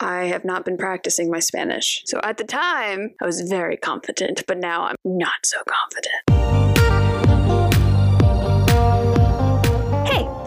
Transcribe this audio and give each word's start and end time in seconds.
I 0.00 0.26
have 0.26 0.44
not 0.44 0.64
been 0.64 0.76
practicing 0.76 1.30
my 1.30 1.40
Spanish. 1.40 2.02
So 2.06 2.20
at 2.22 2.36
the 2.36 2.44
time, 2.44 3.14
I 3.20 3.26
was 3.26 3.40
very 3.42 3.76
confident, 3.76 4.44
but 4.46 4.58
now 4.58 4.84
I'm 4.84 4.96
not 5.04 5.44
so 5.44 5.58
confident. 5.66 6.57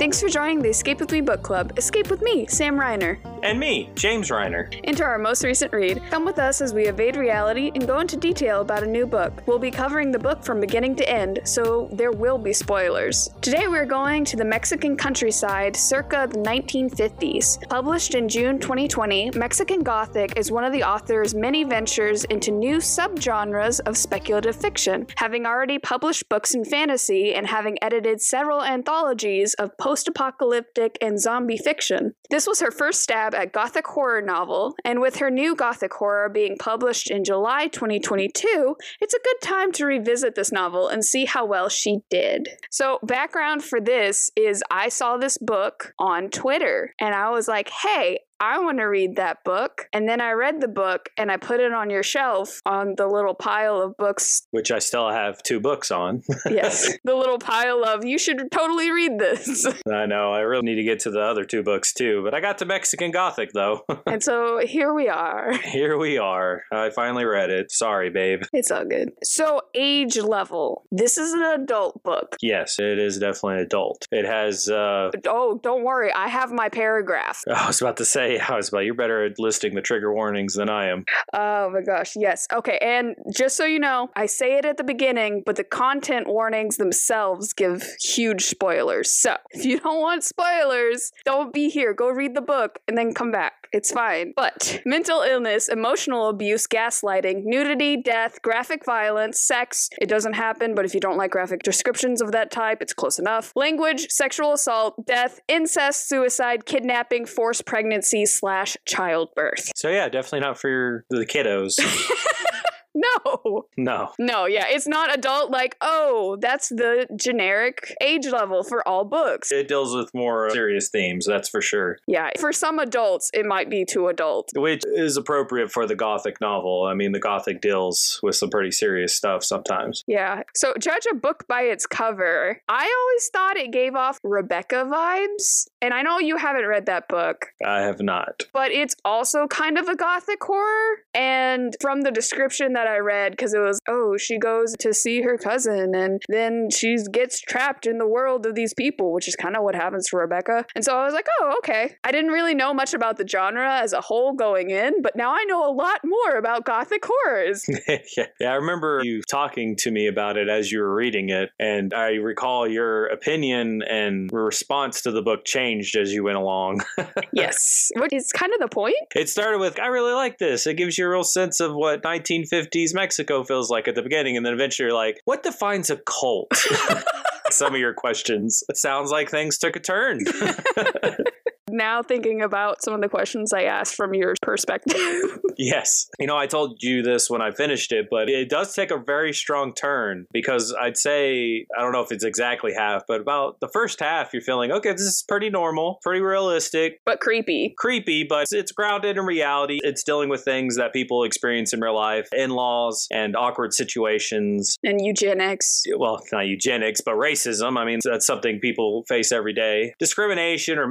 Thanks 0.02 0.20
for 0.20 0.30
joining 0.30 0.60
the 0.64 0.70
Escape 0.70 1.00
With 1.00 1.12
Me 1.12 1.22
book 1.22 1.44
club. 1.44 1.78
Escape 1.78 2.10
with 2.10 2.24
me, 2.24 2.48
Sam 2.48 2.76
Reiner. 2.76 3.20
And 3.44 3.60
me, 3.60 3.92
James 3.94 4.30
Reiner. 4.30 4.74
Into 4.84 5.04
our 5.04 5.20
most 5.20 5.44
recent 5.44 5.72
read, 5.72 6.02
come 6.10 6.26
with 6.26 6.40
us 6.40 6.60
as 6.60 6.74
we 6.74 6.88
evade 6.88 7.16
reality 7.16 7.72
and 7.76 7.86
go 7.86 8.00
into 8.00 8.18
detail 8.18 8.62
about 8.62 8.82
a 8.82 8.88
new 8.88 9.06
book. 9.06 9.44
We'll 9.46 9.60
be 9.60 9.70
covering 9.70 10.12
the 10.12 10.18
book 10.18 10.44
from 10.44 10.60
beginning 10.60 10.96
to 10.96 11.08
end, 11.08 11.42
so 11.44 11.88
there 11.92 12.12
will 12.12 12.40
be 12.40 12.52
spoilers. 12.52 13.30
Today 13.42 13.68
we're 13.68 13.86
going 13.86 14.26
to 14.26 14.36
the 14.36 14.44
Mexican 14.44 14.98
countryside 14.98 15.76
circa 15.76 16.28
the 16.32 16.40
1950s. 16.40 17.70
Published 17.70 18.16
in 18.16 18.28
June 18.28 18.58
2020, 18.58 19.32
Mexican 19.36 19.84
Gothic 19.84 20.34
is 20.36 20.52
one 20.52 20.64
of 20.64 20.74
the 20.74 20.84
author's 20.84 21.36
many 21.36 21.64
ventures 21.64 22.24
into 22.24 22.50
new 22.50 22.78
subgenres 22.78 23.80
of 23.82 23.96
speculative 23.96 24.56
fiction, 24.56 25.06
having 25.18 25.46
already 25.46 25.78
published 25.78 26.28
books 26.28 26.56
in 26.56 26.66
fantasy 26.66 27.36
and 27.36 27.46
having 27.46 27.78
edited 27.84 28.20
several 28.20 28.64
anthologies 28.64 29.54
of 29.56 29.78
post 29.78 29.91
apocalyptic 30.08 30.98
and 31.02 31.20
zombie 31.20 31.58
fiction. 31.58 32.14
This 32.30 32.48
was 32.48 32.62
her 32.62 32.72
first 32.72 33.02
stab 33.02 33.36
at 33.36 33.54
Gothic 33.54 33.88
horror 33.88 34.22
novel, 34.22 34.76
and 34.86 35.02
with 35.02 35.18
her 35.18 35.30
new 35.30 35.56
Gothic 35.56 35.94
horror 35.94 36.30
being 36.30 36.58
published 36.58 37.10
in 37.10 37.24
July 37.24 37.68
2022, 37.68 38.76
it's 39.00 39.14
a 39.14 39.20
good 39.24 39.42
time 39.42 39.72
to 39.74 39.86
revisit 39.86 40.36
this 40.36 40.52
novel 40.52 40.88
and 40.88 41.04
see 41.04 41.26
how 41.26 41.46
well 41.46 41.70
she 41.70 42.00
did. 42.10 42.50
So, 42.70 43.00
background 43.04 43.64
for 43.64 43.82
this 43.82 44.32
is 44.36 44.64
I 44.72 44.90
saw 44.90 45.18
this 45.18 45.38
book 45.38 45.94
on 46.00 46.30
Twitter, 46.30 46.94
and 47.00 47.14
I 47.14 47.30
was 47.30 47.48
like, 47.48 47.70
hey, 47.70 48.20
I 48.42 48.58
want 48.58 48.80
to 48.80 48.86
read 48.86 49.18
that 49.18 49.44
book. 49.44 49.88
And 49.94 50.10
then 50.10 50.20
I 50.20 50.32
read 50.32 50.62
the 50.62 50.68
book 50.68 51.10
and 51.16 51.32
I 51.32 51.38
put 51.38 51.60
it 51.60 51.72
on 51.72 51.92
your 51.92 52.02
shelf 52.02 52.60
on 52.66 52.96
the 52.98 53.06
little 53.06 53.36
pile 53.36 53.80
of 53.80 53.96
books. 53.98 54.48
Which 54.50 54.72
I 54.72 54.80
still 54.80 55.10
have 55.12 55.44
two 55.44 55.60
books 55.60 55.92
on. 55.92 56.24
Yes, 56.50 56.92
the 57.04 57.14
little 57.16 57.38
pile 57.38 57.86
of 57.86 58.04
you 58.04 58.18
should 58.18 58.52
totally 58.52 58.92
read 58.92 59.20
this. 59.20 59.66
I 59.92 60.06
know, 60.08 60.34
I 60.34 60.40
really 60.40 60.64
need 60.64 60.76
to 60.76 60.84
get 60.84 61.00
to 61.02 61.12
the 61.12 61.22
other 61.22 61.46
two 61.46 61.62
books 61.62 61.94
too, 61.94 62.24
but 62.24 62.34
I 62.34 62.42
got 62.42 62.58
to 62.58 62.66
Mexican 62.66 63.12
Gothic 63.12 63.52
though. 63.54 63.86
and 64.08 64.24
so 64.24 64.60
here 64.66 64.94
we 64.94 65.08
are. 65.08 65.54
Here 65.58 65.98
we 65.98 66.18
are. 66.18 66.64
I 66.72 66.90
finally 66.90 67.26
read 67.26 67.52
it. 67.52 67.72
Sorry, 67.72 68.10
babe. 68.10 68.42
It's 68.54 68.72
all 68.72 68.86
good. 68.86 69.12
So, 69.24 69.62
age 69.76 70.18
level. 70.18 70.84
This 70.92 71.18
is 71.18 71.32
an 71.34 71.44
adult 71.44 72.02
book. 72.04 72.36
Yes, 72.42 72.80
it 72.80 72.98
is 72.98 73.20
definitely 73.20 73.56
an 73.60 73.66
adult. 73.66 74.08
It 74.12 74.26
has, 74.26 74.68
uh, 74.68 75.12
Oh, 75.28 75.60
don't 75.62 75.84
worry. 75.84 76.12
I 76.12 76.28
have 76.28 76.52
my 76.52 76.70
paragraph. 76.70 77.44
I 77.54 77.68
was 77.68 77.82
about 77.82 77.98
to 77.98 78.06
say, 78.06 78.31
Was 78.50 78.70
about, 78.70 78.86
you're 78.86 78.94
better 78.94 79.26
at 79.26 79.40
listing 79.40 79.76
the 79.76 79.82
trigger 79.82 80.14
warnings 80.14 80.54
than 80.54 80.70
I 80.70 80.88
am. 80.88 81.06
Oh 81.34 81.70
my 81.70 81.82
gosh, 81.82 82.14
yes. 82.16 82.48
Okay, 82.54 82.78
and 82.82 83.16
just 83.34 83.56
so 83.56 83.66
you 83.66 83.80
know, 83.80 84.10
I 84.16 84.26
say 84.26 84.58
it 84.58 84.66
at 84.66 84.78
the 84.78 84.84
beginning, 84.84 85.44
but 85.46 85.56
the 85.56 85.64
content 85.64 86.28
warnings 86.28 86.78
themselves 86.78 87.54
give 87.54 87.84
huge 88.02 88.46
spoilers. 88.46 89.12
So 89.12 89.38
if 89.52 89.66
you 89.66 89.80
don't 89.80 90.02
want 90.02 90.24
spoilers, 90.24 91.12
don't 91.26 91.54
be 91.54 91.70
here. 91.70 91.94
Go 91.94 92.10
read 92.10 92.36
the 92.36 92.42
book 92.42 92.80
and 92.88 92.98
then 92.98 93.14
come 93.14 93.32
back. 93.32 93.61
It's 93.72 93.92
fine. 93.92 94.34
But 94.36 94.82
mental 94.86 95.22
illness, 95.22 95.70
emotional 95.70 96.30
abuse, 96.30 96.68
gaslighting, 96.68 97.44
nudity, 97.46 97.98
death, 97.98 98.42
graphic 98.42 98.86
violence, 98.86 99.40
sex, 99.40 99.90
it 100.00 100.10
doesn't 100.10 100.34
happen, 100.34 100.76
but 100.76 100.86
if 100.86 100.94
you 100.94 101.00
don't 101.00 101.18
like 101.18 101.32
graphic 101.32 101.64
descriptions 101.64 102.22
of 102.22 102.32
that 102.34 102.52
type, 102.52 102.82
it's 102.82 102.94
close 102.94 103.18
enough. 103.18 103.54
Language, 103.56 104.10
sexual 104.10 104.54
assault, 104.54 105.06
death, 105.06 105.40
incest, 105.48 106.10
suicide, 106.10 106.66
kidnapping, 106.66 107.26
forced 107.26 107.66
pregnancy, 107.66 108.26
slash 108.26 108.76
childbirth. 108.86 109.72
So 109.76 109.90
yeah, 109.90 110.10
definitely 110.10 110.42
not 110.42 110.60
for 110.60 111.06
the 111.10 111.26
kiddos. 111.26 111.80
No. 113.02 113.66
no. 113.78 114.12
No, 114.20 114.46
yeah, 114.46 114.66
it's 114.68 114.88
not 114.88 115.14
adult 115.16 115.50
like, 115.50 115.76
oh, 115.82 116.38
that's 116.40 116.70
the 116.70 117.08
generic 117.16 117.96
age 118.02 118.28
level 118.28 118.64
for 118.64 118.86
all 118.88 119.06
books. 119.06 119.52
It 119.52 119.68
deals 119.68 119.96
with 119.96 120.14
more 120.14 120.50
serious 120.50 120.90
themes, 120.90 121.26
that's 121.26 121.50
for 121.50 121.62
sure. 121.62 121.98
Yeah, 122.08 122.30
for 122.40 122.52
some 122.52 122.80
adults, 122.80 123.32
it 123.34 123.46
might 123.46 123.70
be 123.70 123.86
too 123.86 124.08
adult. 124.08 124.50
Which 124.56 124.84
is 124.86 125.18
appropriate 125.18 125.72
for 125.72 125.88
the 125.88 125.96
Gothic 125.96 126.40
novel. 126.42 126.84
I 126.86 126.94
mean, 126.94 127.12
the 127.12 127.20
Gothic 127.20 127.62
deals 127.62 128.20
with 128.22 128.36
some 128.36 128.50
pretty 128.50 128.72
serious 128.72 129.16
stuff 129.16 129.44
sometimes. 129.44 130.04
Yeah. 130.06 130.44
So 130.54 130.74
judge 130.80 131.06
a 131.12 131.16
book 131.16 131.46
by 131.48 131.62
its 131.62 131.86
cover. 131.86 132.62
I 132.68 132.94
always 133.00 133.30
thought 133.30 133.58
it 133.58 133.72
gave 133.72 133.96
off 133.96 134.20
Rebecca 134.24 134.88
vibes. 134.92 135.68
And 135.82 135.94
I 135.94 136.02
know 136.04 136.20
you 136.20 136.38
haven't 136.38 136.68
read 136.68 136.86
that 136.86 137.08
book, 137.08 137.48
I 137.66 137.82
have 137.82 138.02
not. 138.02 138.44
but 138.54 138.72
it's 138.72 138.96
also 139.04 139.48
kind 139.48 139.78
of 139.78 139.88
a 139.88 139.96
gothic 139.96 140.44
horror. 140.44 140.98
And 141.14 141.76
from 141.82 142.02
the 142.02 142.12
description 142.12 142.74
that 142.74 142.88
I 142.88 142.98
read, 142.98 143.32
because 143.32 143.54
it 143.54 143.60
was, 143.60 143.80
oh, 143.88 144.16
she 144.18 144.38
goes 144.38 144.76
to 144.80 144.94
see 144.94 145.22
her 145.22 145.38
cousin 145.38 145.96
and 145.96 146.22
then 146.30 146.70
she 146.70 146.98
gets 147.12 147.42
trapped 147.42 147.88
in 147.88 147.98
the 147.98 148.08
world 148.08 148.46
of 148.46 148.56
these 148.56 148.74
people, 148.74 149.12
which 149.12 149.28
is 149.28 149.36
kind 149.36 149.56
of 149.56 149.64
what 149.64 149.76
happens 149.76 150.08
to 150.10 150.18
Rebecca. 150.18 150.66
And 150.76 150.86
so 150.86 150.98
I 150.98 151.06
was 151.06 151.14
like, 151.14 151.28
oh, 151.40 151.56
okay. 151.60 151.96
I 152.04 152.12
didn't 152.12 152.32
really 152.32 152.54
know 152.54 152.74
much 152.74 152.94
about 152.94 153.18
the 153.18 153.28
genre 153.28 153.80
as 153.80 153.94
a 153.94 154.02
whole 154.02 154.34
going 154.34 154.70
in, 154.70 155.02
but 155.02 155.16
now 155.16 155.34
I 155.34 155.44
know 155.46 155.68
a 155.68 155.74
lot 155.74 156.02
more 156.04 156.38
about 156.38 156.66
gothic 156.66 157.04
horrors. 157.06 157.66
yeah. 157.88 157.98
yeah, 158.40 158.52
I 158.52 158.56
remember 158.56 159.02
you 159.04 159.22
talking 159.30 159.76
to 159.78 159.92
me 159.92 160.08
about 160.08 160.38
it 160.38 160.48
as 160.48 160.72
you 160.72 160.80
were 160.80 160.94
reading 160.94 161.30
it, 161.30 161.50
and 161.60 161.94
I 161.94 162.14
recall 162.14 162.68
your 162.68 163.08
opinion 163.08 163.82
and 163.82 164.30
response 164.32 165.02
to 165.02 165.12
the 165.12 165.22
book 165.22 165.46
changed 165.46 165.71
as 165.80 166.14
you 166.14 166.24
went 166.24 166.38
along. 166.38 166.82
yes. 167.32 167.92
Which 167.96 168.14
is 168.14 168.32
kind 168.32 168.54
of 168.54 168.60
the 168.60 168.68
point. 168.68 168.96
it 169.16 169.30
started 169.30 169.60
with, 169.60 169.80
I 169.80 169.88
really 169.88 170.14
like 170.14 170.38
this. 170.38 170.68
It 170.68 170.76
gives 170.76 170.98
you 170.98 171.06
a 171.06 171.10
real 171.10 171.24
sense 171.24 171.60
of 171.60 171.74
what 171.74 172.04
1950s 172.04 172.94
Mexico 172.94 173.44
feels 173.44 173.70
like 173.70 173.88
at 173.88 173.96
the 173.96 174.02
beginning, 174.02 174.38
and 174.38 174.46
then 174.46 174.54
eventually 174.54 174.88
you're 174.88 174.96
like, 174.96 175.22
what 175.26 175.44
defines 175.44 175.90
a 175.90 175.98
cult? 175.98 176.54
Some 177.52 177.74
of 177.74 177.80
your 177.80 177.94
questions. 177.94 178.64
It 178.70 178.78
sounds 178.78 179.12
like 179.12 179.30
things 179.30 179.58
took 179.58 179.76
a 179.76 179.80
turn. 179.80 180.20
Now 181.72 182.04
thinking 182.04 182.42
about 182.42 182.84
some 182.84 182.94
of 182.94 183.02
the 183.02 183.10
questions 183.10 183.54
I 183.54 183.64
asked 183.64 183.96
from 183.96 184.14
your 184.14 184.36
perspective. 184.42 184.96
Yes. 185.58 186.10
You 186.20 186.26
know, 186.26 186.38
I 186.38 186.48
told 186.48 186.82
you 186.82 187.04
this 187.04 187.30
when 187.30 187.42
I 187.42 187.52
finished 187.52 187.92
it, 187.92 188.08
but 188.10 188.30
it 188.30 188.50
does 188.50 188.74
take 188.74 188.90
a 188.90 188.98
very 188.98 189.32
strong 189.32 189.74
turn 189.74 190.26
because 190.34 190.76
I'd 190.82 190.98
say, 190.98 191.68
I 191.78 191.82
don't 191.82 191.92
know 191.92 192.02
if 192.02 192.12
it's 192.12 192.24
exactly 192.24 192.74
half, 192.74 193.04
but 193.08 193.22
about 193.22 193.60
the 193.60 193.68
first 193.68 194.00
half, 194.00 194.34
you're 194.34 194.42
feeling, 194.42 194.72
okay, 194.72 194.92
this 194.92 195.02
is 195.02 195.24
pretty 195.28 195.50
normal, 195.52 196.00
pretty 196.02 196.22
realistic, 196.22 197.00
but 197.06 197.20
creepy. 197.20 197.76
creepy, 197.78 198.24
but 198.24 198.48
it's 198.50 198.72
grounded 198.72 199.18
in 199.18 199.26
reality. 199.26 199.80
It's 199.84 200.04
dealing 200.04 200.30
with 200.30 200.44
things 200.44 200.78
that 200.78 200.94
people 200.94 201.24
experience 201.24 201.74
in 201.74 201.80
real 201.80 201.96
life, 201.96 202.28
in 202.34 202.52
laws 202.52 203.08
and 203.12 203.36
awkward 203.36 203.74
situations. 203.74 204.78
And 204.84 205.00
eugenics. 205.04 205.84
Well, 205.96 206.22
not 206.32 206.48
eugenics, 206.48 207.02
but 207.02 207.16
racism. 207.16 207.78
I 207.78 207.86
mean, 207.86 208.00
that's 208.04 208.26
something 208.26 208.60
people 208.60 209.04
face 209.08 209.32
every 209.32 209.54
day. 209.54 209.94
Discrimination 210.00 210.80
or 210.80 210.88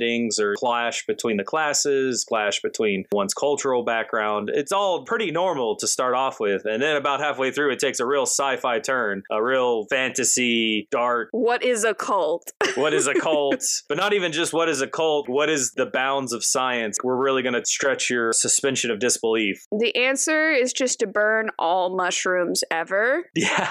misunderstandings 0.00 0.38
or 0.38 0.54
clash 0.56 1.06
between 1.06 1.36
the 1.36 1.44
classes, 1.44 2.24
clash 2.24 2.60
between 2.62 3.04
one's 3.12 3.34
cultural 3.34 3.82
background. 3.84 4.50
It's 4.52 4.72
all 4.72 5.04
pretty 5.04 5.30
normal 5.30 5.76
to 5.76 5.86
start 5.86 6.14
off 6.14 6.40
with. 6.40 6.64
And 6.64 6.82
then 6.82 6.96
about 6.96 7.20
halfway 7.20 7.50
through, 7.50 7.72
it 7.72 7.78
takes 7.78 8.00
a 8.00 8.06
real 8.06 8.22
sci 8.26 8.56
fi 8.56 8.78
turn, 8.78 9.22
a 9.30 9.42
real 9.42 9.84
fantasy, 9.90 10.88
dark, 10.90 11.28
What 11.32 11.62
is 11.62 11.84
a 11.84 11.94
cult? 11.94 12.52
what 12.76 12.92
is 12.94 13.06
a 13.06 13.14
cult? 13.20 13.62
but 13.88 13.96
not 13.96 14.12
even 14.12 14.32
just 14.32 14.52
what 14.52 14.68
is 14.68 14.80
a 14.80 14.86
cult, 14.86 15.28
what 15.28 15.48
is 15.48 15.72
the 15.72 15.86
bounds 15.86 16.32
of 16.32 16.44
science? 16.44 16.98
We're 17.02 17.16
really 17.16 17.42
going 17.42 17.54
to 17.54 17.64
stretch 17.64 18.10
your 18.10 18.32
suspension 18.32 18.90
of 18.90 18.98
disbelief. 18.98 19.64
the 19.70 19.94
answer 19.96 20.50
is 20.52 20.72
just 20.72 20.98
to 21.00 21.06
burn 21.06 21.50
all 21.58 21.94
mushrooms 21.96 22.62
ever. 22.70 23.24
Yeah. 23.36 23.70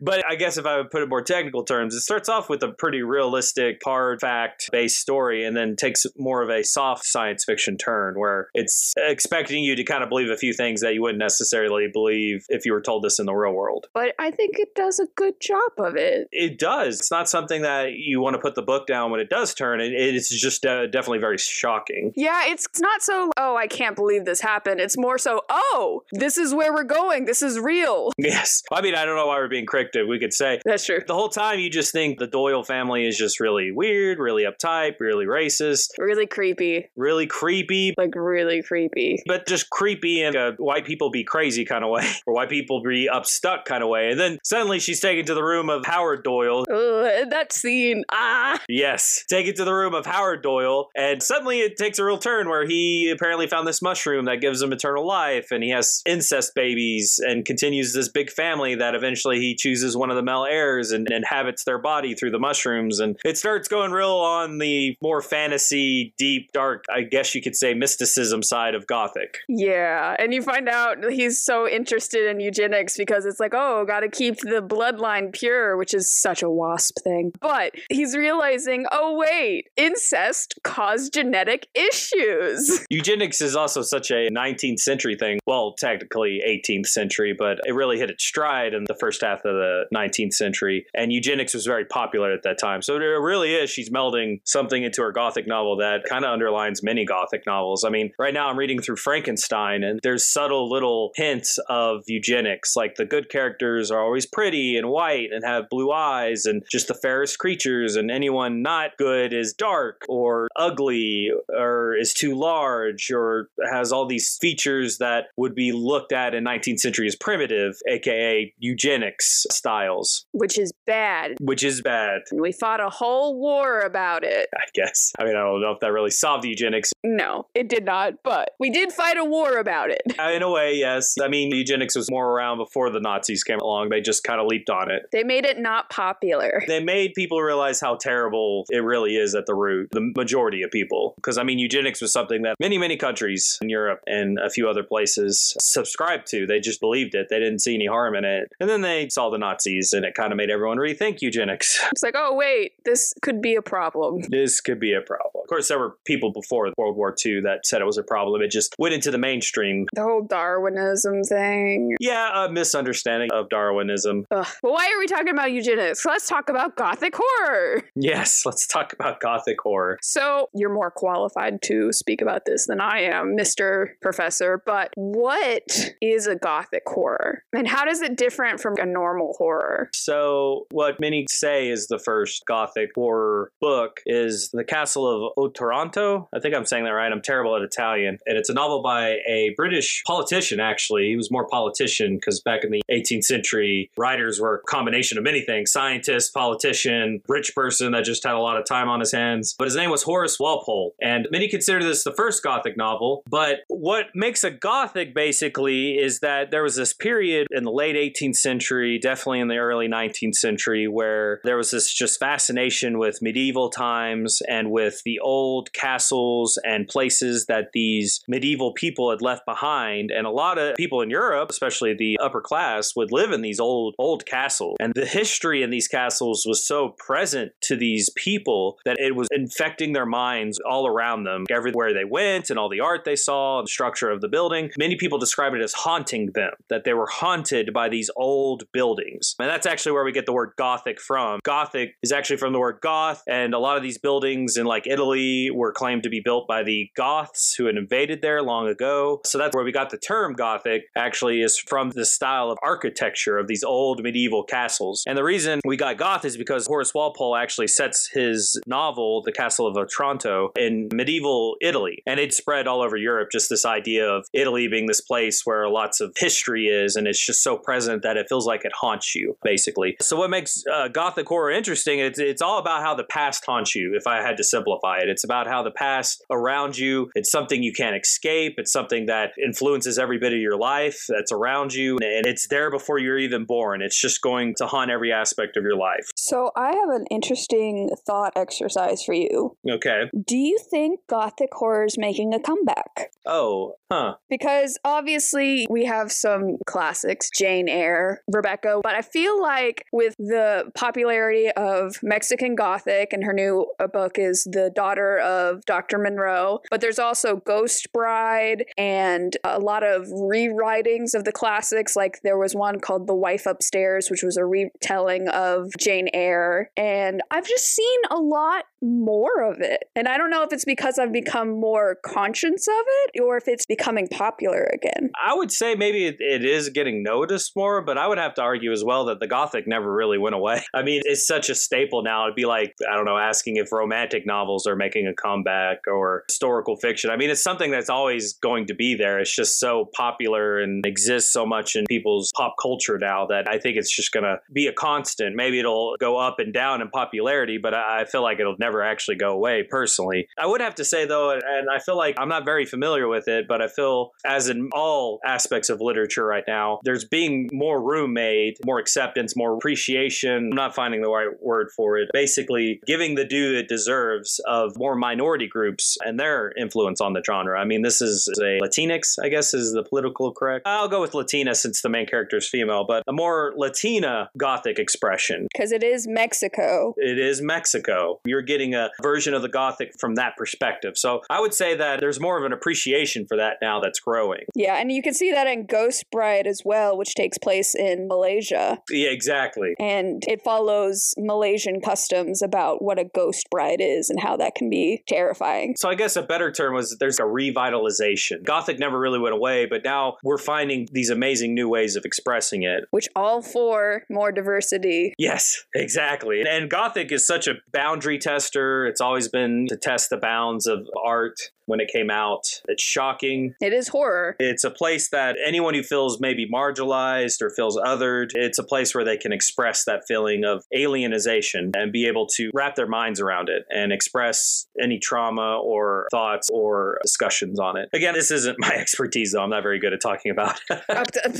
but 0.00 0.22
I 0.28 0.34
guess 0.34 0.58
if 0.58 0.66
I 0.66 0.76
would 0.76 0.90
put 0.90 1.02
it 1.02 1.08
more 1.08 1.22
technical 1.22 1.64
terms, 1.64 1.94
it 1.94 2.00
starts 2.02 2.28
off 2.28 2.48
with 2.50 2.62
a 2.62 2.68
pretty 2.72 3.02
realistic, 3.02 3.80
hard 3.82 4.20
fact 4.20 4.68
based 4.70 4.98
story 4.98 5.44
and 5.48 5.56
then 5.56 5.76
takes 5.76 6.06
more 6.16 6.42
of 6.42 6.50
a 6.50 6.62
soft 6.62 7.04
science 7.04 7.44
fiction 7.44 7.76
turn 7.76 8.18
where 8.18 8.48
it's 8.54 8.92
expecting 8.96 9.64
you 9.64 9.74
to 9.74 9.84
kind 9.84 10.02
of 10.02 10.08
believe 10.08 10.30
a 10.30 10.36
few 10.36 10.52
things 10.52 10.80
that 10.82 10.94
you 10.94 11.02
wouldn't 11.02 11.18
necessarily 11.18 11.88
believe 11.92 12.44
if 12.48 12.64
you 12.66 12.72
were 12.72 12.80
told 12.80 13.02
this 13.02 13.18
in 13.18 13.26
the 13.26 13.34
real 13.34 13.52
world. 13.52 13.86
But 13.94 14.14
I 14.18 14.30
think 14.30 14.58
it 14.58 14.74
does 14.74 15.00
a 15.00 15.06
good 15.16 15.40
job 15.40 15.72
of 15.78 15.96
it. 15.96 16.28
It 16.32 16.58
does. 16.58 17.00
It's 17.00 17.10
not 17.10 17.28
something 17.28 17.62
that 17.62 17.94
you 17.94 18.20
want 18.20 18.34
to 18.34 18.40
put 18.40 18.54
the 18.54 18.62
book 18.62 18.86
down 18.86 19.10
when 19.10 19.20
it 19.20 19.30
does 19.30 19.54
turn. 19.54 19.80
It, 19.80 19.92
it's 19.92 20.28
just 20.28 20.66
uh, 20.66 20.86
definitely 20.86 21.18
very 21.18 21.38
shocking. 21.38 22.12
Yeah, 22.14 22.42
it's 22.46 22.66
not 22.80 23.02
so, 23.02 23.30
oh, 23.36 23.56
I 23.56 23.66
can't 23.66 23.96
believe 23.96 24.24
this 24.24 24.40
happened. 24.40 24.80
It's 24.80 24.98
more 24.98 25.18
so, 25.18 25.40
oh, 25.48 26.02
this 26.12 26.36
is 26.36 26.54
where 26.54 26.72
we're 26.72 26.84
going. 26.84 27.24
This 27.24 27.42
is 27.42 27.58
real. 27.58 28.12
Yes. 28.28 28.62
I 28.70 28.82
mean, 28.82 28.94
I 28.94 29.06
don't 29.06 29.16
know 29.16 29.28
why 29.28 29.38
we're 29.38 29.48
being 29.48 29.64
cryptic. 29.64 30.06
We 30.06 30.18
could 30.18 30.34
say 30.34 30.60
That's 30.64 30.84
true. 30.84 31.00
the 31.06 31.14
whole 31.14 31.30
time 31.30 31.60
you 31.60 31.70
just 31.70 31.92
think 31.92 32.18
the 32.18 32.26
Doyle 32.26 32.62
family 32.62 33.06
is 33.06 33.16
just 33.16 33.40
really 33.40 33.72
weird, 33.72 34.18
really 34.18 34.44
uptight, 34.44 35.00
really 35.00 35.26
racist, 35.38 35.90
Really 35.98 36.26
creepy. 36.26 36.88
really 36.96 37.26
creepy, 37.26 37.94
Like, 37.96 38.14
really 38.14 38.62
creepy. 38.62 39.22
but 39.26 39.46
just 39.46 39.70
creepy 39.70 40.22
in 40.22 40.36
a 40.36 40.52
white 40.58 40.84
people 40.84 41.10
be 41.10 41.24
crazy 41.24 41.64
kind 41.64 41.84
of 41.84 41.90
way, 41.90 42.08
or 42.26 42.34
white 42.34 42.48
people 42.50 42.82
be 42.82 43.08
upstuck 43.12 43.64
kind 43.64 43.82
of 43.82 43.88
way. 43.88 44.10
And 44.10 44.18
then 44.20 44.38
suddenly 44.44 44.78
she's 44.78 45.00
taken 45.00 45.24
to 45.26 45.34
the 45.34 45.42
room 45.42 45.68
of 45.70 45.84
Howard 45.86 46.22
Doyle. 46.24 46.64
Ugh, 46.70 47.28
that 47.30 47.52
scene. 47.52 48.04
Ah. 48.10 48.60
Yes, 48.68 49.24
taken 49.28 49.54
to 49.56 49.64
the 49.64 49.72
room 49.74 49.94
of 49.94 50.06
Howard 50.06 50.42
Doyle, 50.42 50.88
and 50.96 51.22
suddenly 51.22 51.60
it 51.60 51.76
takes 51.76 51.98
a 51.98 52.04
real 52.04 52.18
turn 52.18 52.48
where 52.48 52.66
he 52.66 53.10
apparently 53.10 53.46
found 53.46 53.66
this 53.66 53.80
mushroom 53.82 54.24
that 54.26 54.40
gives 54.40 54.60
him 54.62 54.72
eternal 54.72 55.06
life, 55.06 55.48
and 55.50 55.62
he 55.62 55.70
has 55.70 56.02
incest 56.06 56.54
babies 56.54 57.20
and 57.24 57.44
continues 57.44 57.92
this 57.92 58.08
big 58.08 58.30
family 58.30 58.74
that 58.74 58.94
eventually 58.94 59.38
he 59.38 59.54
chooses 59.54 59.96
one 59.96 60.10
of 60.10 60.16
the 60.16 60.22
male 60.22 60.44
heirs 60.48 60.90
and 60.92 61.08
inhabits 61.10 61.64
their 61.64 61.78
body 61.78 62.14
through 62.14 62.30
the 62.30 62.38
mushrooms. 62.38 63.00
And 63.00 63.16
it 63.24 63.38
starts 63.38 63.68
going 63.68 63.92
real 63.92 64.10
on 64.10 64.58
the 64.58 64.96
more 65.02 65.22
fantasy, 65.28 66.14
deep, 66.18 66.52
dark, 66.52 66.84
I 66.90 67.02
guess 67.02 67.34
you 67.34 67.42
could 67.42 67.56
say, 67.56 67.74
mysticism 67.74 68.42
side 68.42 68.74
of 68.74 68.86
Gothic. 68.86 69.38
Yeah, 69.48 70.16
and 70.18 70.32
you 70.32 70.42
find 70.42 70.68
out 70.68 71.04
he's 71.10 71.40
so 71.40 71.68
interested 71.68 72.28
in 72.30 72.40
eugenics 72.40 72.96
because 72.96 73.26
it's 73.26 73.40
like, 73.40 73.52
oh, 73.54 73.84
gotta 73.86 74.08
keep 74.08 74.36
the 74.40 74.62
bloodline 74.62 75.32
pure, 75.32 75.76
which 75.76 75.94
is 75.94 76.12
such 76.12 76.42
a 76.42 76.50
wasp 76.50 76.96
thing. 77.02 77.32
But 77.40 77.74
he's 77.90 78.16
realizing, 78.16 78.86
oh, 78.92 79.16
wait, 79.16 79.68
incest 79.76 80.58
caused 80.64 81.14
genetic 81.14 81.68
issues. 81.74 82.86
Eugenics 82.90 83.40
is 83.40 83.56
also 83.56 83.82
such 83.82 84.10
a 84.10 84.30
19th 84.30 84.80
century 84.80 85.16
thing. 85.16 85.38
Well, 85.46 85.74
technically 85.74 86.40
18th 86.46 86.86
century, 86.86 87.34
but 87.36 87.58
it 87.66 87.72
really 87.72 87.98
hit 87.98 88.10
its 88.10 88.24
stride 88.24 88.74
in 88.74 88.84
the 88.84 88.94
first 88.94 89.22
half 89.22 89.38
of 89.44 89.54
the 89.54 89.84
19th 89.94 90.34
century. 90.34 90.86
And 90.94 91.12
eugenics 91.12 91.54
was 91.54 91.66
very 91.66 91.84
popular 91.84 92.32
at 92.32 92.42
that 92.42 92.58
time. 92.58 92.82
So 92.82 92.96
it 92.96 92.98
really 92.98 93.54
is. 93.54 93.70
She's 93.70 93.90
melding 93.90 94.40
something 94.44 94.82
into 94.82 95.02
her 95.02 95.07
Gothic 95.12 95.46
novel 95.46 95.76
that 95.78 96.02
kind 96.08 96.24
of 96.24 96.32
underlines 96.32 96.82
many 96.82 97.04
Gothic 97.04 97.44
novels. 97.46 97.84
I 97.84 97.90
mean, 97.90 98.12
right 98.18 98.34
now 98.34 98.48
I'm 98.48 98.58
reading 98.58 98.80
through 98.80 98.96
Frankenstein, 98.96 99.82
and 99.82 100.00
there's 100.02 100.24
subtle 100.24 100.68
little 100.70 101.12
hints 101.16 101.58
of 101.68 102.02
eugenics. 102.06 102.76
Like 102.76 102.94
the 102.96 103.04
good 103.04 103.28
characters 103.30 103.90
are 103.90 104.00
always 104.00 104.26
pretty 104.26 104.76
and 104.76 104.88
white 104.88 105.30
and 105.32 105.44
have 105.44 105.68
blue 105.68 105.90
eyes, 105.92 106.44
and 106.46 106.62
just 106.70 106.88
the 106.88 106.94
fairest 106.94 107.38
creatures, 107.38 107.96
and 107.96 108.10
anyone 108.10 108.62
not 108.62 108.96
good 108.98 109.32
is 109.32 109.52
dark 109.52 110.02
or 110.08 110.48
ugly 110.56 111.30
or 111.48 111.94
is 111.96 112.12
too 112.14 112.34
large 112.34 113.10
or 113.10 113.48
has 113.72 113.92
all 113.92 114.06
these 114.06 114.36
features 114.40 114.98
that 114.98 115.24
would 115.36 115.54
be 115.54 115.72
looked 115.72 116.12
at 116.12 116.34
in 116.34 116.44
19th 116.44 116.78
century 116.80 117.06
as 117.06 117.16
primitive, 117.16 117.74
aka 117.88 118.52
eugenics 118.58 119.46
styles, 119.50 120.26
Which 120.32 120.58
is 120.58 120.72
bad. 120.86 121.36
which 121.40 121.64
is 121.64 121.80
bad, 121.82 122.22
And 122.30 122.40
we 122.40 122.52
fought 122.52 122.80
a 122.80 122.90
whole 122.90 123.38
war 123.38 123.80
about 123.80 124.24
it. 124.24 124.48
I 124.54 124.64
guess. 124.74 124.97
I 125.18 125.24
mean, 125.24 125.36
I 125.36 125.40
don't 125.40 125.60
know 125.60 125.72
if 125.72 125.80
that 125.80 125.92
really 125.92 126.10
solved 126.10 126.44
eugenics. 126.44 126.92
No, 127.04 127.46
it 127.54 127.68
did 127.68 127.84
not, 127.84 128.14
but 128.22 128.50
we 128.58 128.70
did 128.70 128.92
fight 128.92 129.16
a 129.16 129.24
war 129.24 129.58
about 129.58 129.90
it. 129.90 130.02
Uh, 130.18 130.30
In 130.30 130.42
a 130.42 130.50
way, 130.50 130.74
yes. 130.76 131.14
I 131.22 131.28
mean, 131.28 131.50
eugenics 131.54 131.96
was 131.96 132.10
more 132.10 132.30
around 132.32 132.58
before 132.58 132.90
the 132.90 133.00
Nazis 133.00 133.42
came 133.44 133.58
along. 133.60 133.88
They 133.88 134.00
just 134.00 134.24
kind 134.24 134.40
of 134.40 134.46
leaped 134.46 134.70
on 134.70 134.90
it. 134.90 135.02
They 135.12 135.24
made 135.24 135.44
it 135.44 135.58
not 135.58 135.90
popular. 135.90 136.62
They 136.66 136.82
made 136.82 137.14
people 137.14 137.40
realize 137.40 137.80
how 137.80 137.96
terrible 137.96 138.64
it 138.70 138.78
really 138.78 139.16
is 139.16 139.34
at 139.34 139.46
the 139.46 139.54
root, 139.54 139.90
the 139.92 140.12
majority 140.16 140.62
of 140.62 140.70
people. 140.70 141.14
Because, 141.16 141.38
I 141.38 141.42
mean, 141.42 141.58
eugenics 141.58 142.00
was 142.00 142.12
something 142.12 142.42
that 142.42 142.56
many, 142.60 142.78
many 142.78 142.96
countries 142.96 143.58
in 143.62 143.68
Europe 143.68 144.00
and 144.06 144.38
a 144.38 144.50
few 144.50 144.68
other 144.68 144.82
places 144.82 145.56
subscribed 145.60 146.26
to. 146.28 146.46
They 146.46 146.60
just 146.60 146.80
believed 146.80 147.14
it. 147.14 147.28
They 147.30 147.38
didn't 147.38 147.60
see 147.60 147.74
any 147.74 147.86
harm 147.86 148.14
in 148.14 148.24
it. 148.24 148.52
And 148.60 148.68
then 148.68 148.82
they 148.82 149.08
saw 149.08 149.30
the 149.30 149.38
Nazis, 149.38 149.92
and 149.92 150.04
it 150.04 150.14
kind 150.14 150.32
of 150.32 150.36
made 150.36 150.50
everyone 150.50 150.78
rethink 150.78 151.20
eugenics. 151.22 151.80
It's 151.92 152.02
like, 152.02 152.14
oh, 152.16 152.34
wait, 152.34 152.72
this 152.84 153.14
could 153.22 153.40
be 153.40 153.54
a 153.54 153.62
problem. 153.62 154.22
this 154.28 154.60
could 154.60 154.80
be 154.80 154.87
a 154.92 155.00
problem. 155.00 155.42
Of 155.42 155.48
course, 155.48 155.68
there 155.68 155.78
were 155.78 155.96
people 156.04 156.32
before 156.32 156.72
World 156.76 156.96
War 156.96 157.14
II 157.24 157.40
that 157.42 157.66
said 157.66 157.80
it 157.80 157.86
was 157.86 157.98
a 157.98 158.02
problem. 158.02 158.42
It 158.42 158.50
just 158.50 158.74
went 158.78 158.94
into 158.94 159.10
the 159.10 159.18
mainstream. 159.18 159.86
The 159.94 160.02
whole 160.02 160.22
Darwinism 160.22 161.22
thing. 161.24 161.96
Yeah, 162.00 162.44
a 162.44 162.50
misunderstanding 162.50 163.30
of 163.32 163.48
Darwinism. 163.48 164.26
Ugh. 164.30 164.46
But 164.62 164.72
why 164.72 164.92
are 164.94 164.98
we 164.98 165.06
talking 165.06 165.30
about 165.30 165.52
eugenics? 165.52 166.04
Let's 166.04 166.28
talk 166.28 166.48
about 166.48 166.76
Gothic 166.76 167.14
horror. 167.16 167.82
Yes, 167.94 168.42
let's 168.46 168.66
talk 168.66 168.92
about 168.92 169.20
Gothic 169.20 169.60
horror. 169.60 169.98
So, 170.02 170.48
you're 170.54 170.72
more 170.72 170.90
qualified 170.90 171.62
to 171.62 171.92
speak 171.92 172.20
about 172.20 172.44
this 172.44 172.66
than 172.66 172.80
I 172.80 173.00
am, 173.02 173.36
Mr. 173.36 173.88
Professor, 174.02 174.62
but 174.64 174.92
what 174.96 175.94
is 176.00 176.26
a 176.26 176.36
Gothic 176.36 176.82
horror? 176.86 177.42
And 177.52 177.66
how 177.66 177.84
does 177.84 178.02
it 178.02 178.16
different 178.16 178.60
from 178.60 178.76
a 178.78 178.86
normal 178.86 179.34
horror? 179.38 179.90
So, 179.94 180.66
what 180.70 181.00
many 181.00 181.26
say 181.30 181.68
is 181.68 181.86
the 181.86 181.98
first 181.98 182.44
Gothic 182.46 182.90
horror 182.94 183.50
book 183.60 184.00
is 184.06 184.50
The 184.52 184.64
Castle 184.78 185.26
of 185.26 185.32
Otranto. 185.36 186.28
I 186.32 186.38
think 186.38 186.54
I'm 186.54 186.64
saying 186.64 186.84
that 186.84 186.90
right. 186.90 187.10
I'm 187.10 187.20
terrible 187.20 187.56
at 187.56 187.62
Italian. 187.62 188.18
And 188.26 188.38
it's 188.38 188.48
a 188.48 188.54
novel 188.54 188.80
by 188.80 189.16
a 189.26 189.52
British 189.56 190.04
politician, 190.06 190.60
actually. 190.60 191.08
He 191.08 191.16
was 191.16 191.32
more 191.32 191.48
politician 191.48 192.14
because 192.14 192.40
back 192.40 192.62
in 192.62 192.70
the 192.70 192.80
18th 192.88 193.24
century, 193.24 193.90
writers 193.96 194.40
were 194.40 194.54
a 194.54 194.70
combination 194.70 195.18
of 195.18 195.24
many 195.24 195.40
things 195.40 195.72
scientist, 195.72 196.32
politician, 196.32 197.22
rich 197.28 197.56
person 197.56 197.90
that 197.90 198.04
just 198.04 198.22
had 198.22 198.34
a 198.34 198.38
lot 198.38 198.56
of 198.56 198.66
time 198.66 198.88
on 198.88 199.00
his 199.00 199.10
hands. 199.10 199.56
But 199.58 199.64
his 199.64 199.74
name 199.74 199.90
was 199.90 200.04
Horace 200.04 200.38
Walpole. 200.38 200.94
And 201.02 201.26
many 201.32 201.48
consider 201.48 201.82
this 201.82 202.04
the 202.04 202.12
first 202.12 202.44
Gothic 202.44 202.76
novel. 202.76 203.24
But 203.28 203.62
what 203.66 204.14
makes 204.14 204.44
a 204.44 204.50
Gothic 204.52 205.12
basically 205.12 205.98
is 205.98 206.20
that 206.20 206.52
there 206.52 206.62
was 206.62 206.76
this 206.76 206.92
period 206.92 207.48
in 207.50 207.64
the 207.64 207.72
late 207.72 207.96
18th 207.96 208.36
century, 208.36 209.00
definitely 209.00 209.40
in 209.40 209.48
the 209.48 209.56
early 209.56 209.88
19th 209.88 210.36
century, 210.36 210.86
where 210.86 211.40
there 211.42 211.56
was 211.56 211.72
this 211.72 211.92
just 211.92 212.20
fascination 212.20 213.00
with 213.00 213.20
medieval 213.20 213.70
times 213.70 214.40
and 214.48 214.67
with 214.70 215.02
the 215.04 215.18
old 215.20 215.72
castles 215.72 216.58
and 216.64 216.88
places 216.88 217.46
that 217.46 217.70
these 217.72 218.22
medieval 218.28 218.72
people 218.72 219.10
had 219.10 219.22
left 219.22 219.44
behind. 219.46 220.10
And 220.10 220.26
a 220.26 220.30
lot 220.30 220.58
of 220.58 220.76
people 220.76 221.00
in 221.00 221.10
Europe, 221.10 221.50
especially 221.50 221.94
the 221.94 222.18
upper 222.20 222.40
class, 222.40 222.94
would 222.96 223.12
live 223.12 223.32
in 223.32 223.42
these 223.42 223.60
old, 223.60 223.94
old 223.98 224.26
castles. 224.26 224.76
And 224.80 224.92
the 224.94 225.06
history 225.06 225.62
in 225.62 225.70
these 225.70 225.88
castles 225.88 226.44
was 226.46 226.66
so 226.66 226.94
present 226.98 227.52
to 227.62 227.76
these 227.76 228.10
people 228.10 228.78
that 228.84 228.98
it 228.98 229.16
was 229.16 229.28
infecting 229.30 229.92
their 229.92 230.06
minds 230.06 230.58
all 230.68 230.86
around 230.86 231.24
them, 231.24 231.46
everywhere 231.50 231.94
they 231.94 232.04
went 232.04 232.50
and 232.50 232.58
all 232.58 232.68
the 232.68 232.80
art 232.80 233.04
they 233.04 233.16
saw, 233.16 233.58
and 233.58 233.66
the 233.66 233.70
structure 233.70 234.10
of 234.10 234.20
the 234.20 234.28
building. 234.28 234.70
Many 234.78 234.96
people 234.96 235.18
describe 235.18 235.54
it 235.54 235.62
as 235.62 235.72
haunting 235.72 236.32
them, 236.34 236.52
that 236.68 236.84
they 236.84 236.94
were 236.94 237.06
haunted 237.06 237.72
by 237.72 237.88
these 237.88 238.10
old 238.16 238.64
buildings. 238.72 239.34
And 239.38 239.48
that's 239.48 239.66
actually 239.66 239.92
where 239.92 240.04
we 240.04 240.12
get 240.12 240.26
the 240.26 240.32
word 240.32 240.52
Gothic 240.56 241.00
from. 241.00 241.40
Gothic 241.42 241.94
is 242.02 242.12
actually 242.12 242.36
from 242.36 242.52
the 242.52 242.58
word 242.58 242.78
Goth, 242.82 243.22
and 243.26 243.54
a 243.54 243.58
lot 243.58 243.76
of 243.76 243.82
these 243.82 243.98
buildings 243.98 244.56
in 244.58 244.66
like 244.66 244.86
Italy 244.86 245.50
were 245.50 245.72
claimed 245.72 246.02
to 246.02 246.08
be 246.08 246.20
built 246.20 246.46
by 246.46 246.62
the 246.62 246.90
Goths 246.96 247.54
who 247.54 247.66
had 247.66 247.76
invaded 247.76 248.22
there 248.22 248.42
long 248.42 248.68
ago. 248.68 249.20
So 249.24 249.38
that's 249.38 249.54
where 249.54 249.64
we 249.64 249.72
got 249.72 249.90
the 249.90 249.98
term 249.98 250.34
Gothic, 250.34 250.84
actually, 250.96 251.40
is 251.40 251.58
from 251.58 251.90
the 251.90 252.04
style 252.04 252.50
of 252.50 252.58
architecture 252.62 253.38
of 253.38 253.46
these 253.46 253.64
old 253.64 254.02
medieval 254.02 254.44
castles. 254.44 255.04
And 255.06 255.16
the 255.16 255.24
reason 255.24 255.60
we 255.64 255.76
got 255.76 255.96
Goth 255.96 256.24
is 256.24 256.36
because 256.36 256.66
Horace 256.66 256.92
Walpole 256.94 257.36
actually 257.36 257.68
sets 257.68 258.08
his 258.12 258.60
novel, 258.66 259.22
The 259.22 259.32
Castle 259.32 259.66
of 259.66 259.76
Otranto, 259.76 260.50
in 260.56 260.88
medieval 260.92 261.56
Italy. 261.60 262.02
And 262.06 262.20
it 262.20 262.34
spread 262.34 262.66
all 262.66 262.82
over 262.82 262.96
Europe, 262.96 263.30
just 263.32 263.48
this 263.48 263.64
idea 263.64 264.08
of 264.08 264.26
Italy 264.32 264.68
being 264.68 264.86
this 264.86 265.00
place 265.00 265.42
where 265.44 265.68
lots 265.68 266.00
of 266.00 266.12
history 266.16 266.66
is, 266.66 266.96
and 266.96 267.06
it's 267.06 267.24
just 267.24 267.42
so 267.42 267.56
present 267.56 268.02
that 268.02 268.16
it 268.16 268.26
feels 268.28 268.46
like 268.46 268.64
it 268.64 268.72
haunts 268.74 269.14
you, 269.14 269.36
basically. 269.42 269.96
So, 270.00 270.16
what 270.16 270.30
makes 270.30 270.64
uh, 270.72 270.88
Gothic 270.88 271.28
horror 271.28 271.50
interesting, 271.50 271.98
it's, 271.98 272.18
it's 272.18 272.42
all 272.42 272.58
about 272.58 272.82
how 272.82 272.94
the 272.94 273.04
past 273.04 273.44
haunts 273.44 273.74
you, 273.74 273.94
if 273.94 274.06
I 274.06 274.22
had 274.22 274.36
to 274.38 274.44
simplify 274.50 274.98
it. 274.98 275.08
It's 275.08 275.24
about 275.24 275.46
how 275.46 275.62
the 275.62 275.70
past 275.70 276.24
around 276.30 276.78
you, 276.78 277.10
it's 277.14 277.30
something 277.30 277.62
you 277.62 277.72
can't 277.72 277.96
escape, 277.96 278.54
it's 278.58 278.72
something 278.72 279.06
that 279.06 279.32
influences 279.42 279.98
every 279.98 280.18
bit 280.18 280.32
of 280.32 280.38
your 280.38 280.56
life 280.56 281.04
that's 281.08 281.32
around 281.32 281.74
you, 281.74 281.98
and 281.98 282.26
it's 282.26 282.48
there 282.48 282.70
before 282.70 282.98
you're 282.98 283.18
even 283.18 283.44
born. 283.44 283.82
It's 283.82 284.00
just 284.00 284.22
going 284.22 284.54
to 284.58 284.66
haunt 284.66 284.90
every 284.90 285.12
aspect 285.12 285.56
of 285.56 285.64
your 285.64 285.76
life. 285.76 286.10
So, 286.16 286.50
I 286.56 286.72
have 286.74 286.88
an 286.90 287.06
interesting 287.10 287.90
thought 288.06 288.32
exercise 288.36 289.02
for 289.02 289.14
you. 289.14 289.56
Okay. 289.68 290.10
Do 290.26 290.36
you 290.36 290.58
think 290.70 291.00
Gothic 291.08 291.50
horror 291.52 291.84
is 291.84 291.98
making 291.98 292.34
a 292.34 292.40
comeback? 292.40 293.12
Oh, 293.26 293.74
huh. 293.90 294.14
Because 294.28 294.78
obviously 294.84 295.66
we 295.70 295.84
have 295.84 296.10
some 296.10 296.58
classics, 296.66 297.30
Jane 297.30 297.68
Eyre, 297.68 298.22
Rebecca, 298.32 298.80
but 298.82 298.94
I 298.94 299.02
feel 299.02 299.40
like 299.40 299.84
with 299.92 300.14
the 300.18 300.70
popularity 300.74 301.50
of 301.50 301.98
Mexican 302.02 302.54
Gothic, 302.54 303.12
and 303.12 303.24
her 303.24 303.32
new 303.32 303.66
uh, 303.78 303.86
book 303.86 304.18
is 304.18 304.37
The 304.44 304.70
Daughter 304.74 305.18
of 305.18 305.64
Dr. 305.64 305.98
Moreau, 305.98 306.60
but 306.70 306.80
there's 306.80 306.98
also 306.98 307.36
Ghost 307.36 307.92
Bride 307.92 308.64
and 308.76 309.36
a 309.44 309.58
lot 309.58 309.82
of 309.82 310.06
rewritings 310.06 311.14
of 311.14 311.24
the 311.24 311.32
classics. 311.32 311.96
Like 311.96 312.20
there 312.22 312.38
was 312.38 312.54
one 312.54 312.80
called 312.80 313.06
The 313.06 313.14
Wife 313.14 313.46
Upstairs, 313.46 314.10
which 314.10 314.22
was 314.22 314.36
a 314.36 314.44
retelling 314.44 315.28
of 315.28 315.70
Jane 315.78 316.08
Eyre. 316.12 316.70
And 316.76 317.22
I've 317.30 317.46
just 317.46 317.66
seen 317.74 318.00
a 318.10 318.16
lot 318.16 318.64
more 318.80 319.42
of 319.42 319.60
it. 319.60 319.84
And 319.96 320.06
I 320.06 320.16
don't 320.16 320.30
know 320.30 320.42
if 320.42 320.52
it's 320.52 320.64
because 320.64 320.98
I've 320.98 321.12
become 321.12 321.60
more 321.60 321.96
conscious 322.04 322.68
of 322.68 322.84
it 322.86 323.20
or 323.20 323.36
if 323.36 323.48
it's 323.48 323.66
becoming 323.66 324.06
popular 324.08 324.70
again. 324.72 325.10
I 325.22 325.34
would 325.34 325.50
say 325.50 325.74
maybe 325.74 326.06
it, 326.06 326.16
it 326.20 326.44
is 326.44 326.68
getting 326.68 327.02
noticed 327.02 327.52
more, 327.56 327.82
but 327.82 327.98
I 327.98 328.06
would 328.06 328.18
have 328.18 328.34
to 328.34 328.42
argue 328.42 328.72
as 328.72 328.84
well 328.84 329.06
that 329.06 329.20
the 329.20 329.26
Gothic 329.26 329.66
never 329.66 329.92
really 329.92 330.18
went 330.18 330.34
away. 330.34 330.62
I 330.74 330.82
mean, 330.82 331.02
it's 331.04 331.26
such 331.26 331.50
a 331.50 331.54
staple 331.54 332.02
now. 332.02 332.24
It'd 332.24 332.36
be 332.36 332.46
like, 332.46 332.74
I 332.90 332.94
don't 332.94 333.04
know, 333.04 333.18
asking 333.18 333.56
if 333.56 333.72
romantic 333.72 334.17
novels 334.26 334.66
are 334.66 334.76
making 334.76 335.06
a 335.06 335.14
comeback 335.14 335.78
or 335.86 336.24
historical 336.28 336.76
fiction. 336.76 337.10
I 337.10 337.16
mean, 337.16 337.30
it's 337.30 337.42
something 337.42 337.70
that's 337.70 337.90
always 337.90 338.34
going 338.34 338.66
to 338.66 338.74
be 338.74 338.94
there. 338.94 339.18
It's 339.18 339.34
just 339.34 339.58
so 339.58 339.88
popular 339.94 340.58
and 340.58 340.84
exists 340.86 341.32
so 341.32 341.46
much 341.46 341.76
in 341.76 341.84
people's 341.86 342.32
pop 342.36 342.54
culture 342.60 342.98
now 342.98 343.26
that 343.26 343.48
I 343.48 343.58
think 343.58 343.76
it's 343.76 343.94
just 343.94 344.12
going 344.12 344.24
to 344.24 344.38
be 344.52 344.66
a 344.66 344.72
constant. 344.72 345.36
Maybe 345.36 345.58
it'll 345.58 345.96
go 345.98 346.18
up 346.18 346.38
and 346.38 346.52
down 346.52 346.80
in 346.80 346.88
popularity, 346.88 347.58
but 347.58 347.74
I 347.74 348.04
feel 348.04 348.22
like 348.22 348.40
it'll 348.40 348.56
never 348.58 348.82
actually 348.82 349.16
go 349.16 349.30
away 349.30 349.64
personally. 349.68 350.28
I 350.38 350.46
would 350.46 350.60
have 350.60 350.74
to 350.76 350.84
say, 350.84 351.06
though, 351.06 351.32
and 351.32 351.68
I 351.70 351.78
feel 351.78 351.96
like 351.96 352.16
I'm 352.18 352.28
not 352.28 352.44
very 352.44 352.64
familiar 352.64 353.08
with 353.08 353.28
it, 353.28 353.46
but 353.48 353.62
I 353.62 353.68
feel 353.68 354.12
as 354.24 354.48
in 354.48 354.70
all 354.72 355.20
aspects 355.24 355.68
of 355.68 355.80
literature 355.80 356.24
right 356.24 356.44
now, 356.46 356.80
there's 356.84 357.04
being 357.04 357.48
more 357.52 357.82
room 357.82 358.12
made, 358.12 358.54
more 358.64 358.78
acceptance, 358.78 359.36
more 359.36 359.54
appreciation. 359.54 360.48
I'm 360.50 360.56
not 360.56 360.74
finding 360.74 361.02
the 361.02 361.10
right 361.10 361.28
word 361.40 361.68
for 361.76 361.98
it. 361.98 362.08
Basically, 362.12 362.80
giving 362.86 363.14
the 363.14 363.24
due 363.24 363.56
it 363.56 363.68
deserves 363.68 363.98
of 364.46 364.76
more 364.76 364.94
minority 364.94 365.46
groups 365.46 365.96
and 366.04 366.18
their 366.18 366.52
influence 366.58 367.00
on 367.00 367.12
the 367.12 367.22
genre. 367.24 367.58
I 367.58 367.64
mean, 367.64 367.82
this 367.82 368.00
is 368.00 368.28
a 368.38 368.60
Latinx, 368.62 369.16
I 369.22 369.28
guess 369.28 369.54
is 369.54 369.72
the 369.72 369.82
political 369.82 370.32
correct. 370.32 370.66
I'll 370.66 370.88
go 370.88 371.00
with 371.00 371.14
Latina 371.14 371.54
since 371.54 371.82
the 371.82 371.88
main 371.88 372.06
character 372.06 372.36
is 372.36 372.48
female, 372.48 372.84
but 372.86 373.02
a 373.06 373.12
more 373.12 373.52
Latina 373.56 374.30
Gothic 374.36 374.78
expression. 374.78 375.46
Because 375.52 375.72
it 375.72 375.82
is 375.82 376.06
Mexico. 376.06 376.94
It 376.96 377.18
is 377.18 377.40
Mexico. 377.40 378.20
You're 378.24 378.42
getting 378.42 378.74
a 378.74 378.90
version 379.02 379.34
of 379.34 379.42
the 379.42 379.48
Gothic 379.48 379.92
from 379.98 380.14
that 380.16 380.36
perspective. 380.36 380.96
So 380.96 381.22
I 381.30 381.40
would 381.40 381.54
say 381.54 381.74
that 381.76 382.00
there's 382.00 382.20
more 382.20 382.38
of 382.38 382.44
an 382.44 382.52
appreciation 382.52 383.26
for 383.26 383.36
that 383.36 383.58
now 383.60 383.80
that's 383.80 384.00
growing. 384.00 384.44
Yeah, 384.54 384.76
and 384.76 384.92
you 384.92 385.02
can 385.02 385.14
see 385.14 385.32
that 385.32 385.46
in 385.46 385.66
Ghost 385.66 386.04
Bride 386.10 386.46
as 386.46 386.62
well, 386.64 386.96
which 386.96 387.14
takes 387.14 387.38
place 387.38 387.74
in 387.74 388.08
Malaysia. 388.08 388.78
Yeah, 388.90 389.10
exactly. 389.10 389.74
And 389.78 390.22
it 390.26 390.42
follows 390.42 391.14
Malaysian 391.16 391.80
customs 391.80 392.42
about 392.42 392.82
what 392.82 392.98
a 392.98 393.04
ghost 393.04 393.48
bride 393.50 393.80
is 393.80 393.97
and 394.10 394.20
how 394.20 394.36
that 394.36 394.54
can 394.54 394.70
be 394.70 395.02
terrifying. 395.08 395.74
So 395.78 395.88
I 395.88 395.94
guess 395.94 396.16
a 396.16 396.22
better 396.22 396.52
term 396.52 396.74
was 396.74 396.96
there's 396.98 397.18
a 397.18 397.24
revitalization. 397.24 398.44
Gothic 398.44 398.78
never 398.78 398.98
really 398.98 399.18
went 399.18 399.34
away, 399.34 399.66
but 399.66 399.82
now 399.84 400.16
we're 400.22 400.38
finding 400.38 400.88
these 400.92 401.10
amazing 401.10 401.54
new 401.54 401.68
ways 401.68 401.96
of 401.96 402.04
expressing 402.04 402.62
it. 402.62 402.84
Which 402.90 403.08
all 403.16 403.42
for 403.42 404.02
more 404.08 404.32
diversity. 404.32 405.14
Yes, 405.18 405.64
exactly. 405.74 406.42
And 406.48 406.70
Gothic 406.70 407.10
is 407.12 407.26
such 407.26 407.46
a 407.46 407.54
boundary 407.72 408.18
tester. 408.18 408.86
It's 408.86 409.00
always 409.00 409.28
been 409.28 409.66
to 409.68 409.76
test 409.76 410.10
the 410.10 410.16
bounds 410.16 410.66
of 410.66 410.86
art 411.04 411.36
when 411.68 411.80
it 411.80 411.88
came 411.92 412.10
out. 412.10 412.60
It's 412.66 412.82
shocking. 412.82 413.54
It 413.60 413.72
is 413.72 413.88
horror. 413.88 414.36
It's 414.38 414.64
a 414.64 414.70
place 414.70 415.10
that 415.10 415.36
anyone 415.44 415.74
who 415.74 415.82
feels 415.82 416.18
maybe 416.20 416.48
marginalized 416.52 417.42
or 417.42 417.50
feels 417.50 417.76
othered, 417.76 418.30
it's 418.34 418.58
a 418.58 418.64
place 418.64 418.94
where 418.94 419.04
they 419.04 419.16
can 419.16 419.32
express 419.32 419.84
that 419.84 420.02
feeling 420.08 420.44
of 420.44 420.64
alienization 420.74 421.70
and 421.74 421.92
be 421.92 422.06
able 422.06 422.26
to 422.26 422.50
wrap 422.54 422.74
their 422.74 422.88
minds 422.88 423.20
around 423.20 423.48
it 423.48 423.64
and 423.70 423.92
express 423.92 424.66
any 424.82 424.98
trauma 424.98 425.58
or 425.58 426.08
thoughts 426.10 426.48
or 426.50 426.98
discussions 427.02 427.60
on 427.60 427.76
it. 427.76 427.88
Again, 427.92 428.14
this 428.14 428.30
isn't 428.30 428.56
my 428.58 428.70
expertise 428.74 429.32
though. 429.32 429.42
I'm 429.42 429.50
not 429.50 429.62
very 429.62 429.78
good 429.78 429.92
at 429.92 430.00
talking 430.00 430.30
about. 430.32 430.60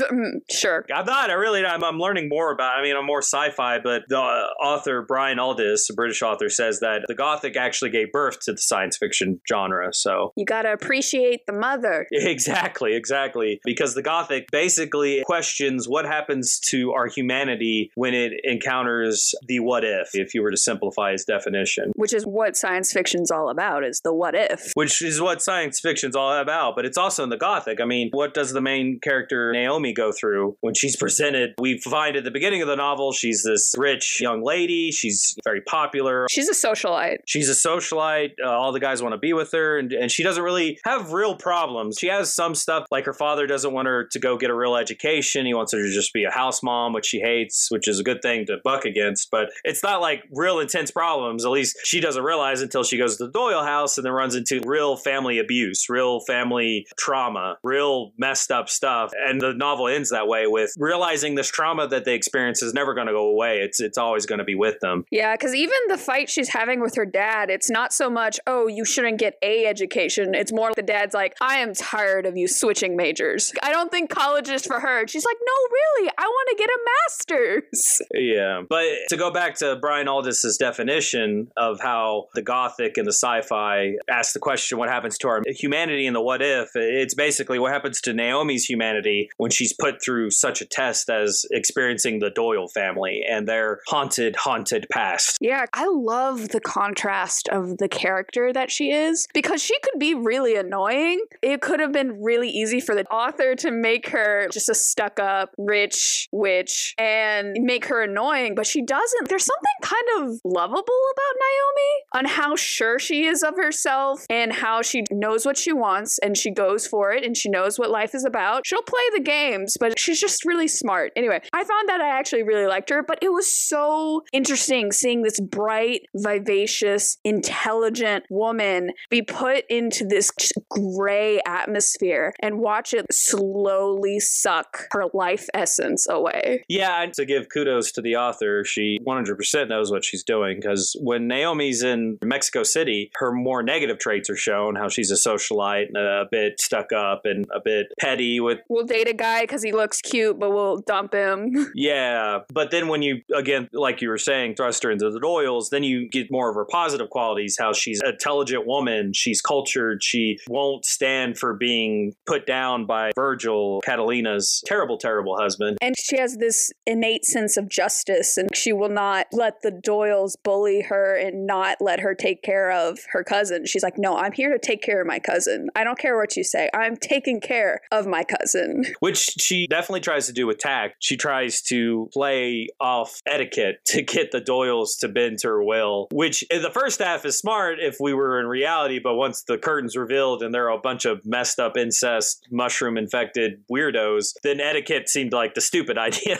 Mm, 0.09 0.39
sure. 0.49 0.85
I'm 0.93 1.05
not. 1.05 1.29
I 1.29 1.33
really 1.33 1.65
I'm, 1.65 1.83
I'm 1.83 1.99
learning 1.99 2.29
more 2.29 2.51
about. 2.51 2.77
I 2.77 2.81
mean, 2.81 2.95
I'm 2.95 3.05
more 3.05 3.21
sci-fi, 3.21 3.79
but 3.79 4.03
the 4.07 4.17
author 4.17 5.03
Brian 5.07 5.37
Aldiss, 5.37 5.89
a 5.89 5.93
British 5.93 6.21
author, 6.21 6.49
says 6.49 6.79
that 6.79 7.03
the 7.07 7.15
Gothic 7.15 7.55
actually 7.55 7.91
gave 7.91 8.11
birth 8.11 8.39
to 8.41 8.53
the 8.53 8.57
science 8.57 8.97
fiction 8.97 9.39
genre. 9.47 9.93
So 9.93 10.18
you 10.35 10.45
got 10.45 10.63
to 10.63 10.73
appreciate 10.73 11.45
the 11.45 11.53
mother. 11.53 12.07
Exactly, 12.29 12.95
exactly. 12.95 13.59
Because 13.63 13.95
the 13.95 14.03
Gothic 14.03 14.51
basically 14.51 15.23
questions 15.25 15.87
what 15.87 16.05
happens 16.05 16.59
to 16.69 16.91
our 16.91 17.07
humanity 17.07 17.91
when 17.95 18.13
it 18.13 18.33
encounters 18.43 19.33
the 19.47 19.59
what 19.59 19.83
if, 19.83 20.09
if 20.13 20.33
you 20.33 20.41
were 20.43 20.51
to 20.51 20.57
simplify 20.57 21.11
his 21.11 21.25
definition. 21.25 21.91
Which 21.95 22.13
is 22.13 22.25
what 22.25 22.55
science 22.55 22.93
fiction's 22.93 23.31
all 23.31 23.49
about, 23.49 23.83
is 23.83 24.01
the 24.01 24.13
what 24.13 24.35
if. 24.35 24.71
Which 24.75 25.01
is 25.01 25.19
what 25.19 25.41
science 25.41 25.79
fiction's 25.79 26.15
all 26.15 26.33
about, 26.37 26.75
but 26.75 26.85
it's 26.85 26.97
also 26.97 27.23
in 27.23 27.29
the 27.29 27.37
Gothic. 27.37 27.81
I 27.81 27.85
mean, 27.85 28.09
what 28.11 28.33
does 28.33 28.53
the 28.53 28.61
main 28.61 28.99
character 28.99 29.51
Naomi 29.51 29.93
go 29.93 30.11
through 30.11 30.57
when 30.61 30.73
she's 30.73 30.95
presented? 30.95 31.55
We 31.57 31.79
find 31.79 32.15
at 32.15 32.23
the 32.23 32.31
beginning 32.31 32.61
of 32.61 32.67
the 32.67 32.75
novel, 32.75 33.11
she's 33.11 33.43
this 33.43 33.73
rich 33.77 34.19
young 34.21 34.43
lady. 34.43 34.91
She's 34.91 35.35
very 35.43 35.61
popular. 35.61 36.27
She's 36.29 36.49
a 36.49 36.67
socialite. 36.67 37.19
She's 37.25 37.49
a 37.49 37.53
socialite. 37.53 38.33
Uh, 38.43 38.49
all 38.49 38.71
the 38.71 38.79
guys 38.79 39.01
want 39.01 39.13
to 39.13 39.17
be 39.17 39.33
with 39.33 39.51
her, 39.53 39.77
and, 39.77 39.91
and 39.91 40.08
she 40.11 40.23
doesn't 40.23 40.43
really 40.43 40.79
have 40.85 41.11
real 41.11 41.35
problems. 41.35 41.97
She 41.99 42.07
has 42.07 42.33
some 42.33 42.55
stuff 42.55 42.87
like 42.91 43.05
her 43.05 43.13
father 43.13 43.47
doesn't 43.47 43.73
want 43.73 43.87
her 43.87 44.05
to 44.11 44.19
go 44.19 44.37
get 44.37 44.49
a 44.49 44.55
real 44.55 44.75
education. 44.75 45.45
He 45.45 45.53
wants 45.53 45.71
her 45.73 45.81
to 45.81 45.91
just 45.91 46.13
be 46.13 46.23
a 46.23 46.31
house 46.31 46.63
mom, 46.63 46.93
which 46.93 47.05
she 47.05 47.19
hates, 47.19 47.69
which 47.69 47.87
is 47.87 47.99
a 47.99 48.03
good 48.03 48.21
thing 48.21 48.45
to 48.47 48.57
buck 48.63 48.85
against. 48.85 49.29
But 49.31 49.49
it's 49.63 49.83
not 49.83 50.01
like 50.01 50.23
real 50.31 50.59
intense 50.59 50.91
problems. 50.91 51.45
At 51.45 51.51
least 51.51 51.77
she 51.83 51.99
doesn't 51.99 52.23
realize 52.23 52.61
until 52.61 52.83
she 52.83 52.97
goes 52.97 53.17
to 53.17 53.25
the 53.25 53.31
Doyle 53.31 53.63
house 53.63 53.97
and 53.97 54.05
then 54.05 54.13
runs 54.13 54.35
into 54.35 54.61
real 54.65 54.95
family 54.95 55.39
abuse, 55.39 55.89
real 55.89 56.19
family 56.21 56.87
trauma, 56.97 57.57
real 57.63 58.11
messed 58.17 58.51
up 58.51 58.69
stuff. 58.69 59.11
And 59.17 59.41
the 59.41 59.53
novel 59.53 59.87
ends 59.87 60.09
that 60.09 60.27
way 60.27 60.47
with 60.47 60.73
realizing 60.77 61.35
this 61.35 61.49
trauma 61.49 61.87
that 61.87 62.05
they 62.05 62.15
experience 62.15 62.61
is 62.61 62.73
never 62.73 62.93
going 62.93 63.07
to 63.07 63.13
go 63.13 63.27
away. 63.27 63.59
It's 63.59 63.79
it's 63.79 63.97
always 63.97 64.25
going 64.25 64.39
to 64.39 64.45
be 64.45 64.55
with 64.55 64.79
them. 64.79 65.05
Yeah, 65.11 65.35
because 65.35 65.53
even 65.53 65.77
the 65.87 65.97
fight 65.97 66.29
she's 66.29 66.49
having 66.49 66.81
with 66.81 66.95
her 66.95 67.05
dad, 67.05 67.49
it's 67.49 67.69
not 67.69 67.93
so 67.93 68.09
much, 68.09 68.39
oh, 68.47 68.67
you 68.67 68.85
shouldn't 68.85 69.19
get 69.19 69.35
a 69.41 69.65
education. 69.65 69.98
It's 69.99 70.51
more 70.51 70.67
like 70.67 70.75
the 70.75 70.81
dad's 70.81 71.13
like, 71.13 71.35
I 71.41 71.57
am 71.57 71.73
tired 71.73 72.25
of 72.25 72.37
you 72.37 72.47
switching 72.47 72.95
majors. 72.95 73.51
I 73.61 73.71
don't 73.71 73.91
think 73.91 74.09
college 74.09 74.49
is 74.49 74.65
for 74.65 74.79
her. 74.79 75.07
she's 75.07 75.25
like, 75.25 75.37
no, 75.45 75.53
really, 75.71 76.11
I 76.17 76.23
want 76.23 76.49
to 76.49 76.55
get 76.55 76.69
a 76.69 76.79
master's. 76.85 78.01
Yeah. 78.13 78.61
But 78.67 78.85
to 79.09 79.17
go 79.17 79.31
back 79.31 79.55
to 79.55 79.77
Brian 79.79 80.07
Aldiss's 80.07 80.57
definition 80.57 81.51
of 81.57 81.79
how 81.81 82.27
the 82.33 82.41
gothic 82.41 82.97
and 82.97 83.07
the 83.07 83.13
sci-fi 83.13 83.95
ask 84.09 84.33
the 84.33 84.39
question, 84.39 84.77
what 84.77 84.89
happens 84.89 85.17
to 85.19 85.27
our 85.27 85.41
humanity 85.47 86.07
and 86.07 86.15
the 86.15 86.21
what 86.21 86.41
if, 86.41 86.69
it's 86.75 87.13
basically 87.13 87.59
what 87.59 87.71
happens 87.71 88.01
to 88.01 88.13
Naomi's 88.13 88.65
humanity 88.65 89.29
when 89.37 89.51
she's 89.51 89.73
put 89.73 90.01
through 90.01 90.31
such 90.31 90.61
a 90.61 90.65
test 90.65 91.09
as 91.09 91.45
experiencing 91.51 92.19
the 92.19 92.29
Doyle 92.29 92.67
family 92.67 93.23
and 93.27 93.47
their 93.47 93.79
haunted, 93.87 94.35
haunted 94.35 94.85
past. 94.91 95.37
Yeah, 95.41 95.65
I 95.73 95.87
love 95.87 96.49
the 96.49 96.59
contrast 96.59 97.47
of 97.49 97.77
the 97.77 97.87
character 97.87 98.51
that 98.53 98.71
she 98.71 98.91
is 98.91 99.27
because 99.33 99.61
she 99.61 99.78
could 99.83 99.99
be 99.99 100.13
really 100.13 100.55
annoying. 100.55 101.21
It 101.41 101.61
could 101.61 101.79
have 101.79 101.91
been 101.91 102.21
really 102.21 102.49
easy 102.49 102.79
for 102.79 102.95
the 102.95 103.05
author 103.07 103.55
to 103.55 103.71
make 103.71 104.09
her 104.09 104.47
just 104.51 104.69
a 104.69 104.75
stuck 104.75 105.19
up, 105.19 105.53
rich 105.57 106.27
witch 106.31 106.95
and 106.97 107.57
make 107.61 107.85
her 107.85 108.01
annoying, 108.01 108.55
but 108.55 108.67
she 108.67 108.81
doesn't. 108.81 109.29
There's 109.29 109.45
something 109.45 109.65
kind 109.81 110.29
of 110.29 110.41
lovable 110.43 110.79
about 110.79 111.35
Naomi 111.39 112.03
on 112.13 112.25
how 112.25 112.55
sure 112.55 112.99
she 112.99 113.25
is 113.25 113.43
of 113.43 113.55
herself 113.55 114.25
and 114.29 114.51
how 114.51 114.81
she 114.81 115.03
knows 115.11 115.45
what 115.45 115.57
she 115.57 115.73
wants 115.73 116.19
and 116.19 116.37
she 116.37 116.51
goes 116.51 116.87
for 116.87 117.11
it 117.11 117.23
and 117.23 117.35
she 117.35 117.49
knows 117.49 117.77
what 117.77 117.89
life 117.89 118.13
is 118.15 118.25
about. 118.25 118.65
She'll 118.65 118.81
play 118.81 119.01
the 119.15 119.21
games, 119.21 119.77
but 119.79 119.97
she's 119.99 120.19
just 120.19 120.45
really 120.45 120.67
smart. 120.67 121.11
Anyway, 121.15 121.41
I 121.53 121.63
found 121.63 121.89
that 121.89 122.01
I 122.01 122.09
actually 122.09 122.43
really 122.43 122.67
liked 122.67 122.89
her, 122.89 123.03
but 123.03 123.19
it 123.21 123.31
was 123.31 123.53
so 123.53 124.23
interesting 124.33 124.91
seeing 124.91 125.21
this 125.21 125.39
bright, 125.39 126.01
vivacious, 126.15 127.17
intelligent 127.23 128.25
woman 128.29 128.91
be 129.09 129.21
put 129.21 129.65
into 129.69 130.05
this 130.05 130.31
gray 130.69 131.41
atmosphere 131.45 132.33
and 132.41 132.59
watch 132.59 132.93
it 132.93 133.05
slowly 133.11 134.19
suck 134.19 134.87
her 134.91 135.05
life 135.13 135.47
essence 135.53 136.07
away. 136.09 136.63
Yeah, 136.67 137.05
to 137.13 137.25
give 137.25 137.47
kudos 137.49 137.91
to 137.93 138.01
the 138.01 138.15
author, 138.15 138.63
she 138.63 138.99
100% 139.05 139.69
knows 139.69 139.91
what 139.91 140.03
she's 140.03 140.23
doing 140.23 140.57
because 140.59 140.95
when 141.01 141.27
Naomi's 141.27 141.83
in 141.83 142.17
Mexico 142.23 142.63
City, 142.63 143.11
her 143.15 143.31
more 143.31 143.63
negative 143.63 143.99
traits 143.99 144.29
are 144.29 144.35
shown 144.35 144.75
how 144.75 144.89
she's 144.89 145.11
a 145.11 145.15
socialite 145.15 145.87
and 145.87 145.97
a 145.97 146.25
bit 146.29 146.59
stuck 146.59 146.91
up 146.91 147.21
and 147.25 147.45
a 147.53 147.59
bit 147.63 147.87
petty 147.99 148.39
with. 148.39 148.59
We'll 148.69 148.85
date 148.85 149.07
a 149.07 149.13
guy 149.13 149.41
because 149.41 149.63
he 149.63 149.71
looks 149.71 150.01
cute, 150.01 150.39
but 150.39 150.51
we'll 150.51 150.77
dump 150.77 151.13
him. 151.13 151.71
yeah. 151.75 152.39
But 152.51 152.71
then 152.71 152.87
when 152.87 153.01
you, 153.01 153.21
again, 153.35 153.69
like 153.73 154.01
you 154.01 154.09
were 154.09 154.17
saying, 154.17 154.55
thrust 154.55 154.83
her 154.83 154.91
into 154.91 155.09
the 155.09 155.19
Doyles, 155.19 155.69
then 155.69 155.83
you 155.83 156.09
get 156.09 156.31
more 156.31 156.49
of 156.49 156.55
her 156.55 156.65
positive 156.65 157.09
qualities 157.09 157.57
how 157.59 157.73
she's 157.73 158.01
an 158.01 158.09
intelligent 158.09 158.65
woman, 158.65 159.13
she's 159.13 159.41
cultured, 159.41 159.58
she 159.67 160.37
won't 160.47 160.85
stand 160.85 161.37
for 161.37 161.53
being 161.53 162.13
put 162.25 162.45
down 162.45 162.85
by 162.85 163.11
Virgil, 163.15 163.81
Catalina's 163.85 164.63
terrible, 164.65 164.97
terrible 164.97 165.37
husband. 165.37 165.77
And 165.81 165.95
she 165.97 166.17
has 166.17 166.37
this 166.37 166.71
innate 166.85 167.25
sense 167.25 167.57
of 167.57 167.69
justice, 167.69 168.37
and 168.37 168.55
she 168.55 168.73
will 168.73 168.89
not 168.89 169.27
let 169.31 169.61
the 169.61 169.71
Doyles 169.71 170.35
bully 170.43 170.81
her 170.81 171.15
and 171.15 171.45
not 171.45 171.77
let 171.79 171.99
her 171.99 172.15
take 172.15 172.41
care 172.41 172.71
of 172.71 172.99
her 173.11 173.23
cousin. 173.23 173.65
She's 173.65 173.83
like, 173.83 173.97
No, 173.97 174.17
I'm 174.17 174.31
here 174.31 174.51
to 174.51 174.59
take 174.59 174.81
care 174.81 175.01
of 175.01 175.07
my 175.07 175.19
cousin. 175.19 175.69
I 175.75 175.83
don't 175.83 175.97
care 175.97 176.17
what 176.17 176.35
you 176.35 176.43
say. 176.43 176.69
I'm 176.73 176.95
taking 176.95 177.41
care 177.41 177.81
of 177.91 178.05
my 178.05 178.23
cousin. 178.23 178.85
Which 178.99 179.29
she 179.39 179.67
definitely 179.67 180.01
tries 180.01 180.27
to 180.27 180.33
do 180.33 180.47
with 180.47 180.57
tact. 180.57 180.95
She 180.99 181.17
tries 181.17 181.61
to 181.63 182.09
play 182.13 182.67
off 182.79 183.21
etiquette 183.25 183.79
to 183.85 184.01
get 184.01 184.31
the 184.31 184.41
Doyles 184.41 184.99
to 184.99 185.07
bend 185.07 185.39
to 185.39 185.47
her 185.47 185.63
will, 185.63 186.07
which 186.11 186.43
in 186.43 186.61
the 186.61 186.69
first 186.69 186.99
half 186.99 187.25
is 187.25 187.37
smart 187.37 187.79
if 187.79 187.97
we 187.99 188.13
were 188.13 188.39
in 188.39 188.47
reality, 188.47 188.99
but 188.99 189.15
once 189.15 189.43
the 189.49 189.57
curtain's 189.57 189.97
revealed 189.97 190.41
and 190.43 190.53
they're 190.53 190.69
a 190.69 190.77
bunch 190.77 191.05
of 191.05 191.25
messed 191.25 191.59
up 191.59 191.75
incest, 191.75 192.47
mushroom 192.51 192.97
infected 192.97 193.61
weirdos, 193.69 194.33
then 194.43 194.61
etiquette 194.61 195.09
seemed 195.09 195.33
like 195.33 195.55
the 195.55 195.61
stupid 195.61 195.97
idea. 195.97 196.37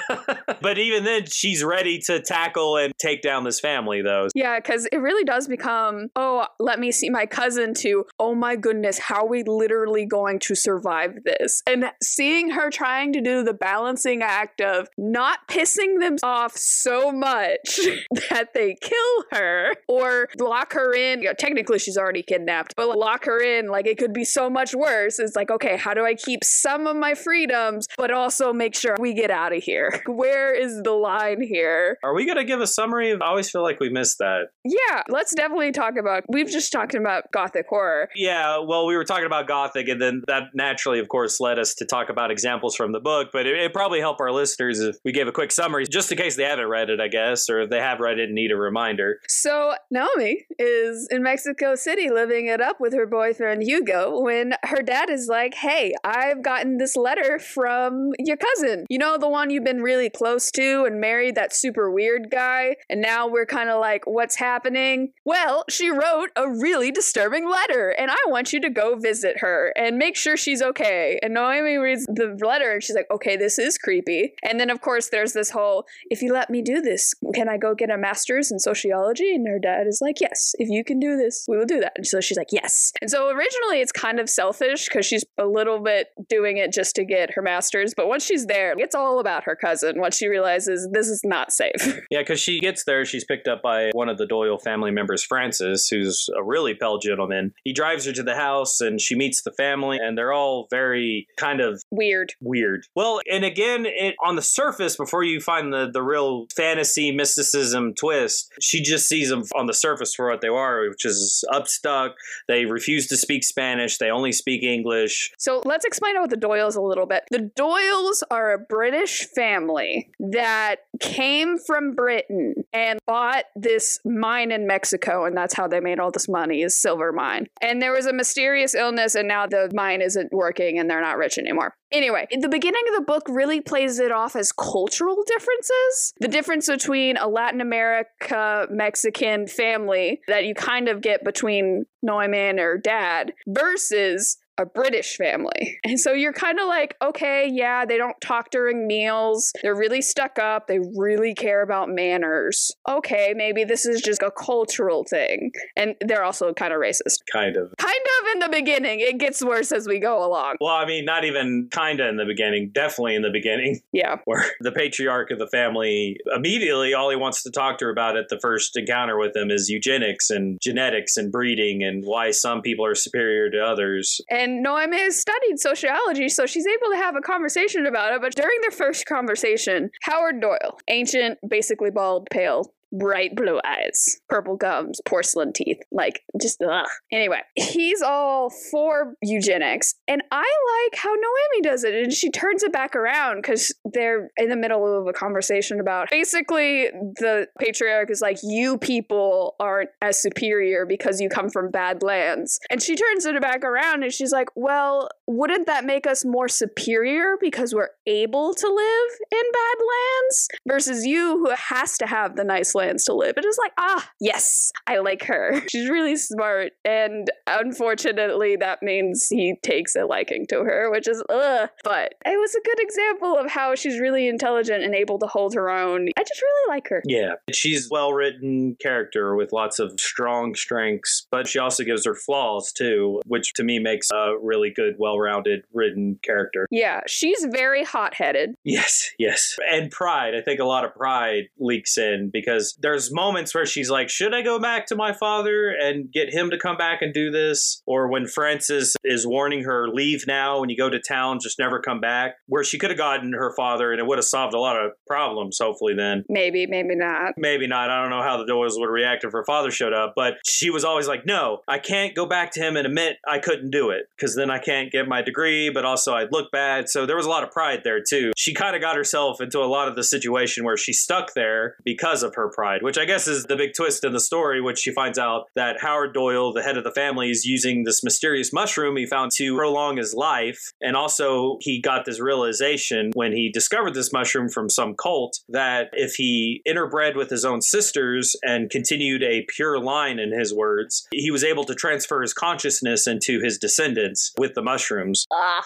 but 0.61 0.77
even 0.77 1.03
then, 1.03 1.25
she's 1.25 1.63
ready 1.63 1.99
to 1.99 2.21
tackle 2.21 2.77
and 2.77 2.93
take 2.97 3.21
down 3.21 3.43
this 3.43 3.59
family, 3.59 4.01
though. 4.01 4.27
Yeah, 4.35 4.59
because 4.59 4.85
it 4.91 4.97
really 4.97 5.23
does 5.23 5.47
become, 5.47 6.09
oh, 6.15 6.45
let 6.59 6.79
me 6.79 6.91
see 6.91 7.09
my 7.09 7.25
cousin, 7.25 7.73
to, 7.75 8.05
oh 8.19 8.35
my 8.35 8.55
goodness, 8.55 8.99
how 8.99 9.23
are 9.23 9.27
we 9.27 9.43
literally 9.43 10.05
going 10.05 10.39
to 10.39 10.55
survive 10.55 11.23
this? 11.25 11.63
And 11.65 11.85
seeing 12.01 12.51
her 12.51 12.69
trying 12.69 13.11
to 13.13 13.21
do 13.21 13.43
the 13.43 13.53
balancing 13.53 14.21
act 14.21 14.61
of 14.61 14.87
not 14.97 15.39
pissing 15.47 15.99
them 15.99 16.17
off 16.21 16.55
so 16.55 17.11
much 17.11 17.79
that 18.29 18.53
they 18.53 18.75
kill 18.79 19.23
her 19.31 19.73
or 19.87 20.29
lock 20.37 20.73
her 20.73 20.93
in. 20.93 21.21
You 21.21 21.29
know, 21.29 21.33
technically, 21.33 21.79
she's 21.79 21.97
already 21.97 22.21
kidnapped, 22.21 22.75
but 22.75 22.97
lock 22.99 23.25
her 23.25 23.39
in, 23.41 23.67
like 23.67 23.87
it 23.87 23.97
could 23.97 24.13
be 24.13 24.23
so 24.23 24.49
much 24.49 24.75
worse. 24.75 25.19
It's 25.19 25.35
like, 25.35 25.49
okay, 25.49 25.77
how 25.77 25.93
do 25.93 26.05
I 26.05 26.13
keep 26.13 26.43
some 26.43 26.87
of 26.87 26.95
my 26.95 27.15
freedoms, 27.15 27.87
but 27.97 28.11
also 28.11 28.53
make 28.53 28.75
sure 28.75 28.95
we 28.99 29.13
get 29.13 29.31
out 29.31 29.55
of 29.55 29.63
here? 29.63 30.01
Where 30.07 30.53
is 30.53 30.81
the 30.83 30.91
line 30.91 31.41
here? 31.41 31.97
Are 32.03 32.13
we 32.13 32.25
going 32.25 32.37
to 32.37 32.43
give 32.43 32.61
a 32.61 32.67
summary? 32.67 33.13
I 33.13 33.25
always 33.25 33.49
feel 33.49 33.63
like 33.63 33.79
we 33.79 33.89
missed 33.89 34.17
that. 34.19 34.49
Yeah, 34.63 35.03
let's 35.09 35.33
definitely 35.33 35.71
talk 35.71 35.95
about. 35.99 36.23
We've 36.27 36.49
just 36.49 36.71
talked 36.71 36.95
about 36.95 37.31
gothic 37.31 37.67
horror. 37.69 38.09
Yeah, 38.15 38.59
well, 38.59 38.85
we 38.85 38.95
were 38.95 39.05
talking 39.05 39.25
about 39.25 39.47
gothic, 39.47 39.87
and 39.87 40.01
then 40.01 40.23
that 40.27 40.49
naturally, 40.53 40.99
of 40.99 41.07
course, 41.07 41.39
led 41.39 41.57
us 41.57 41.73
to 41.75 41.85
talk 41.85 42.09
about 42.09 42.31
examples 42.31 42.75
from 42.75 42.91
the 42.91 42.99
book. 42.99 43.29
But 43.31 43.45
it, 43.45 43.57
it 43.57 43.73
probably 43.73 43.99
help 43.99 44.19
our 44.19 44.31
listeners 44.31 44.79
if 44.79 44.97
we 45.05 45.11
gave 45.11 45.27
a 45.27 45.31
quick 45.31 45.51
summary, 45.51 45.85
just 45.87 46.11
in 46.11 46.17
case 46.17 46.35
they 46.35 46.43
haven't 46.43 46.67
read 46.67 46.89
it, 46.89 46.99
I 46.99 47.07
guess, 47.07 47.49
or 47.49 47.61
if 47.61 47.69
they 47.69 47.79
have 47.79 47.99
read 47.99 48.19
it 48.19 48.25
and 48.25 48.35
need 48.35 48.51
a 48.51 48.57
reminder. 48.57 49.19
So 49.27 49.75
Naomi 49.91 50.45
is 50.57 51.07
in 51.09 51.23
Mexico 51.23 51.75
City 51.75 52.09
living 52.09 52.47
it 52.47 52.61
up 52.61 52.79
with 52.79 52.88
her 52.93 53.05
boyfriend 53.05 53.63
Hugo 53.63 54.19
when 54.19 54.53
her 54.63 54.81
dad 54.81 55.09
is 55.09 55.27
like, 55.27 55.53
"Hey, 55.55 55.93
I've 56.03 56.41
gotten 56.41 56.77
this 56.77 56.95
letter 56.95 57.39
from 57.39 58.11
your 58.19 58.37
cousin. 58.37 58.85
You 58.89 58.97
know 58.97 59.17
the 59.17 59.29
one 59.29 59.49
you've 59.49 59.63
been 59.63 59.81
really 59.81 60.09
close 60.09 60.51
to 60.51 60.83
and 60.85 60.99
married 60.99 61.35
that 61.35 61.53
super 61.53 61.91
weird 61.91 62.29
guy, 62.31 62.75
and 62.89 63.01
now 63.01 63.27
we're 63.27 63.45
kind 63.45 63.69
of 63.69 63.79
like, 63.79 64.05
what's 64.05 64.35
happening? 64.35 65.13
Well, 65.25 65.63
she 65.69 65.89
wrote 65.89 66.29
a 66.35 66.49
really 66.49 66.91
disturbing 66.91 67.49
letter, 67.49 67.89
and 67.89 68.11
I 68.11 68.17
want 68.27 68.53
you 68.53 68.61
to 68.61 68.69
go 68.69 68.95
visit 68.95 69.39
her 69.39 69.73
and 69.75 69.97
make 69.97 70.15
sure 70.15 70.37
she's 70.37 70.61
okay." 70.61 71.19
And 71.21 71.33
Naomi 71.33 71.77
reads 71.77 72.05
the 72.05 72.37
letter 72.45 72.71
and 72.71 72.83
she's 72.83 72.95
like, 72.95 73.09
"Okay, 73.11 73.35
this 73.35 73.59
is 73.59 73.77
creepy." 73.77 74.33
And 74.43 74.59
then 74.59 74.69
of 74.69 74.81
course 74.81 75.09
there's 75.09 75.33
this 75.33 75.51
whole, 75.51 75.85
"If 76.09 76.21
you 76.21 76.33
let 76.33 76.49
me 76.49 76.61
do 76.61 76.81
this, 76.81 77.13
can 77.33 77.49
I 77.49 77.57
go 77.57 77.75
get 77.75 77.89
a 77.89 77.97
master's 77.97 78.51
in 78.51 78.59
sociology?" 78.59 79.33
And 79.33 79.47
her 79.47 79.59
dad 79.59 79.87
is 79.87 79.99
like, 80.01 80.21
"Yes, 80.21 80.55
if 80.59 80.69
you 80.69 80.83
can 80.83 80.99
do 80.99 81.17
this, 81.17 81.45
we 81.47 81.57
will 81.57 81.65
do 81.65 81.79
that." 81.79 81.93
And 81.95 82.07
so 82.07 82.19
she's 82.21 82.37
like, 82.37 82.51
"Yes." 82.51 82.78
And 83.01 83.09
so 83.09 83.29
originally 83.29 83.81
it's 83.81 83.91
kind 83.91 84.19
of 84.19 84.29
selfish 84.29 84.85
because 84.87 85.05
she's 85.05 85.23
a 85.37 85.45
little 85.45 85.79
bit 85.81 86.07
doing 86.27 86.57
it 86.57 86.71
just 86.73 86.95
to 86.95 87.05
get 87.05 87.31
her 87.33 87.41
master's, 87.41 87.93
but 87.95 88.07
once 88.07 88.23
she's 88.25 88.45
there, 88.45 88.73
it's 88.77 88.95
all 88.95 89.19
about 89.19 89.43
her 89.43 89.55
cousin. 89.55 89.99
Once 89.99 90.17
she 90.17 90.27
realizes 90.27 90.87
this 90.91 91.07
is 91.07 91.21
not 91.23 91.51
safe. 91.51 91.73
Yeah, 92.11 92.21
because 92.21 92.39
she 92.39 92.59
gets 92.59 92.85
there, 92.85 93.05
she's 93.05 93.23
picked 93.23 93.47
up 93.47 93.61
by 93.61 93.89
one 93.93 94.09
of 94.09 94.17
the 94.17 94.25
Doyle 94.25 94.57
family 94.57 94.89
members, 94.89 95.23
Francis, 95.23 95.87
who's 95.87 96.27
a 96.35 96.43
really 96.43 96.73
pale 96.73 96.97
gentleman. 96.97 97.53
He 97.63 97.71
drives 97.71 98.05
her 98.05 98.13
to 98.13 98.23
the 98.23 98.35
house 98.35 98.81
and 98.81 98.99
she 98.99 99.15
meets 99.15 99.43
the 99.43 99.51
family, 99.51 99.97
and 100.01 100.17
they're 100.17 100.33
all 100.33 100.67
very 100.71 101.27
kind 101.37 101.61
of 101.61 101.83
Weird. 101.91 102.33
weird. 102.41 102.85
Well, 102.95 103.21
and 103.31 103.45
again, 103.45 103.85
it 103.85 104.15
on 104.23 104.35
the 104.35 104.41
surface, 104.41 104.95
before 104.97 105.23
you 105.23 105.39
find 105.39 105.71
the 105.71 105.89
the 105.91 106.01
real 106.01 106.47
fantasy 106.55 107.11
mysticism 107.11 107.93
twist, 107.93 108.51
she 108.59 108.81
just 108.81 109.07
sees 109.07 109.29
them 109.29 109.43
on 109.55 109.67
the 109.67 109.73
surface 109.73 110.15
for 110.15 110.29
what 110.29 110.41
they 110.41 110.47
are, 110.47 110.89
which 110.89 111.05
is 111.05 111.43
upstuck. 111.51 112.11
They 112.47 112.65
refuse 112.69 113.07
to 113.07 113.17
speak 113.17 113.43
Spanish. 113.43 113.97
They 113.97 114.09
only 114.09 114.31
speak 114.31 114.63
English. 114.63 115.31
So 115.37 115.61
let's 115.65 115.85
explain 115.85 116.15
about 116.17 116.29
the 116.29 116.37
Doyles 116.37 116.75
a 116.75 116.81
little 116.81 117.05
bit. 117.05 117.23
The 117.31 117.51
Doyles 117.57 118.23
are 118.31 118.53
a 118.53 118.57
British 118.57 119.27
family 119.35 120.09
that 120.19 120.77
came 120.99 121.57
from 121.57 121.93
Britain 121.93 122.55
and 122.73 122.99
bought 123.05 123.45
this 123.55 123.99
mine 124.05 124.51
in 124.51 124.67
Mexico, 124.67 125.25
and 125.25 125.35
that's 125.35 125.53
how 125.53 125.67
they 125.67 125.79
made 125.79 125.99
all 125.99 126.11
this 126.11 126.29
money 126.29 126.61
is 126.61 126.75
silver 126.75 127.11
mine. 127.11 127.47
And 127.61 127.81
there 127.81 127.91
was 127.91 128.05
a 128.05 128.13
mysterious 128.13 128.75
illness, 128.75 129.15
and 129.15 129.27
now 129.27 129.47
the 129.47 129.69
mine 129.73 130.01
isn't 130.01 130.31
working 130.31 130.79
and 130.79 130.89
they're 130.89 131.01
not 131.01 131.17
rich 131.17 131.37
anymore. 131.37 131.75
Anyway, 131.91 132.27
the 132.31 132.49
beginning 132.49 132.83
of 132.89 132.95
the 132.95 133.05
book 133.05 133.23
really 133.27 133.61
plays 133.61 133.99
it 133.99 134.11
off 134.11 134.35
as 134.35 134.51
cultural 134.51 135.23
differences. 135.25 136.13
The 136.19 136.27
difference 136.27 136.67
between 136.67 137.17
a 137.17 137.27
Latin 137.27 137.61
America 137.61 138.67
Mexican 138.69 139.47
family 139.47 140.21
that 140.27 140.45
you 140.45 140.53
kind 140.53 140.87
of 140.87 141.01
get 141.01 141.23
between 141.23 141.85
Neumann 142.01 142.59
or 142.59 142.77
dad 142.77 143.33
versus 143.47 144.37
a 144.59 144.65
British 144.65 145.15
family. 145.17 145.77
And 145.89 145.99
so 145.99 146.11
you're 146.13 146.33
kind 146.33 146.59
of 146.59 146.67
like, 146.67 146.95
okay, 147.01 147.49
yeah, 147.51 147.83
they 147.83 147.97
don't 147.97 148.19
talk 148.21 148.51
during 148.51 148.85
meals. 148.85 149.51
They're 149.63 149.75
really 149.75 150.01
stuck 150.03 150.37
up. 150.37 150.67
They 150.67 150.77
really 150.95 151.33
care 151.33 151.63
about 151.63 151.89
manners. 151.89 152.71
Okay, 152.87 153.33
maybe 153.35 153.63
this 153.63 153.85
is 153.87 154.01
just 154.01 154.21
a 154.21 154.29
cultural 154.29 155.03
thing. 155.09 155.51
And 155.75 155.95
they're 156.05 156.23
also 156.23 156.53
kind 156.53 156.71
of 156.73 156.79
racist. 156.79 157.19
Kind 157.31 157.55
of. 157.57 157.73
Kind 157.79 158.05
of 158.19 158.27
in 158.33 158.39
the 158.39 158.49
beginning. 158.49 158.99
It 158.99 159.17
gets 159.17 159.43
worse 159.43 159.71
as 159.71 159.87
we 159.87 159.99
go 159.99 160.23
along. 160.23 160.57
Well, 160.61 160.75
I 160.75 160.85
mean, 160.85 161.05
not 161.05 161.23
even 161.25 161.69
kinda 161.71 162.07
in 162.07 162.17
the 162.17 162.25
beginning, 162.25 162.71
definitely 162.73 163.15
in 163.15 163.21
the 163.23 163.31
beginning, 163.31 163.79
Yeah. 163.91 164.17
where 164.25 164.45
the 164.59 164.71
patriarch 164.71 165.31
of 165.31 165.39
the 165.39 165.47
family 165.47 166.17
immediately 166.35 166.93
all 166.93 167.09
he 167.09 167.15
wants 167.15 167.41
to 167.43 167.51
talk 167.51 167.77
to 167.79 167.85
her 167.85 167.91
about 167.91 168.15
at 168.17 168.29
the 168.29 168.39
first 168.39 168.77
encounter 168.77 169.17
with 169.17 169.35
him 169.35 169.49
is 169.49 169.69
eugenics 169.69 170.29
and 170.29 170.59
genetics 170.61 171.17
and 171.17 171.31
breeding 171.31 171.83
and 171.83 172.03
why 172.05 172.29
some 172.31 172.61
people 172.61 172.85
are 172.85 172.95
superior 172.95 173.49
to 173.49 173.59
others. 173.59 174.21
And 174.29 174.48
Noemi 174.57 174.99
has 174.99 175.19
studied 175.19 175.59
sociology, 175.59 176.29
so 176.29 176.45
she's 176.45 176.67
able 176.67 176.91
to 176.91 176.97
have 176.97 177.15
a 177.15 177.21
conversation 177.21 177.85
about 177.85 178.13
it. 178.13 178.21
But 178.21 178.35
during 178.35 178.57
their 178.61 178.71
first 178.71 179.05
conversation, 179.05 179.89
Howard 180.03 180.41
Doyle, 180.41 180.79
ancient, 180.87 181.37
basically 181.47 181.91
bald, 181.91 182.27
pale, 182.31 182.73
bright 182.91 183.35
blue 183.35 183.59
eyes, 183.65 184.19
purple 184.29 184.55
gums, 184.55 184.99
porcelain 185.05 185.53
teeth, 185.53 185.79
like 185.91 186.21
just 186.39 186.61
ugh. 186.61 186.87
Anyway, 187.11 187.41
he's 187.55 188.01
all 188.01 188.49
for 188.49 189.13
eugenics, 189.21 189.95
and 190.07 190.21
I 190.31 190.37
like 190.39 190.99
how 190.99 191.09
Noemi 191.09 191.61
does 191.61 191.83
it, 191.83 191.93
and 191.93 192.13
she 192.13 192.29
turns 192.29 192.63
it 192.63 192.71
back 192.71 192.95
around 192.95 193.41
because 193.41 193.73
they're 193.85 194.29
in 194.37 194.49
the 194.49 194.55
middle 194.55 194.99
of 194.99 195.07
a 195.07 195.13
conversation 195.13 195.79
about 195.79 196.09
basically 196.09 196.89
the 197.19 197.47
patriarch 197.59 198.09
is 198.09 198.21
like, 198.21 198.37
you 198.43 198.77
people 198.77 199.55
aren't 199.59 199.89
as 200.01 200.21
superior 200.21 200.85
because 200.85 201.19
you 201.19 201.29
come 201.29 201.49
from 201.49 201.71
bad 201.71 202.03
lands, 202.03 202.59
and 202.69 202.81
she 202.81 202.95
turns 202.95 203.25
it 203.25 203.39
back 203.41 203.63
around 203.63 204.03
and 204.03 204.13
she's 204.13 204.31
like, 204.31 204.49
well, 204.55 205.09
wouldn't 205.27 205.67
that 205.67 205.85
make 205.85 206.07
us 206.07 206.25
more 206.25 206.47
superior 206.47 207.35
because 207.39 207.73
we're 207.73 207.89
able 208.05 208.53
to 208.53 208.67
live 208.67 209.11
in 209.31 209.51
bad 209.53 209.77
lands 209.77 210.47
versus 210.67 211.05
you 211.05 211.37
who 211.37 211.51
has 211.55 211.97
to 211.97 212.07
have 212.07 212.35
the 212.35 212.43
nice 212.43 212.75
lands 212.79 213.03
to 213.05 213.13
live? 213.13 213.35
But 213.35 213.45
It 213.45 213.49
is 213.49 213.57
like, 213.57 213.73
ah, 213.77 214.09
yes, 214.19 214.71
I 214.87 214.97
like 214.99 215.23
her. 215.25 215.61
She's 215.69 215.89
really 215.89 216.15
smart, 216.15 216.71
and 216.85 217.29
unfortunately, 217.47 218.55
that 218.57 218.81
means 218.81 219.27
he 219.29 219.55
takes 219.63 219.95
a 219.95 220.05
liking 220.05 220.45
to 220.47 220.63
her, 220.63 220.89
which 220.91 221.07
is 221.07 221.23
ugh. 221.29 221.69
But 221.83 222.15
it 222.25 222.39
was 222.39 222.55
a 222.55 222.61
good 222.61 222.79
example 222.79 223.37
of 223.37 223.51
how 223.51 223.75
she's 223.75 223.99
really 223.99 224.27
intelligent 224.27 224.83
and 224.83 224.95
able 224.95 225.19
to 225.19 225.27
hold 225.27 225.53
her 225.55 225.69
own. 225.69 226.07
I 226.17 226.23
just 226.23 226.41
really 226.41 226.75
like 226.75 226.87
her. 226.89 227.01
Yeah, 227.05 227.33
she's 227.51 227.89
well 227.89 228.13
written 228.13 228.75
character 228.81 229.35
with 229.35 229.51
lots 229.51 229.79
of 229.79 229.99
strong 229.99 230.55
strengths, 230.55 231.27
but 231.31 231.47
she 231.47 231.59
also 231.59 231.83
gives 231.83 232.05
her 232.05 232.15
flaws 232.15 232.71
too, 232.71 233.21
which 233.25 233.53
to 233.55 233.63
me 233.63 233.79
makes 233.79 234.09
a 234.11 234.33
really 234.41 234.71
good, 234.75 234.95
well 234.97 235.19
rounded 235.19 235.63
written 235.73 236.19
character. 236.23 236.67
Yeah, 236.71 237.01
she's 237.07 237.45
very 237.51 237.83
hot 237.83 238.13
headed. 238.13 238.55
Yes, 238.63 239.09
yes. 239.17 239.57
And 239.71 239.91
pride. 239.91 240.35
I 240.35 240.41
think 240.41 240.59
a 240.59 240.65
lot 240.65 240.85
of 240.85 240.93
pride 240.93 241.45
leaks 241.59 241.97
in 241.97 242.29
because 242.31 242.68
there's 242.79 243.13
moments 243.13 243.53
where 243.53 243.65
she's 243.65 243.89
like, 243.89 244.09
should 244.09 244.33
I 244.33 244.41
go 244.41 244.59
back 244.59 244.87
to 244.87 244.95
my 244.95 245.13
father 245.13 245.69
and 245.69 246.11
get 246.11 246.33
him 246.33 246.49
to 246.51 246.57
come 246.57 246.77
back 246.77 247.01
and 247.01 247.13
do 247.13 247.31
this? 247.31 247.81
Or 247.85 248.09
when 248.09 248.27
Francis 248.27 248.95
is 249.03 249.25
warning 249.25 249.63
her, 249.63 249.87
leave 249.87 250.25
now 250.27 250.59
when 250.59 250.69
you 250.69 250.77
go 250.77 250.89
to 250.89 250.99
town, 250.99 251.39
just 251.41 251.59
never 251.59 251.79
come 251.79 251.99
back, 251.99 252.35
where 252.47 252.63
she 252.63 252.77
could 252.77 252.89
have 252.89 252.97
gotten 252.97 253.33
her 253.33 253.53
father 253.55 253.91
and 253.91 253.99
it 253.99 254.05
would 254.05 254.17
have 254.17 254.25
solved 254.25 254.53
a 254.53 254.59
lot 254.59 254.75
of 254.75 254.91
problems, 255.07 255.57
hopefully, 255.61 255.93
then. 255.95 256.23
Maybe, 256.29 256.67
maybe 256.67 256.95
not. 256.95 257.33
Maybe 257.37 257.67
not. 257.67 257.89
I 257.89 258.01
don't 258.01 258.09
know 258.09 258.23
how 258.23 258.37
the 258.37 258.51
Doyles 258.51 258.79
would 258.79 258.89
react 258.89 259.23
if 259.23 259.31
her 259.31 259.43
father 259.45 259.71
showed 259.71 259.93
up, 259.93 260.13
but 260.15 260.35
she 260.45 260.69
was 260.69 260.83
always 260.83 261.07
like, 261.07 261.25
no, 261.25 261.59
I 261.67 261.79
can't 261.79 262.15
go 262.15 262.25
back 262.25 262.51
to 262.53 262.59
him 262.59 262.75
and 262.75 262.85
admit 262.85 263.17
I 263.27 263.39
couldn't 263.39 263.71
do 263.71 263.89
it 263.89 264.03
because 264.15 264.35
then 264.35 264.49
I 264.49 264.59
can't 264.59 264.91
get 264.91 265.07
my 265.07 265.21
degree, 265.21 265.69
but 265.69 265.85
also 265.85 266.13
I'd 266.13 266.31
look 266.31 266.51
bad. 266.51 266.89
So 266.89 267.05
there 267.05 267.15
was 267.15 267.25
a 267.25 267.29
lot 267.29 267.43
of 267.43 267.51
pride 267.51 267.81
there 267.83 268.01
too. 268.01 268.31
She 268.37 268.53
kind 268.53 268.75
of 268.75 268.81
got 268.81 268.95
herself 268.95 269.41
into 269.41 269.59
a 269.59 269.65
lot 269.65 269.87
of 269.87 269.95
the 269.95 270.03
situation 270.03 270.63
where 270.63 270.77
she 270.77 270.93
stuck 270.93 271.33
there 271.33 271.75
because 271.83 272.23
of 272.23 272.35
her 272.35 272.51
pride, 272.59 272.83
which 272.83 272.97
I 272.97 273.05
guess 273.05 273.25
is 273.25 273.45
the 273.45 273.55
big 273.55 273.71
twist 273.73 274.03
in 274.03 274.11
the 274.11 274.19
story, 274.19 274.59
which 274.59 274.79
she 274.79 274.91
finds 274.91 275.17
out 275.17 275.45
that 275.55 275.79
Howard 275.79 276.13
Doyle, 276.13 276.51
the 276.51 276.61
head 276.61 276.77
of 276.77 276.83
the 276.83 276.91
family, 276.91 277.29
is 277.29 277.45
using 277.45 277.85
this 277.85 278.03
mysterious 278.03 278.51
mushroom 278.51 278.97
he 278.97 279.05
found 279.05 279.31
to 279.35 279.55
prolong 279.55 279.95
his 279.95 280.13
life. 280.13 280.59
And 280.81 280.97
also, 280.97 281.57
he 281.61 281.79
got 281.79 282.03
this 282.03 282.19
realization 282.19 283.11
when 283.13 283.31
he 283.31 283.49
discovered 283.49 283.93
this 283.93 284.11
mushroom 284.11 284.49
from 284.49 284.69
some 284.69 284.93
cult 285.01 285.39
that 285.47 285.87
if 285.93 286.15
he 286.15 286.61
interbred 286.67 287.15
with 287.15 287.29
his 287.29 287.45
own 287.45 287.61
sisters 287.61 288.35
and 288.43 288.69
continued 288.69 289.23
a 289.23 289.45
pure 289.47 289.79
line, 289.79 290.19
in 290.19 290.37
his 290.37 290.53
words, 290.53 291.07
he 291.11 291.31
was 291.31 291.43
able 291.43 291.63
to 291.63 291.75
transfer 291.75 292.21
his 292.21 292.33
consciousness 292.33 293.07
into 293.07 293.39
his 293.39 293.57
descendants 293.57 294.33
with 294.37 294.53
the 294.53 294.61
mushrooms. 294.61 295.25
Ah. 295.31 295.63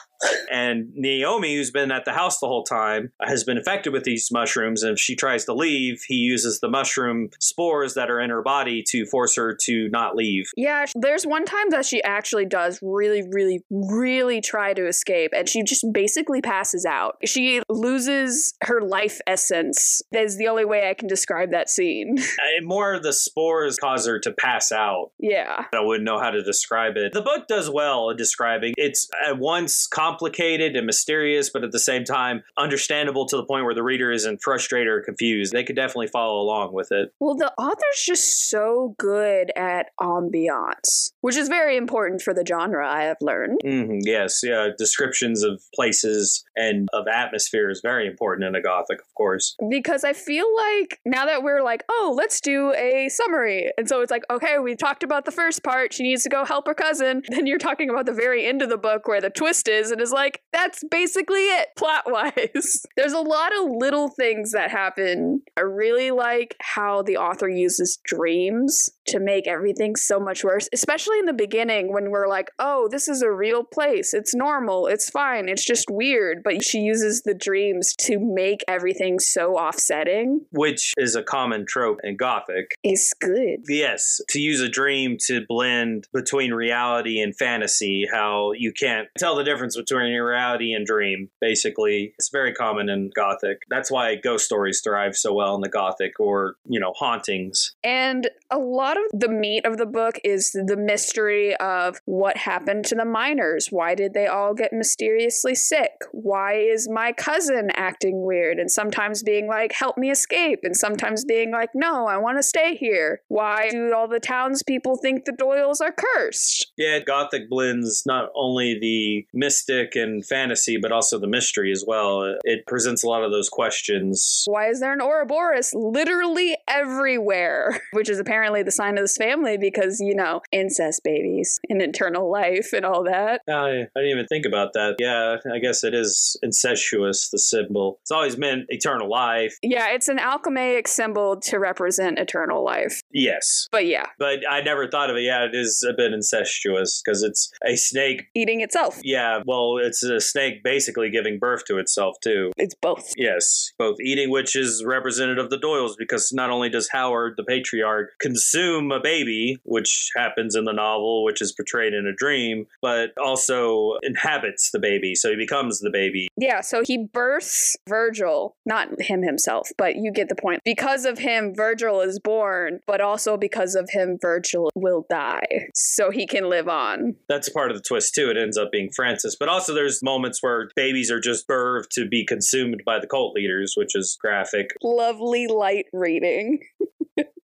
And 0.51 0.91
Naomi, 0.95 1.55
who's 1.55 1.71
been 1.71 1.91
at 1.91 2.05
the 2.05 2.13
house 2.13 2.39
the 2.39 2.47
whole 2.47 2.63
time, 2.63 3.11
has 3.21 3.43
been 3.43 3.57
infected 3.57 3.93
with 3.93 4.03
these 4.03 4.29
mushrooms. 4.31 4.83
And 4.83 4.93
if 4.93 4.99
she 4.99 5.15
tries 5.15 5.45
to 5.45 5.53
leave, 5.53 6.03
he 6.07 6.15
uses 6.15 6.59
the 6.59 6.69
mushroom 6.69 7.29
spores 7.39 7.93
that 7.95 8.09
are 8.09 8.19
in 8.19 8.29
her 8.29 8.41
body 8.41 8.83
to 8.89 9.05
force 9.05 9.35
her 9.35 9.55
to 9.63 9.89
not 9.89 10.15
leave. 10.15 10.51
Yeah, 10.55 10.85
there's 10.95 11.25
one 11.25 11.45
time 11.45 11.69
that 11.71 11.85
she 11.85 12.03
actually 12.03 12.45
does 12.45 12.79
really, 12.81 13.23
really, 13.31 13.63
really 13.71 14.41
try 14.41 14.73
to 14.73 14.87
escape, 14.87 15.31
and 15.35 15.47
she 15.49 15.63
just 15.63 15.85
basically 15.91 16.41
passes 16.41 16.85
out. 16.85 17.17
She 17.25 17.61
loses 17.69 18.53
her 18.63 18.81
life 18.81 19.19
essence. 19.27 20.01
That 20.11 20.23
is 20.23 20.37
the 20.37 20.47
only 20.47 20.65
way 20.65 20.89
I 20.89 20.93
can 20.93 21.07
describe 21.07 21.51
that 21.51 21.69
scene. 21.69 22.17
Uh, 22.43 22.63
more 22.63 22.99
the 22.99 23.13
spores 23.13 23.77
cause 23.77 24.05
her 24.07 24.19
to 24.19 24.31
pass 24.31 24.71
out. 24.71 25.11
yeah. 25.19 25.65
I 25.73 25.79
wouldn't 25.81 26.03
know 26.03 26.19
how 26.19 26.31
to 26.31 26.43
describe 26.43 26.97
it. 26.97 27.13
The 27.13 27.21
book 27.21 27.47
does 27.47 27.69
well 27.69 28.09
in 28.09 28.17
describing. 28.17 28.73
It's 28.75 29.07
at 29.25 29.37
once 29.37 29.87
complicated 30.13 30.75
and 30.75 30.85
mysterious, 30.85 31.49
but 31.49 31.63
at 31.63 31.71
the 31.71 31.79
same 31.79 32.03
time 32.03 32.43
understandable 32.57 33.25
to 33.25 33.35
the 33.37 33.45
point 33.45 33.65
where 33.65 33.73
the 33.73 33.83
reader 33.83 34.11
isn't 34.11 34.41
frustrated 34.41 34.87
or 34.87 35.01
confused. 35.01 35.51
They 35.53 35.63
could 35.63 35.75
definitely 35.75 36.07
follow 36.07 36.39
along 36.39 36.73
with 36.73 36.91
it. 36.91 37.13
Well, 37.19 37.35
the 37.35 37.51
author's 37.57 38.03
just 38.05 38.49
so 38.49 38.95
good 38.97 39.51
at 39.55 39.87
ambiance, 39.99 41.11
which 41.21 41.35
is 41.35 41.47
very 41.47 41.77
important 41.77 42.21
for 42.21 42.33
the 42.33 42.45
genre, 42.47 42.87
I 42.87 43.03
have 43.03 43.17
learned. 43.21 43.59
hmm 43.63 43.99
yes, 44.01 44.41
yeah. 44.43 44.69
Descriptions 44.77 45.43
of 45.43 45.61
places 45.73 46.43
and 46.55 46.87
of 46.93 47.07
atmosphere 47.07 47.69
is 47.69 47.81
very 47.81 48.07
important 48.07 48.47
in 48.47 48.55
a 48.55 48.61
gothic, 48.61 48.99
of 48.99 49.13
course. 49.15 49.55
Because 49.69 50.03
I 50.03 50.13
feel 50.13 50.45
like 50.55 50.99
now 51.05 51.25
that 51.25 51.43
we're 51.43 51.63
like, 51.63 51.83
oh, 51.89 52.13
let's 52.15 52.39
do 52.39 52.73
a 52.73 53.09
summary. 53.09 53.71
And 53.77 53.87
so 53.89 54.01
it's 54.01 54.11
like, 54.11 54.23
okay, 54.29 54.59
we 54.59 54.75
talked 54.75 55.03
about 55.03 55.25
the 55.25 55.31
first 55.31 55.63
part. 55.63 55.93
She 55.93 56.03
needs 56.03 56.23
to 56.23 56.29
go 56.29 56.45
help 56.45 56.67
her 56.67 56.73
cousin. 56.73 57.23
Then 57.33 57.47
you're 57.47 57.57
talking 57.57 57.89
about 57.89 58.05
the 58.05 58.13
very 58.13 58.45
end 58.45 58.61
of 58.61 58.69
the 58.69 58.77
book 58.77 59.07
where 59.07 59.19
the 59.19 59.31
twist 59.31 59.67
is, 59.67 59.89
and 59.89 59.99
it's 60.03 60.11
like, 60.11 60.41
that's 60.51 60.83
basically 60.91 61.39
it, 61.39 61.69
plot 61.77 62.03
wise. 62.05 62.85
There's 62.97 63.13
a 63.13 63.19
lot 63.19 63.51
of 63.57 63.69
little 63.79 64.09
things 64.09 64.51
that 64.51 64.69
happen. 64.69 65.41
I 65.55 65.61
really 65.61 66.09
like 66.11 66.55
how 66.59 67.03
the 67.03 67.17
author 67.17 67.47
uses 67.47 67.99
dreams 68.03 68.89
to 69.05 69.19
make 69.19 69.47
everything 69.47 69.95
so 69.95 70.19
much 70.19 70.43
worse, 70.43 70.67
especially 70.73 71.19
in 71.19 71.25
the 71.25 71.33
beginning 71.33 71.93
when 71.93 72.09
we're 72.09 72.27
like, 72.27 72.49
oh, 72.57 72.87
this 72.89 73.07
is 73.07 73.21
a 73.21 73.31
real 73.31 73.63
place. 73.63 74.13
It's 74.13 74.33
normal. 74.33 74.87
It's 74.87 75.09
fine. 75.09 75.49
It's 75.49 75.65
just 75.65 75.89
weird. 75.89 76.41
But 76.43 76.63
she 76.63 76.79
uses 76.79 77.21
the 77.21 77.35
dreams 77.35 77.95
to 77.97 78.17
make 78.19 78.63
everything 78.67 79.19
so 79.19 79.55
offsetting. 79.55 80.45
Which 80.51 80.93
is 80.97 81.15
a 81.15 81.23
common 81.23 81.65
trope 81.67 81.99
in 82.03 82.17
gothic. 82.17 82.75
It's 82.83 83.13
good. 83.13 83.65
Yes, 83.67 84.21
to 84.29 84.39
use 84.39 84.61
a 84.61 84.69
dream 84.69 85.17
to 85.27 85.45
blend 85.47 86.07
between 86.13 86.53
reality 86.53 87.19
and 87.19 87.35
fantasy, 87.35 88.07
how 88.11 88.53
you 88.53 88.71
can't 88.71 89.07
tell 89.17 89.35
the 89.35 89.43
difference 89.43 89.75
between 89.75 90.13
reality 90.13 90.73
and 90.73 90.85
dream, 90.85 91.29
basically. 91.41 92.13
It's 92.17 92.29
very 92.29 92.53
common 92.53 92.89
in 92.89 93.11
Gothic. 93.13 93.59
That's 93.69 93.91
why 93.91 94.15
ghost 94.15 94.45
stories 94.45 94.81
thrive 94.81 95.15
so 95.15 95.33
well 95.33 95.42
in 95.55 95.61
the 95.61 95.69
Gothic 95.69 96.19
or, 96.19 96.55
you 96.65 96.79
know, 96.79 96.93
hauntings. 96.95 97.75
And 97.83 98.29
a 98.49 98.57
lot 98.57 98.97
of 98.97 99.03
the 99.19 99.29
meat 99.29 99.65
of 99.65 99.77
the 99.77 99.85
book 99.85 100.19
is 100.23 100.51
the 100.51 100.77
mystery 100.77 101.55
of 101.57 101.99
what 102.05 102.37
happened 102.37 102.85
to 102.85 102.95
the 102.95 103.05
miners. 103.05 103.67
Why 103.69 103.95
did 103.95 104.13
they 104.13 104.27
all 104.27 104.53
get 104.53 104.73
mysteriously 104.73 105.55
sick? 105.55 105.91
Why 106.11 106.53
is 106.53 106.89
my 106.89 107.11
cousin 107.11 107.69
acting 107.75 108.25
weird? 108.25 108.59
And 108.59 108.71
sometimes 108.71 109.23
being 109.23 109.47
like, 109.47 109.73
help 109.73 109.97
me 109.97 110.09
escape. 110.09 110.59
And 110.63 110.75
sometimes 110.75 111.25
being 111.25 111.51
like, 111.51 111.69
no, 111.73 112.07
I 112.07 112.17
want 112.17 112.37
to 112.37 112.43
stay 112.43 112.75
here. 112.75 113.21
Why 113.27 113.69
do 113.69 113.93
all 113.93 114.07
the 114.07 114.19
townspeople 114.19 114.97
think 114.97 115.25
the 115.25 115.31
Doyles 115.31 115.81
are 115.81 115.91
cursed? 115.91 116.71
Yeah, 116.77 116.99
Gothic 116.99 117.49
blends 117.49 118.03
not 118.05 118.29
only 118.35 118.77
the 118.79 119.25
mystic 119.33 119.95
and 119.95 120.25
fantasy, 120.25 120.77
but 120.77 120.91
also 120.91 121.19
the 121.19 121.27
mystery 121.27 121.71
as 121.71 121.83
well. 121.85 122.35
It 122.43 122.65
presents 122.67 123.03
a 123.03 123.07
lot 123.07 123.23
of 123.23 123.31
those 123.31 123.49
questions. 123.49 124.43
Why 124.45 124.69
is 124.69 124.79
there 124.79 124.93
an 124.93 125.01
Ouroboros 125.33 125.73
literally 125.73 126.55
everywhere? 126.67 127.79
Which 127.93 128.09
is 128.09 128.19
apparently 128.19 128.63
the 128.63 128.71
sign 128.71 128.97
of 128.97 129.03
this 129.03 129.17
family 129.17 129.57
because, 129.57 129.99
you 129.99 130.15
know, 130.15 130.41
incest 130.51 131.03
babies 131.03 131.59
and 131.69 131.81
eternal 131.81 132.31
life 132.31 132.71
and 132.73 132.85
all 132.85 133.03
that. 133.05 133.41
I, 133.49 133.53
I 133.53 133.87
didn't 133.95 134.11
even 134.11 134.27
think 134.27 134.45
about 134.45 134.73
that. 134.73 134.95
Yeah, 134.99 135.37
I 135.51 135.59
guess 135.59 135.83
it 135.83 135.93
is 135.93 136.37
incestuous, 136.43 137.29
the 137.29 137.39
symbol. 137.39 137.99
It's 138.01 138.11
always 138.11 138.37
meant 138.37 138.65
eternal 138.69 139.09
life. 139.09 139.57
Yeah, 139.61 139.89
it's 139.91 140.07
an 140.07 140.19
alchemaic 140.19 140.87
symbol 140.87 141.39
to 141.41 141.57
represent 141.57 142.19
eternal 142.19 142.63
life. 142.63 143.01
Yes. 143.11 143.67
But 143.71 143.85
yeah, 143.87 144.07
But 144.19 144.39
I 144.49 144.61
never 144.61 144.87
thought 144.87 145.09
of 145.09 145.15
it. 145.17 145.23
Yeah, 145.23 145.45
it 145.45 145.55
is 145.55 145.85
a 145.87 145.93
bit 145.93 146.13
incestuous 146.13 147.01
because 147.03 147.23
it's 147.23 147.51
a 147.65 147.75
snake. 147.75 148.27
eating 148.35 148.61
itself. 148.61 148.99
Yeah, 149.03 149.41
well, 149.45 149.77
it's 149.81 150.03
a 150.03 150.19
snake 150.19 150.63
basically 150.63 151.09
giving 151.09 151.39
birth 151.39 151.65
to 151.65 151.77
itself, 151.77 152.17
too. 152.23 152.51
It's 152.57 152.75
both. 152.75 153.13
Yes, 153.17 153.71
both 153.77 153.99
eating, 153.99 154.29
which 154.29 154.55
is 154.55 154.83
representative 155.23 155.45
of 155.45 155.49
the 155.49 155.65
Doyles, 155.65 155.95
because 155.97 156.31
not 156.33 156.49
only 156.49 156.69
does 156.69 156.89
Howard, 156.91 157.35
the 157.37 157.43
patriarch, 157.43 158.11
consume 158.19 158.91
a 158.91 158.99
baby, 158.99 159.57
which 159.63 160.09
happens 160.15 160.55
in 160.55 160.65
the 160.65 160.73
novel, 160.73 161.23
which 161.23 161.41
is 161.41 161.51
portrayed 161.51 161.93
in 161.93 162.05
a 162.05 162.13
dream, 162.13 162.65
but 162.81 163.11
also 163.23 163.93
inhabits 164.03 164.71
the 164.71 164.79
baby, 164.79 165.15
so 165.15 165.29
he 165.29 165.35
becomes 165.35 165.79
the 165.79 165.89
baby. 165.91 166.27
Yeah, 166.37 166.61
so 166.61 166.83
he 166.85 167.05
births 167.11 167.75
Virgil, 167.87 168.55
not 168.65 169.01
him 169.01 169.23
himself, 169.23 169.69
but 169.77 169.95
you 169.95 170.11
get 170.11 170.29
the 170.29 170.35
point. 170.35 170.61
Because 170.65 171.05
of 171.05 171.19
him, 171.19 171.53
Virgil 171.55 172.01
is 172.01 172.19
born, 172.19 172.79
but 172.87 173.01
also 173.01 173.37
because 173.37 173.75
of 173.75 173.89
him, 173.91 174.17
Virgil 174.21 174.69
will 174.75 175.05
die. 175.09 175.67
So 175.73 176.11
he 176.11 176.27
can 176.27 176.49
live 176.49 176.67
on. 176.67 177.15
That's 177.29 177.49
part 177.49 177.71
of 177.71 177.77
the 177.77 177.83
twist, 177.83 178.13
too. 178.13 178.29
It 178.29 178.37
ends 178.37 178.57
up 178.57 178.71
being 178.71 178.89
Francis. 178.95 179.35
But 179.39 179.49
also, 179.49 179.73
there's 179.73 180.03
moments 180.03 180.39
where 180.41 180.69
babies 180.75 181.11
are 181.11 181.19
just 181.19 181.47
birthed 181.47 181.89
to 181.91 182.07
be 182.07 182.25
consumed 182.25 182.81
by 182.85 182.99
the 182.99 183.07
cult 183.07 183.33
leaders, 183.33 183.73
which 183.75 183.95
is 183.95 184.17
graphic. 184.19 184.71
Lovely 185.13 185.47
light 185.47 185.85
reading. 185.93 186.59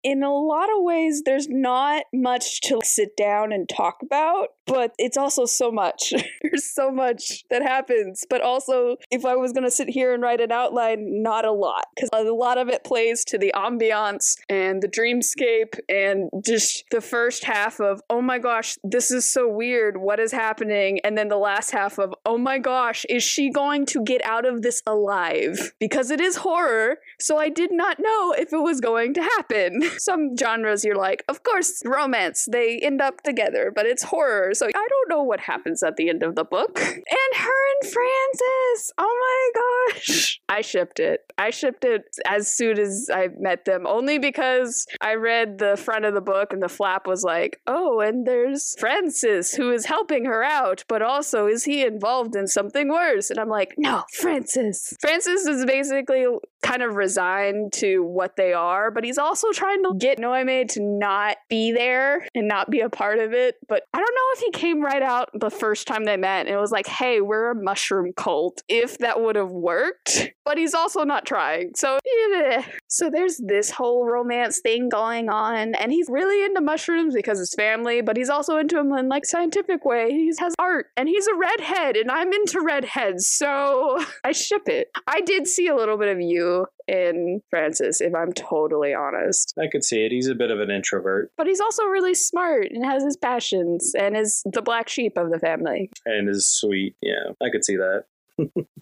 In 0.05 0.23
a 0.23 0.33
lot 0.33 0.69
of 0.69 0.83
ways, 0.83 1.23
there's 1.25 1.49
not 1.49 2.05
much 2.13 2.61
to 2.63 2.79
sit 2.85 3.17
down 3.17 3.53
and 3.53 3.67
talk 3.67 3.97
about, 4.03 4.49
but 4.67 4.93
it's 4.99 5.17
also 5.17 5.47
so 5.47 5.73
much. 5.73 6.13
there's 6.43 6.65
so 6.65 6.91
much 6.91 7.45
that 7.49 7.63
happens. 7.63 8.25
But 8.29 8.43
also, 8.43 8.97
if 9.11 9.25
I 9.25 9.35
was 9.35 9.53
going 9.53 9.65
to 9.65 9.71
sit 9.71 9.89
here 9.89 10.13
and 10.13 10.23
write 10.23 10.43
an 10.43 10.53
outline, 10.53 11.23
not 11.23 11.47
a 11.47 11.53
lot. 11.53 11.87
Because 11.95 12.11
a 12.13 12.31
lot 12.33 12.59
of 12.59 12.69
it 12.69 12.85
plays 12.85 13.25
to 13.27 13.39
the 13.39 13.51
ambiance 13.55 14.37
and 14.51 14.83
the 14.83 14.89
dreamscape 14.89 15.79
and 15.89 16.29
just 16.45 16.85
the 16.91 17.01
first 17.01 17.45
half 17.45 17.81
of, 17.81 18.03
oh 18.11 18.21
my 18.21 18.39
gosh, 18.39 18.77
this 18.85 19.11
is 19.11 19.25
so 19.25 19.49
weird. 19.49 19.97
What 19.97 20.21
is 20.21 20.33
happening? 20.33 21.01
And 21.03 21.17
then 21.17 21.29
the 21.29 21.37
last 21.39 21.71
half 21.71 21.99
of, 21.99 22.15
oh 22.27 22.37
my 22.37 22.59
gosh, 22.59 23.07
is 23.09 23.23
she 23.23 23.51
going 23.51 23.87
to 23.87 24.03
get 24.05 24.25
out 24.25 24.45
of 24.45 24.61
this 24.61 24.83
alive? 24.87 25.73
Because 25.81 26.11
it 26.11 26.21
is 26.21 26.37
horror, 26.37 26.99
so 27.19 27.39
I 27.39 27.49
did 27.49 27.73
not 27.73 27.99
know 27.99 28.35
if 28.37 28.53
it 28.53 28.63
was 28.63 28.81
going 28.81 29.15
to 29.15 29.23
happen. 29.23 29.83
Some 29.99 30.37
genres 30.37 30.85
you're 30.85 30.97
like, 30.97 31.25
of 31.29 31.43
course, 31.43 31.83
romance, 31.85 32.47
they 32.51 32.79
end 32.79 33.01
up 33.01 33.23
together, 33.23 33.73
but 33.75 33.87
it's 33.87 34.03
horror, 34.03 34.55
so 34.55 34.67
I 34.67 34.71
don't 34.73 35.09
know 35.09 35.23
what 35.23 35.41
happens 35.41 35.83
at 35.83 35.97
the 35.97 36.09
end 36.09 36.23
of 36.23 36.35
the 36.35 36.45
book. 36.45 36.79
And 36.81 37.41
her 37.41 37.83
and 37.83 37.93
Francis, 37.93 38.93
oh 38.99 39.51
my 39.55 39.95
gosh. 39.95 40.41
I 40.49 40.61
shipped 40.61 41.01
it. 41.01 41.33
I 41.39 41.51
shipped 41.51 41.85
it 41.85 42.05
as 42.27 42.53
soon 42.53 42.79
as 42.79 43.09
I 43.13 43.29
met 43.39 43.65
them, 43.65 43.87
only 43.87 44.19
because 44.19 44.87
I 45.01 45.15
read 45.15 45.59
the 45.59 45.77
front 45.77 46.05
of 46.05 46.15
the 46.15 46.21
book 46.21 46.53
and 46.53 46.63
the 46.63 46.69
flap 46.69 47.07
was 47.07 47.23
like, 47.23 47.61
oh, 47.67 48.01
and 48.01 48.27
there's 48.27 48.75
Francis 48.79 49.55
who 49.55 49.71
is 49.71 49.87
helping 49.87 50.25
her 50.25 50.43
out, 50.43 50.85
but 50.89 51.03
also 51.03 51.47
is 51.47 51.65
he 51.65 51.85
involved 51.85 52.37
in 52.37 52.47
something 52.47 52.89
worse? 52.89 53.31
And 53.31 53.39
I'm 53.39 53.49
like, 53.49 53.75
no, 53.79 54.05
Francis. 54.13 54.95
Francis 55.01 55.47
is 55.47 55.65
basically 55.65 56.27
kind 56.65 56.83
of 56.83 56.97
resigned 56.97 57.73
to 57.75 58.03
what 58.03 58.37
they 58.37 58.53
are, 58.55 58.91
but 58.91 59.05
he's 59.05 59.19
also 59.19 59.53
trying 59.53 59.83
to 59.85 59.95
get 59.97 60.19
Noemi 60.19 60.65
to 60.65 60.81
not 60.81 61.37
be 61.49 61.73
there 61.73 62.27
and 62.35 62.49
not 62.49 62.71
be 62.71 62.81
a 62.81 62.89
part 62.89 63.19
of 63.19 63.33
it. 63.35 63.57
But 63.69 63.83
I 63.93 63.99
don't 63.99 64.15
know 64.15 64.31
if 64.33 64.39
he 64.41 64.51
came 64.51 64.81
right 64.83 65.03
out 65.03 65.29
the 65.35 65.51
first 65.51 65.87
time 65.87 66.05
they 66.05 66.17
met 66.17 66.47
and 66.47 66.55
it 66.55 66.59
was 66.59 66.73
like, 66.73 66.87
hey, 66.87 67.21
we're 67.21 67.51
a 67.51 67.55
mushroom 67.55 68.13
cult. 68.17 68.63
If 68.69 68.99
that 68.99 69.21
would 69.21 69.37
have 69.37 69.51
worked, 69.51 70.31
but 70.45 70.59
he's 70.59 70.75
also 70.75 71.05
not 71.05 71.27
trying. 71.27 71.73
So, 71.77 71.99
yeah. 72.33 72.65
so 72.89 73.11
there's 73.11 73.39
this 73.45 73.71
whole 73.71 74.07
romance 74.07 74.61
thing 74.61 74.89
going 74.89 75.29
on, 75.29 75.75
and 75.75 75.93
he's 75.93 76.09
really 76.09 76.45
into 76.45 76.61
mushrooms 76.61 77.15
because 77.15 77.39
his 77.39 77.55
family, 77.55 78.01
but 78.01 78.17
he's 78.17 78.31
also 78.31 78.57
into 78.57 78.77
them 78.77 78.93
in 78.93 79.09
like 79.09 79.25
scientific 79.25 79.85
way. 79.85 80.11
He 80.11 80.33
has 80.39 80.55
art, 80.59 80.87
and 80.97 81.09
he's 81.09 81.27
a 81.27 81.35
redhead, 81.35 81.97
and 81.97 82.11
I'm 82.11 82.33
into 82.33 82.61
redheads, 82.61 83.27
so 83.27 84.03
I 84.25 84.33
ship 84.33 84.69
it. 84.69 84.89
I 85.07 85.21
did 85.21 85.47
see 85.47 85.69
a 85.69 85.77
little 85.77 85.97
bit 85.97 86.09
of 86.09 86.21
you 86.21 86.54
in 86.87 87.41
Francis, 87.51 88.01
if 88.01 88.15
I'm 88.15 88.33
totally 88.33 88.95
honest. 88.95 89.55
I 89.59 89.67
could 89.71 89.85
see 89.85 90.05
it. 90.05 90.13
He's 90.13 90.29
a 90.29 90.35
bit 90.35 90.51
of 90.51 90.61
an 90.61 90.71
introvert. 90.71 91.31
But 91.37 91.47
he's 91.47 91.61
also 91.61 91.85
really 91.85 92.15
smart 92.15 92.69
and 92.71 92.85
has 92.85 93.03
his 93.03 93.17
passions 93.17 93.93
and 93.99 94.17
is 94.17 94.43
the 94.45 94.63
black 94.63 94.89
sheep 94.89 95.17
of 95.17 95.31
the 95.31 95.39
family. 95.39 95.91
And 96.05 96.29
is 96.29 96.49
sweet. 96.49 96.95
Yeah, 97.01 97.33
I 97.43 97.51
could 97.51 97.65
see 97.65 97.77
that. 97.77 98.05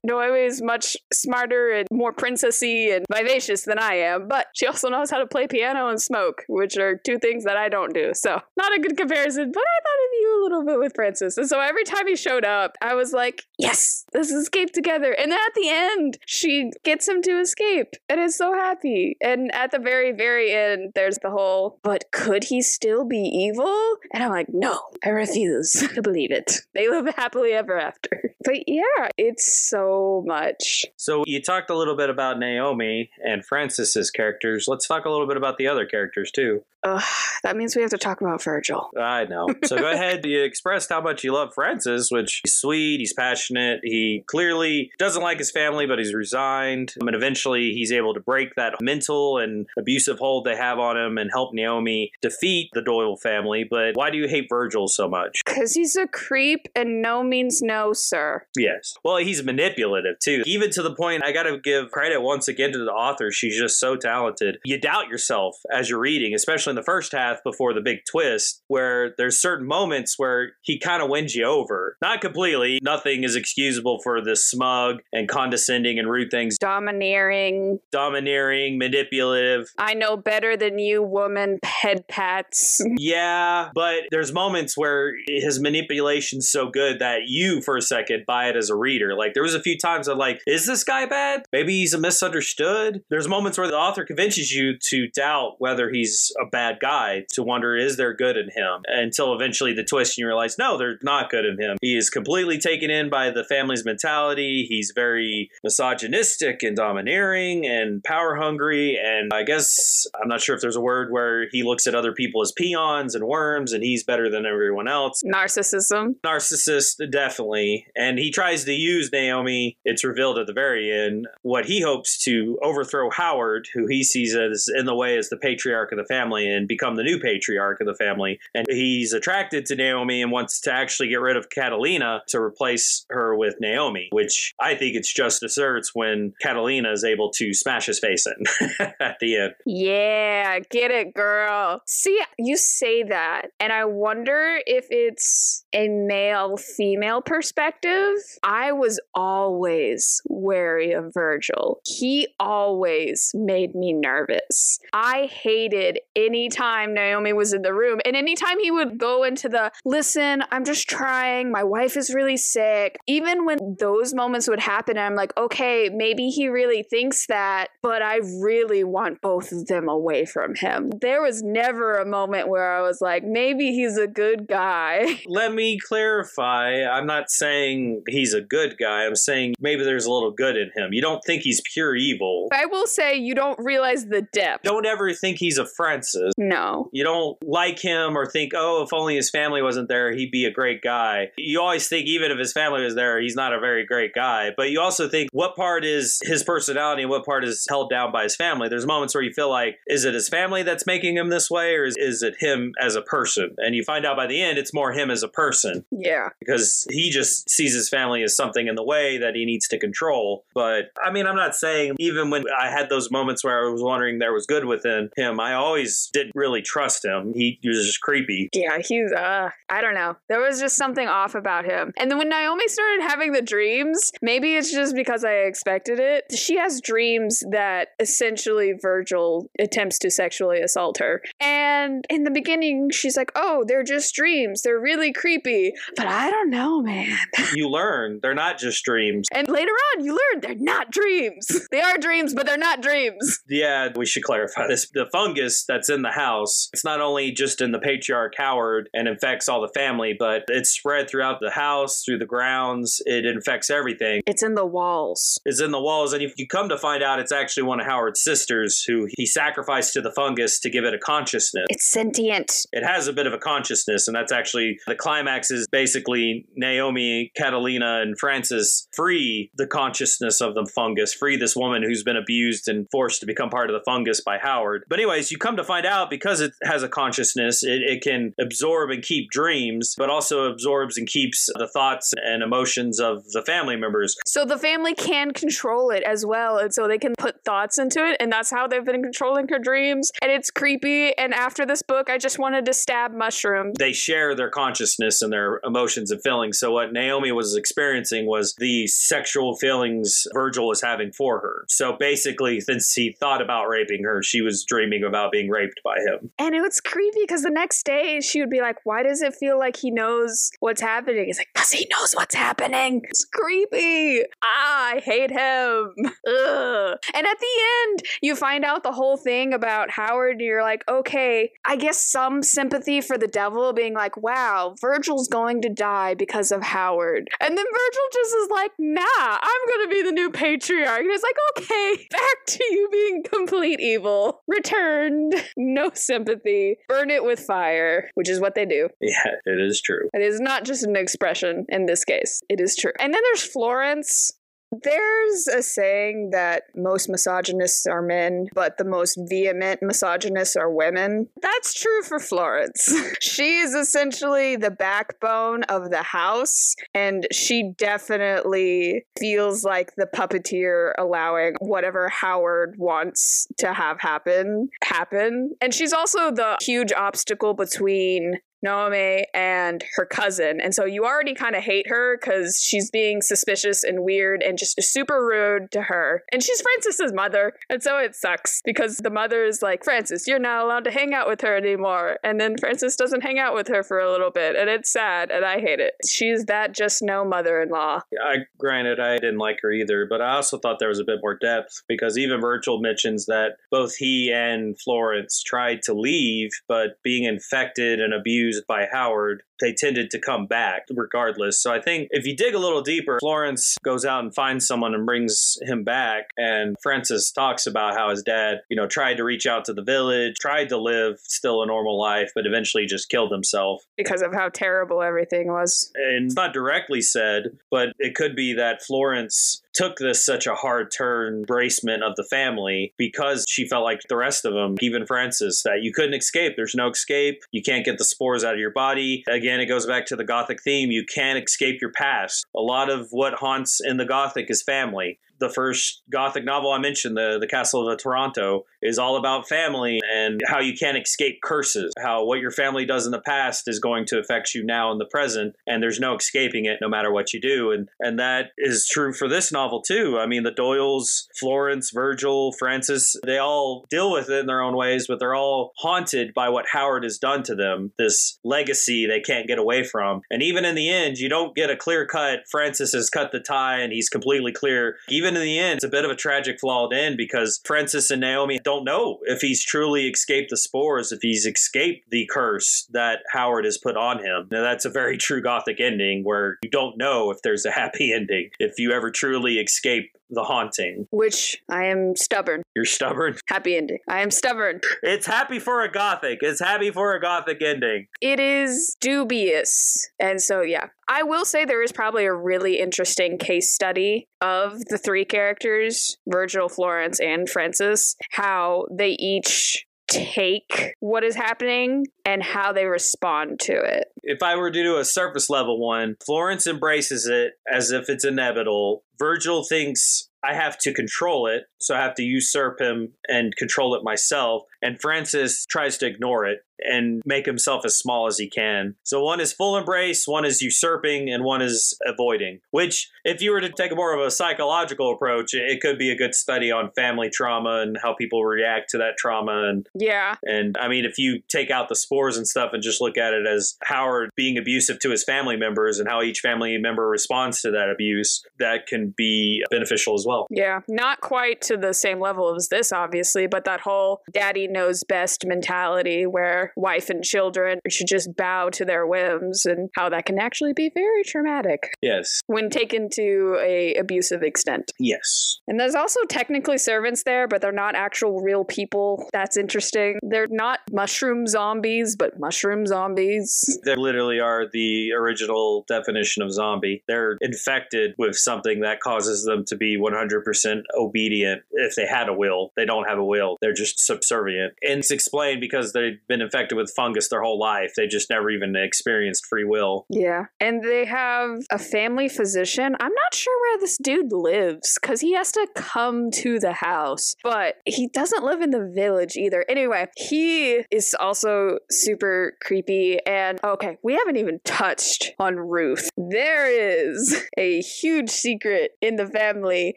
Naomi 0.05 0.41
is 0.41 0.61
much 0.61 0.97
smarter 1.13 1.71
and 1.71 1.87
more 1.93 2.13
princessy 2.13 2.95
and 2.95 3.07
vivacious 3.13 3.63
than 3.63 3.79
I 3.79 3.95
am, 3.95 4.27
but 4.27 4.49
she 4.55 4.67
also 4.67 4.89
knows 4.89 5.11
how 5.11 5.19
to 5.19 5.27
play 5.27 5.47
piano 5.47 5.89
and 5.89 6.01
smoke, 6.01 6.45
which 6.49 6.77
are 6.77 6.97
two 6.97 7.19
things 7.19 7.45
that 7.45 7.57
I 7.57 7.69
don't 7.69 7.95
do. 7.95 8.11
So, 8.15 8.41
not 8.57 8.77
a 8.77 8.81
good 8.81 8.97
comparison, 8.97 9.53
but 9.53 9.61
I 9.61 9.79
thought 9.83 10.07
of 10.07 10.21
you 10.21 10.41
a 10.41 10.43
little 10.43 10.65
bit 10.65 10.79
with 10.79 10.95
Francis. 10.95 11.37
And 11.39 11.49
so, 11.49 11.61
every 11.61 11.85
time 11.85 12.09
he 12.09 12.17
showed 12.17 12.45
up, 12.45 12.77
I 12.83 12.95
was 12.95 13.13
like, 13.13 13.45
yes, 13.59 14.05
let's 14.13 14.33
escape 14.33 14.73
together. 14.73 15.13
And 15.13 15.31
then 15.31 15.39
at 15.39 15.55
the 15.55 15.69
end, 15.69 16.19
she 16.27 16.71
gets 16.85 17.07
him 17.07 17.23
to 17.23 17.39
escape 17.41 17.95
and 18.09 18.21
is 18.21 18.37
so 18.37 18.53
happy. 18.55 19.17
And 19.21 19.55
at 19.55 19.71
the 19.71 19.79
very, 19.79 20.13
very 20.13 20.53
end, 20.53 20.93
there's 20.95 21.19
the 21.19 21.31
whole, 21.31 21.79
but 21.85 22.11
could 22.11 22.45
he 22.45 22.61
still 22.61 23.05
be 23.05 23.19
evil? 23.19 23.97
And 24.13 24.25
I'm 24.25 24.31
like, 24.31 24.49
no, 24.49 24.81
I 25.05 25.11
refuse 25.11 25.73
to 25.95 26.03
believe 26.03 26.33
it. 26.33 26.61
They 26.75 26.89
live 26.89 27.15
happily 27.15 27.53
ever 27.53 27.79
after. 27.79 28.35
But 28.45 28.69
yeah, 28.69 29.09
it's 29.17 29.42
so 29.45 30.23
much. 30.27 30.87
So 30.97 31.25
you 31.27 31.41
talked 31.41 31.71
a 31.71 31.77
little 31.77 31.97
bit 31.97 32.11
about 32.11 32.39
Naomi 32.39 33.11
and 33.25 33.45
Francis's 33.45 34.11
characters. 34.11 34.67
Let's 34.69 34.87
talk 34.87 35.05
a 35.05 35.11
little 35.11 35.27
bit 35.27 35.37
about 35.37 35.59
the 35.59 35.67
other 35.67 35.87
characters 35.87 36.31
too. 36.31 36.63
Ugh, 36.85 37.03
that 37.45 37.57
means 37.57 37.77
we 37.77 37.83
have 37.83 37.93
to 37.93 37.99
talk 37.99 38.21
about 38.21 38.43
Virgil. 38.43 38.91
I 38.99 39.25
know. 39.25 39.49
So 39.65 39.79
go 39.79 39.91
ahead. 39.93 40.25
You 40.27 40.43
expressed 40.43 40.89
how 40.89 41.01
much 41.01 41.23
you 41.23 41.33
love 41.33 41.55
Francis, 41.55 42.11
which 42.11 42.41
he's 42.43 42.55
sweet, 42.55 42.99
he's 42.99 43.13
passionate, 43.13 43.81
he 43.85 44.25
clearly 44.27 44.91
doesn't 44.99 45.23
like 45.23 45.39
his 45.39 45.51
family, 45.53 45.87
but 45.87 45.99
he's 46.01 46.13
resigned. 46.13 46.95
And 47.01 47.15
eventually 47.15 47.73
he's 47.73 47.93
able 47.93 48.15
to 48.15 48.21
break 48.21 48.57
that 48.57 48.81
mental 48.81 49.39
and 49.39 49.67
abusive 49.79 50.19
hold 50.19 50.45
they 50.45 50.57
have 50.57 50.79
on 50.81 50.97
him 50.97 51.19
and 51.19 51.31
help 51.31 51.55
Naomi 51.55 52.11
defeat 52.21 52.71
the 52.73 52.83
Doyle 52.83 53.17
family. 53.17 53.65
But 53.69 53.95
why 53.95 54.11
do 54.11 54.19
you 54.19 54.27
hate 54.27 54.47
Virgil 54.49 54.89
so 54.89 55.09
much? 55.09 55.43
Because 55.45 55.75
he's 55.75 55.95
a 55.95 56.09
creep 56.09 56.67
and 56.75 57.01
no 57.01 57.23
means 57.23 57.63
no, 57.63 57.93
sir. 57.93 58.45
Yes. 58.57 58.97
Well, 59.05 59.19
he's 59.33 59.43
manipulative 59.43 60.19
too. 60.19 60.43
Even 60.45 60.71
to 60.71 60.83
the 60.83 60.95
point, 60.95 61.25
I 61.25 61.33
got 61.33 61.45
to 61.45 61.59
give 61.59 61.91
credit 61.91 62.21
once 62.21 62.49
again 62.49 62.73
to 62.73 62.79
the 62.79 62.91
author. 62.91 63.31
She's 63.31 63.59
just 63.59 63.81
so 63.81 63.97
talented. 63.97 64.59
You 64.65 64.79
doubt 64.79 65.09
yourself 65.09 65.57
as 65.73 65.89
you're 65.89 65.99
reading, 65.99 66.35
especially 66.35 66.73
in 66.73 66.77
the 66.77 66.83
first 66.83 67.13
half 67.13 67.43
before 67.43 67.73
the 67.73 67.81
big 67.81 68.01
twist, 68.11 68.63
where 68.69 69.15
there's 69.17 69.41
certain 69.41 69.67
moments 69.67 70.19
where 70.19 70.53
he 70.63 70.79
kind 70.79 71.03
of 71.03 71.09
wins 71.09 71.35
you 71.35 71.47
over. 71.47 71.97
Not 72.03 72.21
completely. 72.21 72.79
Nothing 72.83 73.25
is 73.25 73.37
excusable 73.37 74.01
for 74.03 74.21
the 74.21 74.37
smug 74.37 75.03
and 75.13 75.29
condescending 75.29 75.99
and 75.99 76.11
rude 76.11 76.31
things. 76.31 76.59
Domineering. 76.59 77.79
Domineering, 77.91 78.79
manipulative. 78.79 79.73
I 79.79 79.95
know 79.95 80.17
better 80.17 80.57
than 80.57 80.79
you, 80.79 81.03
woman. 81.03 81.59
Head 81.65 82.07
pats. 82.09 82.85
yeah, 82.99 83.71
but 83.75 84.03
there's 84.11 84.33
moments 84.33 84.77
where 84.77 85.15
his 85.27 85.59
manipulation's 85.59 86.51
so 86.51 86.69
good 86.69 86.99
that 86.99 87.23
you, 87.27 87.63
for 87.63 87.77
a 87.77 87.83
second, 87.83 88.25
buy 88.27 88.49
it 88.49 88.57
as 88.57 88.69
a 88.69 88.77
reader. 88.77 89.15
Like 89.23 89.35
there 89.35 89.43
was 89.45 89.55
a 89.55 89.63
few 89.63 89.79
times 89.79 90.09
I'm 90.09 90.19
like, 90.19 90.41
is 90.49 90.67
this 90.67 90.83
guy 90.83 91.07
bad? 91.07 91.45
Maybe 91.53 91.79
he's 91.79 91.95
a 91.95 91.99
misunderstood. 91.99 93.05
There's 93.09 93.29
moments 93.29 93.57
where 93.57 93.69
the 93.69 93.77
author 93.77 94.05
convinces 94.05 94.51
you 94.51 94.77
to 94.89 95.07
doubt 95.07 95.55
whether 95.59 95.91
he's 95.91 96.33
a 96.41 96.47
bad 96.47 96.79
guy, 96.81 97.25
to 97.35 97.45
wonder 97.45 97.77
is 97.77 97.97
there 97.97 98.13
good 98.15 98.37
in 98.37 98.47
him? 98.47 98.83
Until 98.89 99.33
eventually 99.33 99.75
the 99.75 99.85
twist 99.85 100.19
and 100.19 100.23
you 100.23 100.27
realize 100.27 100.59
no, 100.59 100.77
there's 100.77 100.99
not 101.05 101.31
good 101.31 101.45
in 101.45 101.57
him. 101.61 101.77
He 101.81 101.97
is 101.97 102.11
completely 102.11 102.59
taken 102.59 102.91
in 102.91 103.11
by 103.11 103.31
the 103.31 103.45
family's 103.45 103.85
mentality. 103.85 104.67
He's 104.69 104.93
very 104.93 105.51
misogynistic 105.63 106.65
and 106.65 106.77
domineering 106.77 107.65
and 107.65 108.03
power 108.03 108.35
hungry. 108.35 108.99
And 109.01 109.33
I 109.33 109.45
guess 109.45 110.05
I'm 110.21 110.29
not 110.29 110.41
sure 110.41 110.57
if 110.57 110.61
there's 110.61 110.75
a 110.75 110.81
word 110.81 111.13
where 111.13 111.47
he 111.53 111.63
looks 111.63 111.87
at 111.87 111.95
other 111.95 112.13
people 112.13 112.43
as 112.43 112.51
peons 112.51 113.15
and 113.15 113.25
worms 113.25 113.73
and 113.73 113.85
he's 113.85 114.03
better 114.03 114.29
than 114.29 114.47
everyone 114.47 114.89
else. 114.89 115.23
Narcissism. 115.25 116.17
Narcissist, 116.25 117.09
definitely. 117.13 117.87
And 117.95 118.19
he 118.19 118.33
tries 118.33 118.65
to 118.65 118.73
use 118.73 119.11
Naomi, 119.13 119.77
it's 119.85 120.05
revealed 120.05 120.39
at 120.39 120.47
the 120.47 120.53
very 120.53 120.91
end, 120.91 121.27
what 121.43 121.67
he 121.67 121.81
hopes 121.81 122.19
to 122.25 122.59
overthrow 122.63 123.11
Howard, 123.11 123.69
who 123.75 123.87
he 123.87 124.03
sees 124.03 124.35
as 124.35 124.69
in 124.75 124.87
the 124.87 124.95
way 124.95 125.17
as 125.17 125.29
the 125.29 125.37
patriarch 125.37 125.93
of 125.93 125.99
the 125.99 126.05
family, 126.05 126.49
and 126.49 126.67
become 126.69 126.97
the 126.97 127.03
new 127.03 127.21
patriarch 127.21 127.81
of 127.81 127.87
the 127.87 127.95
family. 127.95 128.39
And 128.55 128.67
he's 128.69 129.13
attracted 129.13 129.67
to 129.67 129.77
Naomi 129.77 130.23
and 130.23 130.31
wants 130.31 130.61
to 130.63 130.73
actually 130.73 131.09
get 131.09 131.21
rid 131.21 131.37
of 131.37 131.51
Catalina 131.51 132.23
to 132.29 132.41
replace 132.41 133.05
her 133.11 133.37
with 133.37 133.55
Naomi, 133.61 134.09
which 134.11 134.55
I 134.61 134.75
think 134.75 134.97
it's 134.97 135.13
just 135.13 135.43
asserts 135.43 135.91
when 135.95 136.33
Catalina 136.43 136.93
is 136.93 137.05
able 137.05 137.31
to 137.33 137.53
smash 137.55 137.87
his 137.87 137.99
face 137.99 138.27
in 138.27 138.77
at 139.01 139.19
the 139.21 139.37
end. 139.37 139.55
Yeah, 139.67 140.59
get 140.71 140.91
it, 140.91 141.15
girl. 141.15 141.83
See, 141.87 142.21
you 142.39 142.57
say 142.57 143.03
that, 143.05 143.49
and 143.61 143.73
I 143.73 143.85
wonder 143.85 144.61
if 144.67 144.87
it's 144.91 145.65
a 145.73 145.89
male 145.89 146.57
female 146.57 147.23
perspective. 147.23 148.15
I 148.43 148.73
was 148.73 149.01
always 149.15 150.21
wary 150.29 150.93
of 150.93 151.13
Virgil. 151.15 151.81
He 151.85 152.29
always 152.39 153.31
made 153.35 153.75
me 153.75 153.93
nervous. 153.93 154.79
I 154.93 155.27
hated 155.27 156.01
anytime 156.17 156.95
Naomi 156.95 157.33
was 157.33 157.53
in 157.53 157.63
the 157.63 157.75
room, 157.75 158.01
and 158.05 158.17
anytime 158.17 158.59
he 158.61 158.71
would 158.71 158.99
go 158.99 159.25
into 159.25 159.49
the 159.49 159.73
listen, 159.85 160.43
I'm 160.51 160.65
just 160.65 160.89
trying, 160.89 161.51
my 161.51 161.65
wife 161.65 161.97
is 161.97 162.15
really 162.15 162.37
sick. 162.37 162.99
Even 163.07 163.45
when 163.45 163.77
those 163.79 164.15
moments 164.15 164.49
would 164.49 164.61
happen, 164.61 164.99
I'm 164.99 165.15
like, 165.15 165.37
okay, 165.37 165.89
maybe 165.89 166.29
he 166.29 166.49
really 166.49 166.83
thinks 166.83 167.27
that, 167.27 167.69
but 167.83 168.03
I 168.03 168.21
really 168.41 168.85
want 168.85 169.21
both 169.21 169.53
of 169.53 169.67
them 169.67 169.89
away 169.89 170.25
from 170.25 170.55
him. 170.55 170.91
There 171.01 171.23
was 171.23 171.43
never 171.43 171.95
a 171.95 172.07
moment 172.07 172.49
where 172.49 172.73
I 172.75 172.83
was 172.83 173.01
like, 173.01 173.25
maybe 173.25 173.73
he's 173.73 173.99
a 173.99 174.07
good 174.07 174.47
guy. 174.49 175.21
Let 175.27 175.53
me 175.55 175.79
clarify. 175.79 176.83
I'm 176.85 177.07
not 177.07 177.31
saying 177.31 178.03
he's 178.09 178.35
a 178.35 178.41
good 178.41 178.77
guy. 178.79 178.92
I'm 178.93 179.17
saying 179.17 179.55
maybe 179.61 179.85
there's 179.85 180.07
a 180.07 180.13
little 180.13 180.31
good 180.31 180.57
in 180.57 180.71
him. 180.75 180.93
You 180.93 181.03
don't 181.03 181.23
think 181.25 181.43
he's 181.43 181.61
pure 181.73 181.95
evil. 181.95 182.49
I 182.53 182.67
will 182.67 182.87
say 182.87 183.17
you 183.17 183.35
don't 183.35 183.59
realize 183.59 184.07
the 184.07 184.23
depth. 184.23 184.65
Don't 184.65 184.87
ever 184.87 185.13
think 185.15 185.39
he's 185.39 185.59
a 185.59 185.67
Francis. 185.67 186.33
No. 186.37 186.89
You 186.93 187.05
don't 187.05 187.37
like 187.43 187.79
him 187.79 188.17
or 188.17 188.27
think, 188.27 188.53
oh, 188.55 188.83
if 188.83 188.93
only 188.93 189.17
his 189.17 189.31
family 189.31 189.63
wasn't 189.63 189.89
there, 189.89 190.13
he'd 190.13 190.31
be 190.31 190.45
a 190.45 190.51
great 190.51 190.83
guy. 190.83 191.31
You 191.37 191.61
always 191.61 191.89
think, 191.89 192.07
even 192.07 192.31
if 192.31 192.39
his 192.39 192.53
family 192.53 192.83
was 192.83 192.95
there, 192.95 193.21
he's 193.21 193.35
not 193.37 193.53
a 193.53 193.61
very 193.61 193.85
great 193.87 194.13
guy. 194.15 194.51
But 194.57 194.71
you 194.71 194.81
also 194.81 195.09
think, 195.09 195.29
what 195.33 195.57
part 195.57 195.85
is 195.85 196.21
his 196.25 196.43
personality 196.43 197.03
and 197.03 197.11
what 197.11 197.25
part 197.25 197.45
is 197.45 197.67
held 197.69 197.91
down 197.91 198.13
by 198.13 198.25
his 198.25 198.37
family? 198.37 198.69
There's 198.69 198.87
moments 198.87 199.15
where 199.15 199.23
you 199.25 199.33
feel 199.33 199.51
like, 199.51 199.79
is 199.87 200.05
it 200.05 200.15
his 200.15 200.29
family 200.29 200.63
that's 200.63 200.87
making 200.87 201.17
him 201.17 201.29
this 201.29 201.51
way, 201.51 201.75
or 201.75 201.85
is, 201.85 201.97
is 201.97 202.23
it 202.23 202.35
him 202.39 202.73
as 202.81 202.95
a 202.97 203.03
person? 203.03 203.55
And 203.59 203.75
you 203.75 203.85
find 203.85 204.05
out 204.05 204.17
by 204.17 204.27
the 204.27 204.41
end, 204.43 204.59
it's 204.59 204.75
more 204.75 204.93
him 204.93 205.11
as 205.11 205.23
a 205.23 205.29
person 205.29 205.85
Yeah. 205.91 206.29
because 206.41 206.87
he 206.91 207.11
just 207.11 207.49
sees 207.51 207.75
his 207.75 207.89
family 207.89 208.23
as 208.23 208.37
something 208.37 208.67
in 208.67 208.75
the 208.75 208.82
way 208.85 209.19
that 209.19 209.35
he 209.35 209.45
needs 209.45 209.69
to 209.69 209.79
control. 209.79 210.45
But 210.55 210.91
I 211.03 211.11
mean, 211.11 211.27
I'm 211.27 211.37
not 211.37 211.55
saying 211.55 211.97
even 211.99 212.31
when 212.31 212.45
I 212.59 212.71
had 212.71 212.89
those 212.89 213.11
moments 213.11 213.45
where 213.45 213.67
I 213.67 213.71
was 213.71 213.83
wondering 213.83 214.19
there 214.19 214.33
was 214.33 214.47
good 214.47 214.65
within 214.65 215.11
him, 215.17 215.41
I 215.41 215.55
always 215.55 216.11
didn't 216.13 216.33
really 216.35 216.63
trust 216.63 217.05
him. 217.05 217.33
He, 217.35 217.59
he 217.63 217.69
was 217.69 217.87
just 217.87 218.01
creepy. 218.01 218.49
Yeah, 218.53 218.79
he's 218.79 219.13
uh 219.13 219.51
I 219.69 219.81
don't 219.81 219.95
know. 219.95 220.17
There 220.29 220.41
was 220.41 220.61
just 220.61 220.77
something 220.77 221.09
off 221.09 221.35
about 221.35 221.65
him. 221.65 221.93
And 221.97 222.11
then 222.11 222.19
when 222.19 222.29
Naomi 222.29 222.69
started 222.69 223.03
having 223.03 223.33
the 223.33 223.43
dreams, 223.43 224.13
maybe 224.21 224.55
it's 224.55 224.73
just 224.73 224.95
because 224.95 225.25
I 225.25 225.33
expected 225.33 225.99
it. 225.99 226.25
She 226.37 226.57
has 226.59 226.81
dreams 226.81 227.43
that 227.51 227.89
essentially 227.99 228.73
Virgil 228.81 229.49
attempts 229.59 229.99
to 230.01 230.11
sexually 230.11 230.61
assault 230.61 230.99
her. 230.99 231.23
And 231.41 232.05
in 232.09 232.25
the 232.25 232.31
beginning 232.31 232.91
she's 232.91 233.17
like, 233.17 233.33
"Oh, 233.35 233.65
they're 233.67 233.83
just 233.83 234.15
dreams. 234.15 234.63
They're 234.63 234.81
really 234.81 235.13
creepy." 235.13 235.73
But 235.97 236.07
I 236.07 236.31
don't 236.31 236.51
know, 236.51 236.83
man. 236.83 237.19
You 237.55 237.69
learn 237.69 238.21
they're 238.23 238.35
not 238.35 238.59
just 238.59 238.72
dreams. 238.81 239.29
And 239.33 239.49
later 239.49 239.73
on, 239.73 240.05
you 240.05 240.13
learn 240.13 240.41
they're 240.41 240.55
not 240.55 240.91
dreams. 240.91 241.49
They 241.71 241.81
are 241.81 241.97
dreams, 241.97 242.35
but 242.35 242.45
they're 242.45 242.59
not 242.59 242.83
dreams. 242.83 243.41
Yeah, 243.49 243.89
we 243.97 244.05
should 244.05 244.25
clarify 244.25 244.67
this. 244.69 244.91
The 244.93 245.07
fungus 245.11 245.65
that's 245.65 245.89
in 245.89 246.03
the 246.03 246.11
house, 246.11 246.69
it's 246.75 246.85
not 246.85 247.01
only 247.01 247.31
just 247.33 247.63
in 247.63 247.73
the 247.73 247.79
patriarch 247.79 248.35
Howard 248.37 248.91
and 248.93 249.09
infects 249.09 249.49
all 249.49 249.63
the 249.63 249.73
family, 249.75 250.15
but 250.19 250.43
it's 250.49 250.71
spread 250.71 251.09
throughout 251.09 251.39
the 251.41 251.51
house, 251.51 252.03
through 252.05 252.19
the 252.19 252.27
grounds. 252.27 253.01
It 253.07 253.25
infects 253.25 253.71
everything. 253.71 254.23
It's 254.27 254.43
in 254.43 254.55
the 254.55 254.67
walls. 254.67 255.41
It's 255.47 255.61
in 255.63 255.71
the 255.71 255.81
walls, 255.81 256.13
and 256.13 256.23
if 256.23 256.35
you 256.37 256.47
come 256.47 256.69
to 256.69 256.77
find 256.77 257.03
out, 257.03 257.21
it's 257.21 257.33
actually 257.33 257.65
one 257.65 257.81
of 257.81 257.87
Howard's 257.87 258.23
sisters 258.23 258.83
who 258.83 259.09
he 259.17 259.25
sacrificed 259.25 259.95
to 259.95 260.03
the 260.03 260.13
fungus 260.13 260.61
to 260.61 260.71
give 260.71 260.85
it 260.85 260.95
a 260.95 260.99
consciousness. 260.99 261.67
It's 261.71 261.87
sentient. 261.87 262.67
It 262.73 262.85
has 262.85 263.07
a 263.07 263.13
bit 263.13 263.27
of 263.27 263.33
a 263.33 263.39
consciousness, 263.39 264.09
and 264.09 264.15
that's 264.15 264.33
actually 264.33 264.79
the 264.87 264.95
climax 264.95 265.51
is 265.51 265.67
basically 265.69 266.47
Naomi, 266.55 267.33
Catalina, 267.37 268.01
and 268.03 268.19
Francis 268.19 268.52
Francis 268.53 268.89
free 268.93 269.51
the 269.55 269.67
consciousness 269.67 270.41
of 270.41 270.55
the 270.55 270.67
fungus, 270.67 271.15
free 271.15 271.37
this 271.37 271.57
woman 271.57 271.83
who's 271.83 272.03
been 272.03 272.17
abused 272.17 272.69
and 272.69 272.87
forced 272.91 273.21
to 273.21 273.27
become 273.27 273.51
part 273.51 273.71
of 273.71 273.75
the 273.75 273.85
fungus 273.85 274.21
by 274.21 274.39
Howard. 274.39 274.85
But, 274.89 274.99
anyways, 274.99 275.31
you 275.31 275.39
come 275.39 275.57
to 275.57 275.65
find 275.65 275.87
out 275.87 276.11
because 276.11 276.41
it 276.41 276.53
has 276.63 276.83
a 276.83 276.89
consciousness, 276.89 277.63
it, 277.63 277.83
it 277.83 278.03
can 278.03 278.35
absorb 278.39 278.91
and 278.91 279.03
keep 279.03 279.31
dreams, 279.31 279.95
but 279.97 280.11
also 280.11 280.51
absorbs 280.51 280.99
and 280.99 281.07
keeps 281.07 281.49
the 281.55 281.69
thoughts 281.69 282.13
and 282.23 282.43
emotions 282.43 283.01
of 283.01 283.25
the 283.33 283.43
family 283.43 283.77
members. 283.77 284.17
So 284.27 284.45
the 284.45 284.59
family 284.59 284.95
can 284.95 285.33
control 285.33 285.91
it 285.91 286.03
as 286.03 286.27
well. 286.27 286.59
And 286.59 286.73
so 286.73 286.87
they 286.87 286.99
can 286.99 287.15
put 287.19 287.45
thoughts 287.45 287.79
into 287.79 288.05
it. 288.07 288.17
And 288.21 288.31
that's 288.31 288.51
how 288.51 288.67
they've 288.67 288.85
been 288.85 289.03
controlling 289.03 289.49
her 289.49 289.59
dreams. 289.59 290.11
And 290.21 290.31
it's 290.31 290.51
creepy. 290.51 291.17
And 291.17 291.33
after 291.33 291.65
this 291.65 291.83
book, 291.83 292.11
I 292.11 292.19
just 292.19 292.39
wanted 292.39 292.67
to 292.67 292.75
stab 292.75 293.13
mushrooms. 293.13 293.77
They 293.79 293.93
share 293.93 294.35
their 294.35 294.51
consciousness 294.51 295.23
and 295.23 295.33
their 295.33 295.61
emotions 295.65 296.11
and 296.11 296.23
feelings. 296.23 296.59
So 296.59 296.73
what 296.73 296.93
Naomi 296.93 297.33
was 297.33 297.57
experiencing 297.57 298.27
was 298.27 298.42
the 298.59 298.87
sexual 298.87 299.57
feelings 299.57 300.27
Virgil 300.33 300.69
was 300.69 300.83
having 300.83 301.13
for 301.13 301.41
her. 301.41 301.65
So 301.69 301.97
basically, 301.99 302.61
since 302.61 302.93
he 302.93 303.13
thought 303.19 303.43
about 303.43 303.69
raping 303.69 304.03
her, 304.05 304.23
she 304.23 304.43
was 304.43 304.65
dreaming 304.65 305.05
about 305.05 305.33
being 305.33 305.49
raped 305.49 305.81
by 305.85 305.97
him. 305.99 306.31
And 306.39 306.55
it 306.55 306.61
was 306.61 306.81
creepy 306.81 307.21
because 307.21 307.43
the 307.43 307.51
next 307.51 307.85
day 307.85 308.21
she 308.21 308.41
would 308.41 308.51
be 308.51 308.61
like, 308.61 308.77
Why 308.85 309.03
does 309.03 309.23
it 309.23 309.35
feel 309.35 309.59
like 309.59 309.77
he 309.77 309.91
knows 309.91 310.51
what's 310.61 310.81
happening? 310.81 311.27
He's 311.27 311.39
like, 311.39 311.51
Because 311.55 311.71
he 311.71 311.87
knows 311.91 312.13
what's 312.15 312.35
happening. 312.35 313.03
It's 313.05 313.25
creepy. 313.25 314.23
Ah, 314.43 314.93
I 314.95 315.01
hate 315.01 315.31
him. 315.31 315.95
Ugh. 316.27 316.99
And 317.15 317.27
at 317.27 317.39
the 317.39 317.61
end, 317.83 318.03
you 318.23 318.37
find 318.37 318.65
out 318.65 318.83
the 318.83 318.93
whole 318.93 319.17
thing 319.17 319.53
about 319.53 319.91
Howard, 319.91 320.33
and 320.33 320.41
you're 320.41 320.63
like, 320.63 320.85
Okay, 320.89 321.53
I 321.65 321.77
guess 321.77 322.05
some 322.05 322.43
sympathy 322.43 323.01
for 323.01 323.19
the 323.19 323.29
devil 323.29 323.73
being 323.73 323.95
like, 323.95 324.17
Wow, 324.17 324.75
Virgil's 324.81 325.29
going 325.29 325.63
to 325.63 325.69
die 325.69 326.15
because 326.15 326.53
of 326.53 326.63
Howard. 326.63 327.29
And 327.41 327.57
then 327.57 327.67
Virgil 327.67 328.03
just 328.13 328.32
is 328.33 328.51
like, 328.51 328.73
Nah, 328.79 329.03
I'm 329.07 329.63
to 329.83 329.89
be 329.91 330.03
the 330.03 330.13
new 330.13 330.31
patriarch. 330.31 331.01
And 331.01 331.11
it's 331.11 331.23
like, 331.23 331.37
Okay, 331.59 332.07
back 332.11 332.47
to 332.47 332.65
you 332.65 332.89
being 332.91 333.23
complete 333.25 333.81
evil. 333.81 334.43
Returned. 334.47 335.35
No 335.57 335.91
sympathy. 335.95 336.77
Burn 336.89 337.11
it 337.11 337.25
with 337.25 337.41
fire, 337.41 338.11
which 338.15 338.29
is 338.29 338.41
what 338.41 338.55
they 338.55 338.65
do. 338.65 338.89
Yeah, 339.01 339.33
it 339.45 339.61
is 339.61 339.81
true. 339.81 340.09
It 340.13 340.23
is 340.23 340.41
not 340.41 340.65
just 340.65 340.85
an 340.85 340.97
expression 340.97 341.67
in 341.69 341.87
this 341.87 342.05
case. 342.05 342.41
It 342.49 342.61
is 342.61 342.77
true. 342.77 342.93
And 342.99 343.13
then 343.13 343.21
there's 343.31 343.43
Florence. 343.45 344.33
There's 344.83 345.49
a 345.49 345.63
saying 345.63 346.31
that 346.31 346.65
most 346.75 347.09
misogynists 347.09 347.87
are 347.87 348.03
men, 348.03 348.47
but 348.55 348.79
the 348.79 348.85
most 348.85 349.19
vehement 349.29 349.83
misogynists 349.83 350.57
are 350.57 350.71
women. 350.71 351.29
That's 351.41 351.75
true 351.75 352.03
for 352.03 352.19
Florence. 352.19 352.95
she 353.21 353.59
is 353.59 353.75
essentially 353.75 354.57
the 354.57 354.71
backbone 354.71 355.65
of 355.65 355.91
the 355.91 356.03
house, 356.03 356.75
and 356.95 357.27
she 357.31 357.73
definitely 357.77 359.05
feels 359.19 359.63
like 359.63 359.95
the 359.97 360.07
puppeteer 360.07 360.93
allowing 360.99 361.55
whatever 361.61 362.09
Howard 362.09 362.77
wants 362.79 363.47
to 363.59 363.75
have 363.75 364.01
happen 364.01 364.69
happen. 364.83 365.55
And 365.61 365.75
she's 365.75 365.93
also 365.93 366.31
the 366.31 366.57
huge 366.61 366.93
obstacle 366.93 367.55
between 367.55 368.39
Noemi 368.63 369.27
and 369.35 369.85
her 369.97 370.07
cousin. 370.07 370.61
And 370.61 370.75
so 370.75 370.85
you 370.85 371.05
already 371.05 371.35
kind 371.35 371.57
of 371.57 371.63
hate 371.63 371.89
her 371.89 372.17
because 372.17 372.61
she's 372.63 372.91
being 372.91 373.23
suspicious 373.23 373.85
and 373.85 374.05
weird 374.05 374.43
and 374.43 374.59
just 374.59 374.81
super 374.83 375.25
rude 375.25 375.71
to 375.73 375.83
her. 375.83 376.23
And 376.33 376.43
she's 376.43 376.61
Francis's 376.61 377.13
mother. 377.13 377.55
And 377.69 377.83
so 377.83 377.99
it 377.99 378.15
sucks 378.15 378.63
because 378.65 378.99
the 378.99 379.11
mother 379.11 379.45
is 379.45 379.63
like, 379.63 379.85
Francis, 379.85 380.27
you're 380.27 380.39
not 380.39 380.65
allowed 380.65 380.85
to 380.85 380.91
hang 380.91 381.15
out 381.15 381.29
with 381.29 381.41
her 381.41 381.57
anymore. 381.57 382.19
And 382.23 382.41
then 382.41 382.57
Francis 382.59 382.97
doesn't 382.97 383.23
hang 383.23 383.39
out 383.39 383.55
with 383.55 383.69
her 383.69 383.83
for 383.83 383.99
a 383.99 384.11
little 384.11 384.31
bit. 384.31 384.57
And 384.57 384.71
it's 384.71 384.93
sad 384.93 385.31
and 385.31 385.45
I 385.45 385.61
hate 385.61 385.81
it. 385.81 385.95
She's 386.07 386.45
that 386.45 386.75
just 386.75 387.03
no 387.03 387.25
mother 387.25 387.61
in 387.61 387.71
law. 387.71 388.01
I 388.25 388.39
granted 388.59 389.01
I 389.01 389.17
didn't 389.17 389.39
like 389.39 389.59
her 389.63 389.73
either, 389.73 390.07
but 390.09 390.21
I 390.21 390.37
also 390.37 390.59
thought 390.59 390.79
there 390.79 390.89
was 390.89 391.01
a 391.01 391.05
bit 391.05 391.19
more 391.23 391.37
depth 391.37 391.83
because 391.89 392.17
even 392.17 392.41
Virgil 392.41 392.81
mentions 392.81 393.27
that 393.27 393.57
both 393.71 393.97
he 393.97 394.33
and 394.33 394.79
Florence 394.81 395.43
tried 395.43 395.83
to 395.83 395.95
leave, 395.95 396.51
but 396.69 397.03
being 397.03 397.25
infected 397.25 398.01
and 398.01 398.15
abused 398.15 398.52
by 398.61 398.87
Howard, 398.91 399.43
they 399.63 399.73
tended 399.73 400.11
to 400.11 400.19
come 400.19 400.47
back 400.47 400.87
regardless. 400.95 401.61
So 401.63 401.73
I 401.73 401.81
think 401.81 402.09
if 402.11 402.27
you 402.27 402.37
dig 402.37 402.55
a 402.55 402.59
little 402.59 402.83
deeper, 402.83 403.19
Florence 403.21 403.79
goes 403.83 404.05
out 404.05 404.23
and 404.23 404.35
finds 404.35 404.67
someone 404.67 404.95
and 404.95 405.07
brings 405.07 405.57
him 405.63 405.85
back. 405.85 406.27
And 406.37 406.77
Francis 406.83 407.31
talks 407.31 407.67
about 407.67 407.95
how 407.95 408.11
his 408.11 408.23
dad, 408.23 408.59
you 408.69 408.77
know, 408.77 408.87
tried 408.87 409.15
to 409.15 409.25
reach 409.25 409.47
out 409.47 409.65
to 409.67 409.73
the 409.73 409.83
village, 409.83 410.37
tried 410.41 410.69
to 410.71 410.77
live 410.77 411.19
still 411.23 411.63
a 411.63 411.67
normal 411.67 411.99
life, 411.99 412.33
but 412.35 412.47
eventually 412.47 412.85
just 412.85 413.09
killed 413.09 413.33
himself. 413.33 413.85
Because 413.97 414.21
of 414.23 414.33
how 414.35 414.49
terrible 414.49 415.03
everything 415.03 415.49
was. 415.49 415.91
And 415.95 416.27
it's 416.27 416.35
not 416.35 416.53
directly 416.53 417.01
said, 417.01 417.57
but 417.71 417.93
it 417.99 418.15
could 418.15 418.37
be 418.37 418.53
that 418.55 418.83
Florence 418.83 419.63
took 419.75 419.97
this 419.97 420.25
such 420.25 420.47
a 420.47 420.55
hard 420.55 420.91
turn 420.91 421.45
bracement 421.47 422.03
of 422.03 422.15
the 422.17 422.25
family 422.25 422.93
because 422.99 423.45
she 423.49 423.67
felt 423.67 423.85
like 423.85 424.01
the 424.09 424.17
rest 424.17 424.45
of 424.45 424.53
them, 424.53 424.77
even 424.81 425.07
Francis, 425.07 425.63
that 425.63 425.83
you 425.83 425.93
couldn't 425.93 426.15
escape. 426.15 426.55
There's 426.57 426.75
no 426.75 426.91
escape. 426.91 427.43
You 427.53 427.63
can't 427.63 427.85
get 427.85 427.99
the 427.99 428.05
spores 428.05 428.45
out 428.45 428.55
of 428.55 428.61
your 428.61 428.71
body. 428.71 429.25
Again, 429.29 429.52
it 429.61 429.67
goes 429.67 429.87
back 429.87 430.07
to 430.07 430.17
the 430.17 430.25
Gothic 430.25 430.63
theme. 430.63 430.91
You 430.91 431.05
can't 431.05 431.43
escape 431.43 431.81
your 431.81 431.93
past. 431.93 432.47
A 432.57 432.61
lot 432.61 432.89
of 432.89 433.09
what 433.11 433.35
haunts 433.35 433.81
in 433.83 433.97
the 433.97 434.05
Gothic 434.05 434.47
is 434.49 434.63
family 434.63 435.19
the 435.43 435.51
first 435.51 436.03
Gothic 436.11 436.45
novel 436.45 436.71
I 436.71 436.79
mentioned, 436.79 437.17
the 437.17 437.39
the 437.41 437.47
Castle 437.47 437.87
of 437.87 437.93
Otranto, 437.93 438.65
is 438.81 438.99
all 438.99 439.17
about 439.17 439.49
family 439.49 440.01
and 440.15 440.41
how 440.47 440.61
you 440.61 440.75
can't 440.75 440.97
escape 440.97 441.41
curses. 441.43 441.93
How 442.03 442.25
what 442.25 442.41
your 442.41 442.53
family 442.53 442.87
does 442.87 443.07
in 443.07 443.13
the 443.13 443.21
past 443.21 443.65
is 443.67 443.79
going 443.81 444.07
to 444.07 444.19
affect 444.19 444.55
you 444.55 444.65
now 444.65 444.93
in 444.93 444.99
the 444.99 445.05
present, 445.05 445.57
and 445.67 445.83
there's 445.83 446.01
no 446.01 446.17
escaping 446.17 446.65
it, 446.65 446.79
no 446.81 446.89
matter 446.89 447.13
what 447.13 447.33
you 447.33 447.41
do. 447.41 447.73
And 447.73 447.89
and 448.01 448.19
that 448.19 448.51
is 448.57 448.89
true 448.89 449.13
for 449.13 449.29
this 449.29 449.53
novel 449.53 449.83
too. 449.83 450.17
I 450.19 450.27
mean, 450.27 450.45
the 450.45 450.53
Doyles, 450.53 451.27
Florence, 451.39 451.91
Virgil, 451.91 452.53
Francis, 452.53 453.17
they 453.27 453.39
all 453.39 453.85
deal 453.91 454.13
with 454.13 454.31
it 454.31 454.41
in 454.41 454.47
their 454.47 454.63
own 454.63 454.77
ways, 454.77 455.07
but 455.09 455.19
they're 455.19 455.35
all 455.35 455.73
haunted 455.79 456.33
by 456.35 456.49
what 456.49 456.67
Howard 456.73 457.03
has 457.03 457.19
done 457.19 457.43
to 457.45 457.55
them. 457.57 457.93
This 457.99 458.39
legacy 458.45 459.07
they 459.07 459.21
can't 459.21 459.49
get 459.49 459.59
away 459.59 459.83
from. 459.83 460.23
And 460.31 460.43
even 460.43 460.65
in 460.65 460.77
the 460.77 460.89
end, 460.89 461.19
you 461.19 461.29
don't 461.29 461.57
get 461.57 461.71
a 461.71 461.77
clear 461.77 462.07
cut. 462.07 462.41
Francis 462.49 462.93
has 462.93 463.11
cut 463.11 463.33
the 463.33 463.41
tie, 463.41 463.81
and 463.81 463.93
he's 463.93 464.09
completely 464.09 464.53
clear. 464.53 464.97
Even 465.09 465.32
in 465.37 465.43
the 465.43 465.59
end, 465.59 465.77
it's 465.77 465.85
a 465.85 465.89
bit 465.89 466.05
of 466.05 466.11
a 466.11 466.17
tragic 466.17 466.61
flawed 466.61 466.93
end 466.93 467.17
because 467.17 467.61
Francis 467.65 468.11
and 468.11 468.21
Noemi 468.21 468.59
don't 468.59 468.85
know 468.85 469.19
if 469.23 469.41
he's 469.41 469.65
truly 469.65 470.09
escaped 470.09 470.51
the 470.51 470.57
spores, 470.57 471.13
if 471.13 471.21
he's 471.23 471.47
escaped 471.47 472.11
the 472.11 472.29
curse 472.33 472.87
that 472.93 473.21
Howard 473.33 473.65
has 473.65 473.79
put 473.79 473.97
on 473.97 474.19
him. 474.19 474.49
Now, 474.51 474.63
that's 474.63 474.85
a 474.85 474.91
very 474.91 475.17
true 475.17 475.43
Gothic 475.43 475.81
ending 475.81 476.25
where 476.25 476.59
you 476.63 476.71
don't 476.71 476.97
know 476.97 477.31
if 477.31 477.43
there's 477.43 477.65
a 477.65 477.71
happy 477.71 478.13
ending, 478.17 478.51
if 478.59 478.79
you 478.79 478.93
ever 478.93 479.11
truly 479.11 479.59
escape 479.59 480.11
the 480.33 480.45
haunting. 480.45 481.07
Which 481.11 481.63
I 481.71 481.85
am 481.85 482.17
stubborn. 482.17 482.63
You're 482.75 482.85
stubborn? 482.85 483.37
Happy 483.49 483.77
ending. 483.77 483.99
I 484.09 484.23
am 484.23 484.31
stubborn. 484.31 484.81
It's 485.03 485.27
happy 485.27 485.59
for 485.59 485.83
a 485.83 485.91
Gothic. 485.91 486.39
It's 486.43 486.61
happy 486.61 486.91
for 486.91 487.15
a 487.15 487.21
Gothic 487.21 487.63
ending. 487.63 488.07
It 488.21 488.41
is 488.41 488.97
dubious. 489.01 490.09
And 490.19 490.41
so, 490.41 490.63
yeah. 490.63 490.87
I 491.09 491.23
will 491.25 491.45
say 491.45 491.65
there 491.65 491.83
is 491.83 491.93
probably 491.93 492.25
a 492.25 492.33
really 492.33 492.79
interesting 492.79 493.37
case 493.37 493.73
study 493.73 494.29
of 494.41 494.79
the 494.87 494.99
three 494.99 495.25
characters 495.25 496.17
Virgil, 496.27 496.69
Florence, 496.69 497.21
and 497.21 497.49
Francis, 497.49 498.17
how 498.31 498.87
they 498.91 499.11
each 499.19 499.85
take 500.13 500.95
what 501.01 501.25
is 501.25 501.35
happening 501.35 502.07
and 502.25 502.43
how 502.43 502.73
they 502.73 502.85
respond 502.85 503.59
to 503.61 503.73
it. 503.73 504.09
If 504.23 504.43
I 504.43 504.57
were 504.57 504.71
to 504.71 504.83
do 504.83 504.99
a 504.99 505.05
surface 505.05 505.49
level 505.49 505.81
one, 505.81 506.17
Florence 506.25 506.67
embraces 506.67 507.27
it 507.27 507.55
as 507.71 507.91
if 507.91 508.09
it's 508.09 508.25
inevitable. 508.25 509.05
Virgil 509.19 509.65
thinks 509.65 510.29
I 510.45 510.55
have 510.55 510.77
to 510.79 510.93
control 510.93 511.47
it, 511.47 511.65
so 511.79 511.95
I 511.95 512.01
have 512.01 512.15
to 512.17 512.23
usurp 512.23 512.81
him 512.81 513.13
and 513.29 513.55
control 513.57 513.95
it 513.95 514.03
myself. 514.03 514.65
And 514.81 515.01
Francis 515.01 515.65
tries 515.67 515.99
to 515.99 516.07
ignore 516.07 516.45
it 516.47 516.65
and 516.85 517.23
make 517.25 517.47
himself 517.47 517.85
as 517.85 517.97
small 517.97 518.27
as 518.27 518.39
he 518.39 518.49
can. 518.49 518.97
So 519.05 519.23
one 519.23 519.41
is 519.41 519.53
full 519.53 519.77
embrace, 519.77 520.27
one 520.27 520.45
is 520.45 520.61
usurping, 520.61 521.31
and 521.31 521.45
one 521.45 521.63
is 521.63 521.97
avoiding. 522.05 522.59
Which, 522.71 523.11
if 523.25 523.41
you 523.41 523.53
were 523.53 523.61
to 523.61 523.71
take 523.71 523.95
more 523.95 524.15
of 524.15 524.27
a 524.27 524.31
psychological 524.31 525.13
approach, 525.13 525.55
it 525.55 525.81
could 525.81 525.99
be 525.99 526.11
a 526.11 526.17
good 526.17 526.35
study 526.35 526.73
on 526.73 526.91
family 526.97 527.31
trauma 527.31 527.81
and 527.83 527.97
how 528.03 528.15
people 528.15 528.45
react 528.45 528.91
to 528.91 528.99
that 528.99 529.17
trauma. 529.17 529.69
And 529.69 529.87
yeah, 529.95 530.35
and 530.43 530.77
I 530.79 530.89
mean, 530.89 531.05
if 531.05 531.19
you 531.19 531.41
take 531.49 531.71
out 531.71 531.89
the 531.89 531.97
spores 531.97 532.37
and 532.37 532.49
stuff 532.49 532.71
and 532.73 532.83
just 532.83 533.01
look 533.01 533.17
at 533.17 533.33
it 533.33 533.47
as 533.47 533.77
Howard 533.85 534.31
being 534.35 534.59
abusive 534.59 534.99
to 535.01 535.11
his 535.11 535.25
family 535.25 535.57
members 535.57 535.99
and 535.99 536.09
how 536.09 536.23
each 536.23 536.41
family 536.41 536.77
member 536.79 537.09
responds 537.09 537.61
to 537.63 537.71
that 537.71 537.91
abuse, 537.91 538.43
that 538.59 538.87
can 538.87 539.02
can 539.03 539.15
be 539.17 539.63
beneficial 539.71 540.15
as 540.15 540.25
well. 540.27 540.47
Yeah, 540.51 540.81
not 540.89 541.21
quite 541.21 541.61
to 541.63 541.77
the 541.77 541.93
same 541.93 542.21
level 542.21 542.55
as 542.55 542.69
this, 542.69 542.93
obviously, 542.93 543.47
but 543.47 543.65
that 543.65 543.81
whole 543.81 544.21
daddy 544.33 544.69
knows 544.69 545.05
best 545.05 545.45
mentality 545.47 546.27
where 546.27 546.73
wife 546.77 547.11
and 547.11 547.23
children 547.25 547.81
should 547.89 548.07
just 548.07 548.35
bow 548.37 548.71
to 548.71 548.85
their 548.85 549.07
whims 549.07 549.65
and 549.67 549.89
how 549.97 550.09
that 550.09 550.27
can 550.27 550.39
actually 550.39 550.73
be 550.73 550.91
very 550.95 551.23
traumatic 551.25 551.95
Yes. 552.01 552.41
when 552.47 552.71
taken 552.71 553.09
to 553.15 553.57
a 553.61 553.95
abusive 553.95 554.43
extent. 554.43 554.93
Yes. 554.99 555.59
And 555.67 555.79
there's 555.79 555.95
also 555.95 556.21
technically 556.29 556.79
servants 556.79 557.23
there, 557.25 557.49
but 557.49 557.61
they're 557.61 557.73
not 557.73 557.95
actual 557.95 558.41
real 558.41 558.65
people. 558.65 559.29
That's 559.33 559.57
interesting. 559.57 560.19
They're 560.23 560.47
not 560.51 560.81
mushroom 560.91 561.47
zombies, 561.47 562.17
but 562.17 562.39
mushroom 562.39 562.87
zombies. 562.87 563.79
They 563.85 563.97
literally 563.97 564.41
are 564.41 564.65
the 564.73 565.13
original 565.13 565.85
definition 565.89 566.43
of 566.43 566.53
zombie. 566.53 567.03
They're 567.09 567.37
infected 567.41 568.15
with 568.19 568.37
something 568.37 568.81
that 568.81 568.92
causes 569.01 569.45
them 569.45 569.65
to 569.67 569.77
be 569.77 569.99
100% 569.99 570.83
obedient 570.97 571.63
if 571.73 571.95
they 571.95 572.07
had 572.07 572.29
a 572.29 572.35
will. 572.35 572.73
They 572.77 572.85
don't 572.85 573.09
have 573.09 573.19
a 573.19 573.25
will. 573.25 573.57
They're 573.61 573.73
just 573.73 574.05
subservient. 574.05 574.75
And 574.83 575.01
it's 575.01 575.11
explained 575.11 575.61
because 575.61 575.93
they've 575.93 576.19
been 576.29 576.41
infected 576.41 576.77
with 576.77 576.93
fungus 576.95 577.29
their 577.29 577.43
whole 577.43 577.59
life. 577.59 577.93
They 577.97 578.07
just 578.07 578.31
never 578.31 578.51
even 578.51 578.75
experienced 578.77 579.47
free 579.47 579.65
will. 579.65 580.07
Yeah. 580.11 580.47
And 580.61 580.83
they 580.83 581.05
have 581.07 581.59
a 581.71 581.79
family 581.79 582.29
physician. 582.29 582.97
I'm 583.01 583.13
not 583.13 583.35
sure 583.35 583.61
where 583.61 583.79
this 583.79 583.99
dude 583.99 584.33
lives 584.33 584.99
because 585.01 585.21
he 585.21 585.35
has 585.35 585.53
to 585.53 585.67
come 585.75 586.31
to 586.33 586.59
the 586.59 586.73
house, 586.73 587.35
but 587.43 587.77
he 587.87 588.09
doesn't 588.09 588.45
live 588.45 588.61
in 588.61 588.71
the 588.71 588.91
village 588.95 589.37
either. 589.37 589.65
Anyway, 589.69 590.07
he 590.17 590.85
is 590.91 591.15
also 591.19 591.79
super 591.91 592.57
creepy. 592.63 593.19
And 593.27 593.59
okay, 593.63 593.99
we 594.03 594.15
haven't 594.15 594.37
even 594.37 594.61
touched 594.65 595.33
on 595.39 595.57
Ruth. 595.57 596.09
There 596.17 596.67
is 596.71 597.43
a 597.57 597.81
huge 597.81 598.31
secret 598.31 598.82
in 599.01 599.17
the 599.17 599.27
family. 599.27 599.95